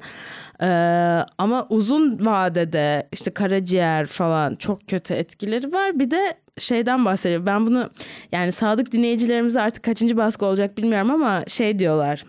Ee, 0.62 0.66
ama 1.38 1.68
uzun 1.70 2.26
vadede 2.26 3.08
işte 3.12 3.32
karaciğer 3.32 4.06
falan 4.06 4.56
çok 4.56 4.88
kötü 4.88 5.14
etkileri 5.14 5.74
var. 5.74 6.00
Bir 6.00 6.12
de 6.12 6.34
şeyden 6.58 7.06
bahsediyorum. 7.06 7.46
Ben 7.46 7.68
bunu 7.68 7.90
yani 8.32 8.52
sadık 8.52 8.92
dinleyicilerimize 8.92 9.62
artık 9.62 9.84
kaçıncı 9.84 10.18
baskı 10.18 10.46
olacak 10.46 10.78
bilmiyorum 10.78 11.12
ama 11.12 11.44
şey 11.48 11.80
diyorlar. 11.80 12.26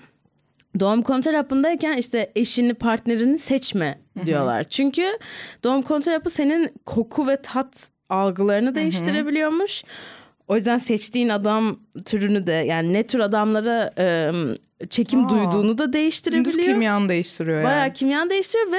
Doğum 0.81 1.03
kontrol 1.03 1.35
hapındayken 1.35 1.97
işte 1.97 2.33
eşini, 2.35 2.75
partnerini 2.75 3.39
seçme 3.39 3.99
diyorlar. 4.27 4.64
Çünkü 4.64 5.05
doğum 5.64 5.83
kontrol 5.83 6.12
hapı 6.12 6.31
senin 6.31 6.71
koku 6.87 7.27
ve 7.29 7.43
tat 7.43 7.89
algılarını 8.09 8.75
değiştirebiliyormuş. 8.75 9.85
O 10.49 10.55
yüzden 10.55 10.78
seçtiğin 10.78 11.28
adam 11.28 11.76
türünü 12.05 12.47
de 12.47 12.53
yani 12.53 12.92
ne 12.92 13.03
tür 13.07 13.20
adamlara 13.20 13.90
e, 13.99 14.30
çekim 14.90 15.24
Aa. 15.26 15.28
duyduğunu 15.30 15.78
da 15.78 15.92
değiştirebiliyor. 15.92 16.66
kimyanı 16.66 17.09
değiştiriyor 17.09 17.64
Bayağı 17.64 17.80
yani. 17.80 17.92
kimyan 17.92 18.30
değiştiriyor 18.30 18.72
ve 18.72 18.78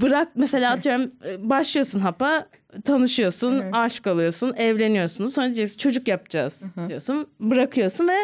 bırak 0.00 0.28
mesela 0.34 0.72
atıyorum 0.72 1.08
e, 1.26 1.50
başlıyorsun 1.50 2.00
hapa 2.00 2.46
tanışıyorsun, 2.84 3.58
aşık 3.72 4.06
oluyorsun, 4.06 4.54
evleniyorsunuz. 4.56 5.34
Sonra 5.34 5.46
diyeceksin 5.46 5.78
çocuk 5.78 6.08
yapacağız 6.08 6.62
diyorsun. 6.88 7.26
Bırakıyorsun 7.40 8.08
ve 8.08 8.16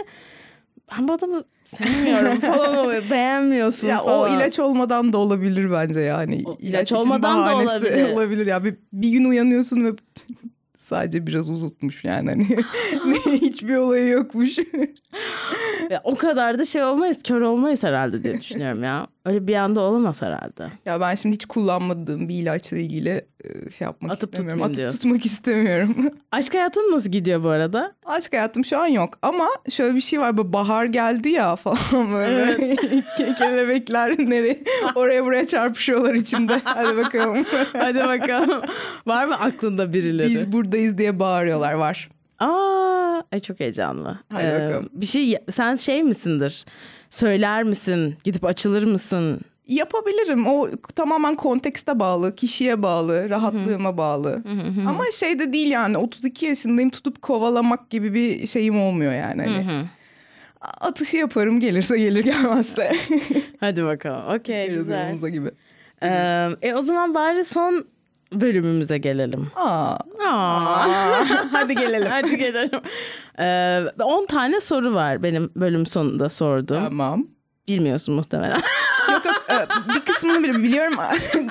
ben 0.93 1.09
bu 1.09 1.13
adamı 1.13 1.45
sevmiyorum 1.65 2.41
falan 2.41 2.77
oluyor. 2.79 3.03
Beğenmiyorsun 3.11 3.89
Ya 3.89 4.03
falan. 4.03 4.31
o 4.33 4.37
ilaç 4.37 4.59
olmadan 4.59 5.13
da 5.13 5.19
olabilir 5.19 5.73
bence 5.73 6.01
yani. 6.01 6.43
O 6.47 6.57
ilaç 6.61 6.93
işin 6.93 6.97
olmadan 6.97 7.47
da 7.47 7.57
olabilir. 7.57 8.13
olabilir 8.13 8.47
ya. 8.47 8.65
Bir, 8.65 8.75
bir 8.93 9.09
gün 9.11 9.25
uyanıyorsun 9.25 9.85
ve 9.85 9.91
sadece 10.91 11.27
biraz 11.27 11.51
uzutmuş 11.51 12.05
yani. 12.05 12.31
Hani 12.31 12.47
hiçbir 13.41 13.77
olayı 13.77 14.09
yokmuş. 14.09 14.59
Ya 15.91 16.01
o 16.05 16.15
kadar 16.15 16.59
da 16.59 16.65
şey 16.65 16.85
olmayız, 16.85 17.23
kör 17.23 17.41
olmayız 17.41 17.85
herhalde 17.85 18.23
diye 18.23 18.41
düşünüyorum 18.41 18.83
ya. 18.83 19.07
Öyle 19.25 19.47
bir 19.47 19.55
anda 19.55 19.81
olamaz 19.81 20.23
herhalde. 20.23 20.71
ya 20.85 21.01
ben 21.01 21.15
şimdi 21.15 21.35
hiç 21.35 21.45
kullanmadığım 21.45 22.29
bir 22.29 22.35
ilaçla 22.35 22.77
ilgili 22.77 23.25
e, 23.45 23.71
şey 23.71 23.85
yapmak 23.85 24.13
Atıp 24.13 24.35
istemiyorum. 24.35 24.63
Atıp 24.63 24.77
diyorsun. 24.77 24.99
tutmak 24.99 25.27
istemiyorum. 25.27 25.95
Aşk 26.33 26.55
hayatın 26.55 26.93
nasıl 26.93 27.11
gidiyor 27.11 27.45
bu 27.45 27.49
arada? 27.49 27.93
Aşk 28.05 28.33
hayatım 28.33 28.65
şu 28.65 28.79
an 28.79 28.87
yok 28.87 29.19
ama 29.23 29.47
şöyle 29.71 29.95
bir 29.95 30.01
şey 30.01 30.21
var 30.21 30.37
böyle 30.37 30.53
bahar 30.53 30.85
geldi 30.85 31.29
ya 31.29 31.57
falan 31.57 32.13
böyle 32.13 32.75
Ke- 33.19 33.35
kelebekler 33.35 34.19
nereye 34.19 34.63
oraya 34.95 35.25
buraya 35.25 35.47
çarpışıyorlar 35.47 36.15
içimde 36.15 36.61
hadi 36.65 36.97
bakalım 36.97 37.45
Hadi 37.73 37.99
bakalım. 37.99 38.63
Var 39.07 39.25
mı 39.25 39.41
aklında 39.41 39.93
birileri? 39.93 40.29
biz 40.29 40.53
buradayız 40.53 40.99
diye 40.99 41.19
bağırıyorlar 41.19 41.73
var. 41.73 42.09
Aa, 42.39 43.23
ay 43.33 43.41
çok 43.41 43.61
heyecanlı. 43.61 44.19
Hadi 44.33 44.61
bakalım. 44.61 44.89
Bir 44.93 45.07
şey 45.07 45.37
sen 45.51 45.75
şey 45.75 46.03
misindir? 46.03 46.65
Söyler 47.11 47.63
misin? 47.63 48.17
Gidip 48.25 48.45
açılır 48.45 48.85
mısın? 48.85 49.41
Yapabilirim 49.67 50.47
o 50.47 50.69
tamamen 50.97 51.35
kontekste 51.37 51.99
bağlı 51.99 52.35
kişiye 52.35 52.83
bağlı 52.83 53.31
rahatlığıma 53.31 53.97
bağlı 53.97 54.43
ama 54.89 55.05
şey 55.13 55.39
de 55.39 55.53
değil 55.53 55.71
yani 55.71 55.99
32 55.99 56.47
yaşındayım 56.47 56.91
tutup 56.91 57.23
kovalamak 57.23 57.91
gibi 57.91 58.15
bir 58.15 58.47
şeyim 58.47 58.81
olmuyor 58.81 59.13
yani 59.13 59.43
hani. 59.43 59.85
Atışı 60.61 61.17
yaparım 61.17 61.61
gelirse 61.61 61.99
gelir 61.99 62.25
gelmezse. 62.25 62.93
Hadi 63.61 63.85
bakalım. 63.85 64.35
Okey 64.35 64.69
güzel. 64.69 65.17
gibi. 65.29 65.51
Ee, 66.03 66.49
e 66.63 66.75
o 66.75 66.83
zaman 66.83 67.15
bari 67.15 67.45
son 67.45 67.85
bölümümüze 68.33 68.99
gelelim. 68.99 69.51
Aa. 69.57 69.97
Aa. 70.29 71.25
Hadi 71.53 71.75
gelelim. 71.75 72.09
Hadi 72.11 72.37
gelelim. 72.37 72.81
Ee, 73.39 74.03
10 74.03 74.27
tane 74.27 74.61
soru 74.61 74.95
var 74.95 75.23
benim 75.23 75.51
bölüm 75.57 75.87
sonunda 75.87 76.29
sorduğum. 76.31 76.85
Tamam. 76.85 77.27
Bilmiyorsun 77.69 78.15
muhtemelen. 78.15 78.61
Yok 79.13 79.25
yok 79.25 79.45
e, 79.51 79.67
bir 79.95 80.01
kısmını 80.01 80.63
biliyorum. 80.63 80.99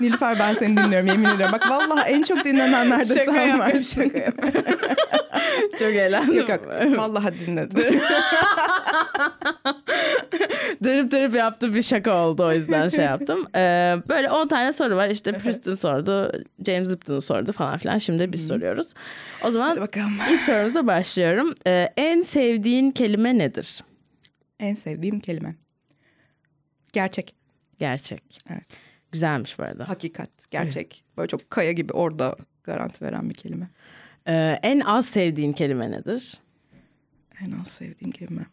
Nilüfer 0.00 0.38
ben 0.38 0.54
seni 0.54 0.76
dinliyorum 0.76 1.06
yemin 1.08 1.24
ediyorum. 1.24 1.52
Bak 1.52 1.70
vallahi 1.70 2.10
en 2.10 2.22
çok 2.22 2.44
dinlenenler 2.44 2.98
de 2.98 3.04
sen 3.04 3.58
varsın. 3.58 4.02
şaka 4.02 4.18
yapıyorum. 4.18 4.64
Çok 5.78 5.94
eğlendim. 5.94 6.34
Yok 6.34 6.48
yok. 6.48 6.66
Vallahi 6.96 7.46
dinledim. 7.46 8.00
dönüp 10.84 11.12
dönüp 11.12 11.34
yaptığım 11.34 11.74
bir 11.74 11.82
şaka 11.82 12.26
oldu 12.26 12.44
o 12.44 12.52
yüzden 12.52 12.88
şey 12.88 13.04
yaptım. 13.04 13.46
Ee, 13.56 13.96
böyle 14.08 14.30
10 14.30 14.48
tane 14.48 14.72
soru 14.72 14.96
var. 14.96 15.08
İşte 15.08 15.32
Proust'un 15.32 15.74
sordu, 15.74 16.32
James 16.66 16.90
Lipton'un 16.90 17.20
sordu 17.20 17.52
falan 17.52 17.76
filan. 17.76 17.98
Şimdi 17.98 18.32
biz 18.32 18.46
soruyoruz. 18.46 18.86
O 19.44 19.50
zaman 19.50 19.88
ilk 20.30 20.42
sorumuza 20.42 20.86
başlıyorum. 20.86 21.54
Ee, 21.66 21.88
en 21.96 22.22
sevdiğin 22.22 22.90
kelime 22.90 23.38
nedir? 23.38 23.84
En 24.60 24.74
sevdiğim 24.74 25.20
kelime. 25.20 25.54
Gerçek. 26.92 27.34
Gerçek. 27.78 28.22
Evet. 28.50 28.66
Güzelmiş 29.14 29.58
bu 29.58 29.62
arada. 29.62 29.88
Hakikat. 29.88 30.30
Gerçek. 30.50 31.04
Böyle 31.16 31.28
çok 31.28 31.50
kaya 31.50 31.72
gibi 31.72 31.92
orada 31.92 32.36
garanti 32.64 33.04
veren 33.04 33.30
bir 33.30 33.34
kelime. 33.34 33.70
Ee, 34.28 34.58
en 34.62 34.80
az 34.80 35.06
sevdiğin 35.06 35.52
kelime 35.52 35.90
nedir? 35.90 36.38
En 37.46 37.52
az 37.60 37.68
sevdiğim 37.68 38.12
kelime. 38.12 38.46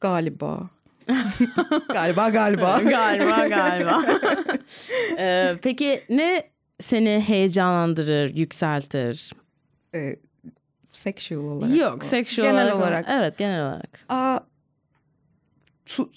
Galiba. 0.00 0.70
galiba 1.92 2.28
galiba. 2.28 2.80
galiba 2.84 3.48
galiba. 3.48 4.02
Ee, 5.18 5.54
peki 5.62 6.00
ne 6.08 6.42
seni 6.80 7.24
heyecanlandırır, 7.26 8.36
yükseltir? 8.36 9.32
Ee, 9.94 10.16
sexual 10.92 11.38
olarak. 11.44 11.76
Yok, 11.76 11.96
mı? 11.96 12.04
sexual 12.04 12.46
Genel 12.46 12.64
olarak. 12.72 12.76
olarak. 12.76 13.06
Evet, 13.08 13.38
genel 13.38 13.60
olarak. 13.66 14.04
Aa, 14.08 14.40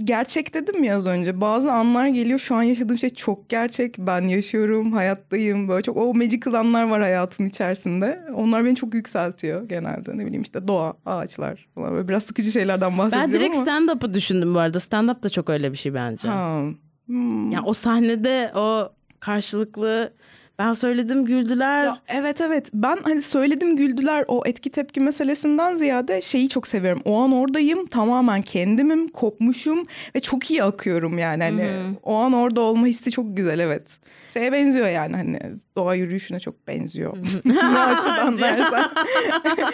gerçek 0.04 0.54
dedim 0.54 0.84
ya 0.84 0.98
az 0.98 1.08
önce. 1.08 1.42
Bazı 1.42 1.72
anlar 1.72 2.08
geliyor 2.08 2.40
şu 2.40 2.56
an 2.56 2.64
yaşadığım 2.64 2.98
şey 2.98 3.10
çok 3.10 3.50
gerçek. 3.50 3.96
Ben 3.98 4.22
yaşıyorum, 4.22 4.94
hayattayım. 4.94 5.68
Böyle 5.68 5.84
çok 5.84 5.98
o 5.98 6.14
magical 6.14 6.54
anlar 6.54 6.84
var 6.84 7.02
hayatın 7.02 7.46
içerisinde. 7.46 8.22
Onlar 8.36 8.66
beni 8.66 8.76
çok 8.76 8.94
yükseltiyor 8.94 9.70
genelde. 9.70 10.18
Ne 10.18 10.26
bileyim 10.26 10.42
işte 10.42 10.68
doğa, 10.68 10.94
ağaçlar 11.06 11.68
falan. 11.76 11.94
Böyle 11.94 12.08
biraz 12.08 12.24
sıkıcı 12.24 12.52
şeylerden 12.52 12.98
bahsediyorum 12.98 13.34
Ben 13.34 13.40
direkt 13.40 13.56
ama. 13.56 13.66
stand-up'ı 13.66 14.14
düşündüm 14.14 14.56
bu 14.56 14.60
arada. 14.60 14.78
Stand-up 14.78 15.24
da 15.24 15.30
çok 15.30 15.50
öyle 15.50 15.72
bir 15.72 15.78
şey 15.78 15.94
bence. 15.94 16.28
Ha. 16.28 16.62
Hmm. 17.06 17.52
Yani 17.52 17.66
o 17.66 17.74
sahnede 17.74 18.52
o 18.56 18.90
karşılıklı 19.20 20.14
ben 20.60 20.74
söyledim 20.74 21.26
güldüler. 21.26 21.84
Ya 21.84 22.02
evet 22.08 22.42
evet 22.42 22.70
ben 22.74 22.98
hani 23.04 23.22
söyledim 23.22 23.76
güldüler 23.76 24.26
o 24.28 24.42
etki 24.46 24.70
tepki 24.70 25.00
meselesinden 25.00 25.76
ziyade 25.76 26.22
şeyi 26.22 26.50
çok 26.50 26.68
seviyorum. 26.68 27.02
O 27.06 27.22
an 27.22 27.32
oradayım 27.32 27.86
tamamen 27.86 28.42
kendimim 28.42 29.08
kopmuşum 29.08 29.86
ve 30.16 30.20
çok 30.20 30.52
iyi 30.52 30.64
akıyorum 30.64 31.18
yani 31.18 31.44
hani 31.44 31.70
o 32.04 32.16
an 32.16 32.34
orada 32.34 32.62
olma 32.62 32.86
hissi 32.86 33.12
çok 33.12 33.38
güzel 33.38 33.60
evet. 33.60 34.00
Şeye 34.34 34.52
benziyor 34.52 34.88
yani 34.88 35.16
hani 35.16 35.40
doğa 35.76 35.96
yürüyüşüne 35.96 36.40
çok 36.40 36.68
benziyor. 36.68 37.18
ne 37.46 37.80
açıdan 37.80 38.38
dersen 38.42 38.86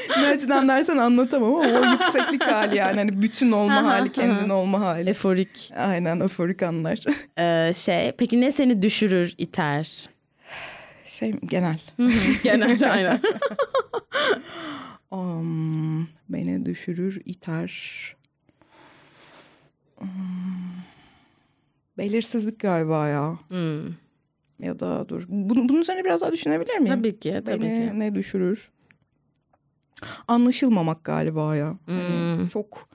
ne 0.22 0.28
açıdan 0.28 0.70
dersen 0.70 0.98
anlatamam 0.98 1.56
ama 1.56 1.80
o 1.80 1.92
yükseklik 1.92 2.44
hali 2.44 2.78
yani 2.78 2.98
hani 2.98 3.22
bütün 3.22 3.52
olma 3.52 3.84
hali 3.84 4.12
kendin 4.12 4.50
olma 4.50 4.80
hali. 4.80 5.10
Eforik. 5.10 5.72
Aynen 5.78 6.20
aforik 6.20 6.64
anlar. 6.64 7.00
Ee, 7.40 7.74
şey 7.74 8.12
peki 8.12 8.42
ne 8.42 8.52
seni 8.52 8.82
düşürür, 8.82 9.36
iter? 9.38 10.13
Şey 11.14 11.32
genel. 11.32 11.80
Genel 12.44 12.92
aynen. 12.94 13.20
Um, 15.12 16.08
beni 16.30 16.66
düşürür, 16.66 17.22
iter. 17.26 18.16
Um, 20.02 20.08
belirsizlik 21.98 22.60
galiba 22.60 23.08
ya. 23.08 23.40
Hmm, 23.48 23.84
Ya 24.60 24.80
da 24.80 25.10
dur. 25.10 25.24
Bunun, 25.28 25.70
bunun 25.70 25.82
üzerine 25.82 26.04
biraz 26.06 26.22
daha 26.22 26.32
düşünebilir 26.32 26.78
miyim? 26.78 26.96
Tabii 26.96 27.20
ki, 27.20 27.42
tabii 27.46 27.62
Beni 27.62 27.76
ki. 27.92 28.00
ne 28.00 28.16
düşürür? 28.16 28.72
Anlaşılmamak 30.28 31.04
galiba 31.04 31.56
ya. 31.56 31.78
Hani 31.86 32.36
Hmm. 32.38 32.48
çok 32.48 32.90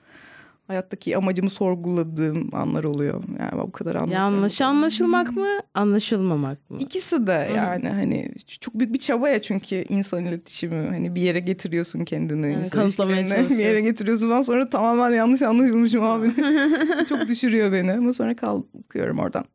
hayattaki 0.69 1.17
amacımı 1.17 1.49
sorguladığım 1.49 2.55
anlar 2.55 2.83
oluyor. 2.83 3.23
Yani 3.39 3.61
bu 3.61 3.71
kadar 3.71 3.95
anlatıyorum. 3.95 4.33
Yanlış 4.33 4.61
anlaşılmak 4.61 5.35
mı, 5.35 5.47
anlaşılmamak 5.73 6.69
mı? 6.69 6.77
İkisi 6.79 7.27
de 7.27 7.51
yani 7.55 7.89
hani 7.89 8.31
çok 8.59 8.73
büyük 8.79 8.93
bir 8.93 8.99
çaba 8.99 9.29
ya 9.29 9.41
çünkü 9.41 9.75
insan 9.89 10.25
iletişimi 10.25 10.87
hani 10.89 11.15
bir 11.15 11.21
yere 11.21 11.39
getiriyorsun 11.39 12.05
kendini 12.05 12.53
Yani 12.53 12.69
kanıtlamaya 12.69 13.49
bir 13.49 13.57
yere 13.57 13.81
getiriyorsun 13.81 14.29
falan 14.29 14.41
sonra 14.41 14.69
tamamen 14.69 15.11
yanlış 15.11 15.41
anlaşılmışım 15.41 16.03
abi 16.03 16.31
çok 17.09 17.27
düşürüyor 17.27 17.71
beni 17.71 17.91
ama 17.91 18.13
sonra 18.13 18.35
kalkıyorum 18.35 19.19
oradan. 19.19 19.45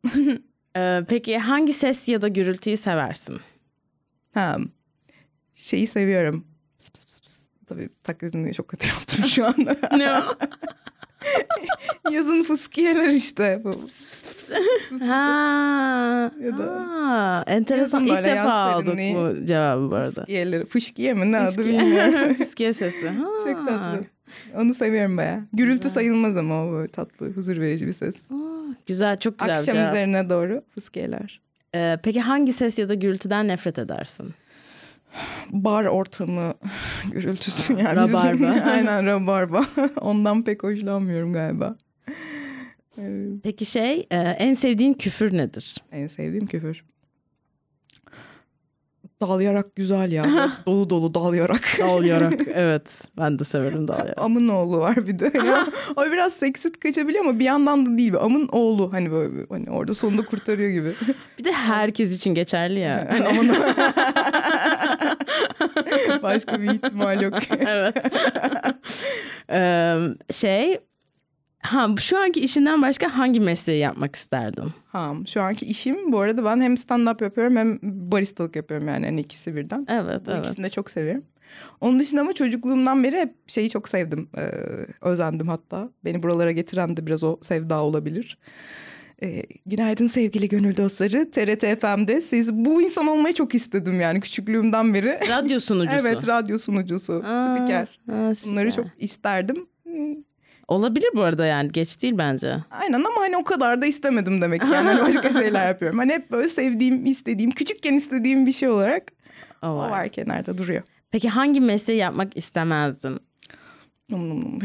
Ee, 0.77 1.01
peki 1.07 1.37
hangi 1.37 1.73
ses 1.73 2.07
ya 2.07 2.21
da 2.21 2.27
gürültüyü 2.27 2.77
seversin? 2.77 3.35
Ha, 4.33 4.57
şeyi 5.53 5.87
seviyorum. 5.87 6.47
Pıs 6.79 6.89
pıs 6.89 7.05
pıs 7.05 7.19
pıs. 7.19 7.45
Tabii 7.67 7.89
taklidini 8.03 8.53
çok 8.53 8.67
kötü 8.67 8.87
yaptım 8.87 9.25
şu 9.25 9.45
anda. 9.45 9.75
ne 9.97 10.03
Yazın 12.11 12.43
fıskiyeler 12.43 13.09
işte. 13.09 13.61
Ha, 14.99 16.31
Ya 16.43 16.57
da- 16.57 16.85
ha, 16.91 17.43
enteresan. 17.47 18.03
İlk 18.05 18.25
defa 18.25 18.51
aldık 18.53 18.97
bu 18.97 19.45
cevabı 19.45 19.91
bu 19.91 19.95
arada. 19.95 20.09
Fıskiyeleri. 20.11 20.65
Fışkiye 20.65 21.13
mi 21.13 21.31
ne 21.31 21.37
adı 21.39 21.57
bilmiyorum. 21.65 22.33
Fiskiye 22.37 22.73
sesi. 22.73 23.07
Ha. 23.09 23.25
Çok 23.43 23.67
tatlı. 23.67 24.03
Onu 24.55 24.73
seviyorum 24.73 25.17
baya. 25.17 25.43
Gürültü 25.53 25.89
sayılmaz 25.89 26.37
ama 26.37 26.65
o 26.65 26.71
böyle 26.71 26.87
tatlı, 26.91 27.29
huzur 27.33 27.57
verici 27.61 27.87
bir 27.87 27.93
ses. 27.93 28.31
Aa, 28.31 28.35
Güzel, 28.85 29.17
çok 29.17 29.39
güzel 29.39 29.57
Akşam 29.59 29.75
cevap. 29.75 29.89
üzerine 29.91 30.29
doğru 30.29 30.61
fıskiyeler. 30.75 31.41
Ee, 31.75 31.97
peki 32.03 32.21
hangi 32.21 32.53
ses 32.53 32.79
ya 32.79 32.89
da 32.89 32.93
gürültüden 32.93 33.47
nefret 33.47 33.79
edersin? 33.79 34.33
Bar 35.51 35.85
ortamı 35.85 36.53
gürültüsü 37.11 37.73
yani. 37.73 37.95
Rabarba. 37.95 38.47
Aynen 38.71 39.05
rabarba. 39.05 39.65
Ondan 40.01 40.43
pek 40.43 40.63
hoşlanmıyorum 40.63 41.33
galiba. 41.33 41.77
Peki 43.43 43.65
şey, 43.65 44.07
e, 44.11 44.17
en 44.17 44.53
sevdiğin 44.53 44.93
küfür 44.93 45.37
nedir? 45.37 45.77
en 45.91 46.07
sevdiğim 46.07 46.45
küfür. 46.45 46.83
Dalayarak 49.29 49.75
güzel 49.75 50.11
ya. 50.11 50.25
dolu 50.65 50.89
dolu 50.89 51.13
dalayarak. 51.13 51.61
Dalayarak. 51.79 52.33
evet, 52.53 53.01
ben 53.17 53.39
de 53.39 53.43
severim 53.43 53.87
dalayarak. 53.87 54.17
Amın 54.21 54.47
oğlu 54.47 54.79
var 54.79 55.07
bir 55.07 55.19
de. 55.19 55.31
Ya, 55.37 55.65
o 55.95 56.05
biraz 56.11 56.33
seksit 56.33 56.79
kaçabiliyor 56.79 57.25
ama 57.25 57.39
bir 57.39 57.45
yandan 57.45 57.85
da 57.85 57.97
değil. 57.97 58.13
Amın 58.21 58.47
oğlu 58.51 58.93
hani 58.93 59.11
böyle 59.11 59.45
hani 59.49 59.69
orada 59.69 59.93
sonunda 59.93 60.21
kurtarıyor 60.25 60.69
gibi. 60.69 60.93
Bir 61.39 61.43
de 61.43 61.51
herkes 61.51 62.15
için 62.17 62.33
geçerli 62.33 62.79
ya. 62.79 63.07
Hani 63.11 63.27
amın 63.27 63.55
Başka 66.23 66.61
bir 66.61 66.71
ihtimal 66.71 67.21
yok. 67.21 67.33
evet. 67.59 67.95
Ee, 69.51 69.97
şey, 70.31 70.79
ha 71.61 71.87
şu 71.99 72.19
anki 72.19 72.39
işinden 72.41 72.81
başka 72.81 73.17
hangi 73.17 73.39
mesleği 73.39 73.79
yapmak 73.79 74.15
isterdin? 74.15 74.71
Ha, 74.91 75.13
şu 75.27 75.41
anki 75.41 75.65
işim 75.65 76.11
bu 76.11 76.19
arada 76.19 76.45
ben 76.45 76.61
hem 76.61 76.73
stand-up 76.73 77.23
yapıyorum 77.23 77.55
hem 77.55 77.79
baristalık 78.11 78.55
yapıyorum 78.55 78.87
yani 78.87 79.05
hani 79.05 79.21
ikisi 79.21 79.55
birden. 79.55 79.85
Evet, 79.89 80.21
evet. 80.27 80.45
ikisini 80.45 80.65
de 80.65 80.69
çok 80.69 80.89
seviyorum. 80.91 81.23
Onun 81.81 81.99
dışında 81.99 82.21
ama 82.21 82.33
çocukluğumdan 82.33 83.03
beri 83.03 83.17
hep 83.17 83.33
şeyi 83.47 83.69
çok 83.69 83.89
sevdim. 83.89 84.29
Ee, 84.37 84.51
özendim 85.01 85.47
hatta. 85.47 85.89
Beni 86.05 86.23
buralara 86.23 86.51
getiren 86.51 86.97
de 86.97 87.07
biraz 87.07 87.23
o 87.23 87.37
sevda 87.41 87.81
olabilir. 87.83 88.37
Ee, 89.23 89.43
günaydın 89.65 90.07
sevgili 90.07 90.49
gönül 90.49 90.77
dostları. 90.77 91.31
TRT 91.31 91.81
FM'de 91.81 92.21
siz 92.21 92.53
bu 92.53 92.81
insan 92.81 93.07
olmayı 93.07 93.33
çok 93.33 93.55
istedim 93.55 94.01
yani 94.01 94.19
küçüklüğümden 94.21 94.93
beri. 94.93 95.19
Radyo 95.29 95.59
sunucusu. 95.59 95.97
evet 95.99 96.27
radyo 96.27 96.57
sunucusu, 96.57 97.23
Aa, 97.25 97.55
spiker. 97.55 97.99
ha, 98.09 98.35
spiker. 98.35 98.51
Bunları 98.51 98.71
çok 98.71 98.85
isterdim. 98.97 99.67
Olabilir 100.67 101.09
bu 101.15 101.21
arada 101.21 101.45
yani 101.45 101.71
geç 101.71 102.01
değil 102.01 102.13
bence. 102.17 102.55
Aynen 102.71 102.93
ama 102.99 103.21
hani 103.21 103.37
o 103.37 103.43
kadar 103.43 103.81
da 103.81 103.85
istemedim 103.85 104.41
demek 104.41 104.61
ki. 104.61 104.67
Yani 104.73 104.87
Hani 104.89 105.01
başka 105.01 105.29
şeyler 105.41 105.67
yapıyorum. 105.67 105.99
Hani 105.99 106.11
hep 106.13 106.31
böyle 106.31 106.49
sevdiğim, 106.49 107.05
istediğim, 107.05 107.51
küçükken 107.51 107.93
istediğim 107.93 108.45
bir 108.45 108.51
şey 108.51 108.69
olarak 108.69 109.11
O 109.63 109.67
o 109.67 109.75
var. 109.77 109.89
var 109.89 110.09
kenarda 110.09 110.57
duruyor. 110.57 110.83
Peki 111.11 111.29
hangi 111.29 111.61
mesleği 111.61 111.99
yapmak 111.99 112.37
istemezdin? 112.37 113.19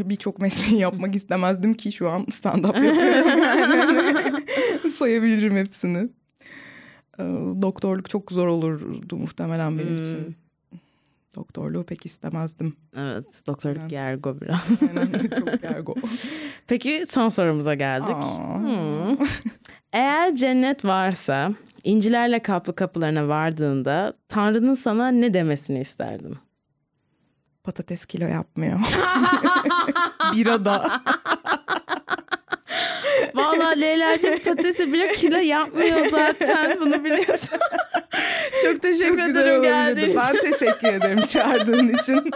Birçok 0.09 0.39
mesleği 0.39 0.81
yapmak 0.81 1.15
istemezdim 1.15 1.75
ki 1.75 1.93
şu 1.93 2.11
an 2.11 2.25
stand-up 2.25 2.85
yapıyorum. 2.87 3.43
Yani. 3.43 4.91
Sayabilirim 4.99 5.57
hepsini. 5.57 5.99
Ee, 7.19 7.23
Doktorluk 7.63 8.11
çok 8.11 8.33
zor 8.33 8.47
olurdu 8.47 9.17
muhtemelen 9.17 9.79
benim 9.79 9.89
Hmm. 9.93 10.01
için. 10.01 10.37
Doktorluğu 11.37 11.85
pek 11.85 12.07
istemezdim. 12.07 12.76
Evet, 12.97 13.43
doktorluk 13.47 13.81
Ben- 13.81 13.89
gergo 13.89 14.41
biraz. 14.41 14.68
Aynen 14.89 15.28
çok 15.39 15.62
gergo. 15.62 15.95
Peki 16.66 17.05
son 17.09 17.28
sorumuza 17.28 17.74
geldik. 17.74 18.16
Aa. 18.16 18.59
Hmm. 18.59 19.26
Eğer 19.93 20.37
cennet 20.37 20.85
varsa 20.85 21.53
incilerle 21.85 22.39
kaplı 22.43 22.74
kapılarına 22.74 23.28
vardığında 23.28 24.12
Tanrı'nın 24.28 24.74
sana 24.74 25.09
ne 25.09 25.35
demesini 25.35 25.81
isterdin? 25.81 26.37
Patates 27.64 28.07
kilo 28.07 28.26
yapmıyor. 28.26 28.81
Bira 30.37 30.64
da. 30.64 31.03
Valla 33.35 33.68
Leyla'cığım 33.81 34.39
patatesi 34.39 34.93
bile 34.93 35.09
kilo 35.09 35.39
yapmıyor 35.39 36.07
zaten. 36.11 36.76
Bunu 36.81 37.05
biliyorsun. 37.05 37.59
Çok 38.64 38.83
teşekkür 38.83 39.16
Çok 39.18 39.28
ederim 39.28 39.62
geldiğin 39.62 40.09
için. 40.09 40.20
Ben 40.35 40.51
teşekkür 40.51 40.89
ederim 40.89 41.20
çağırdığın 41.22 41.89
için. 41.89 42.31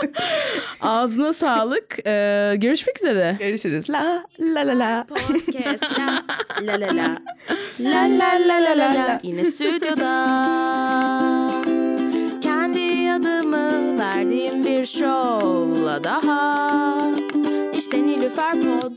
Ağzına 0.81 1.33
sağlık. 1.33 2.07
Ee, 2.07 2.55
görüşmek 2.57 2.99
üzere. 2.99 3.37
Görüşürüz. 3.41 3.91
La 3.91 4.25
la 4.41 4.61
la 4.61 4.79
la. 4.79 5.05
Podcast 5.09 5.85
la 5.99 6.23
la 6.63 6.81
la 6.81 6.87
la. 6.87 7.17
La 7.81 8.19
la 8.19 8.49
la 8.49 8.79
la 8.79 8.95
la. 8.95 9.21
Yine 9.23 9.45
stüdyoda. 9.45 10.11
Kendi 12.41 13.13
adımı 13.13 13.99
verdiğim 13.99 14.65
bir 14.67 14.87
şovla 14.87 16.05
daha. 16.05 16.95
İşte 17.79 18.03
Nilüfer 18.03 18.53
Pod. 18.53 18.93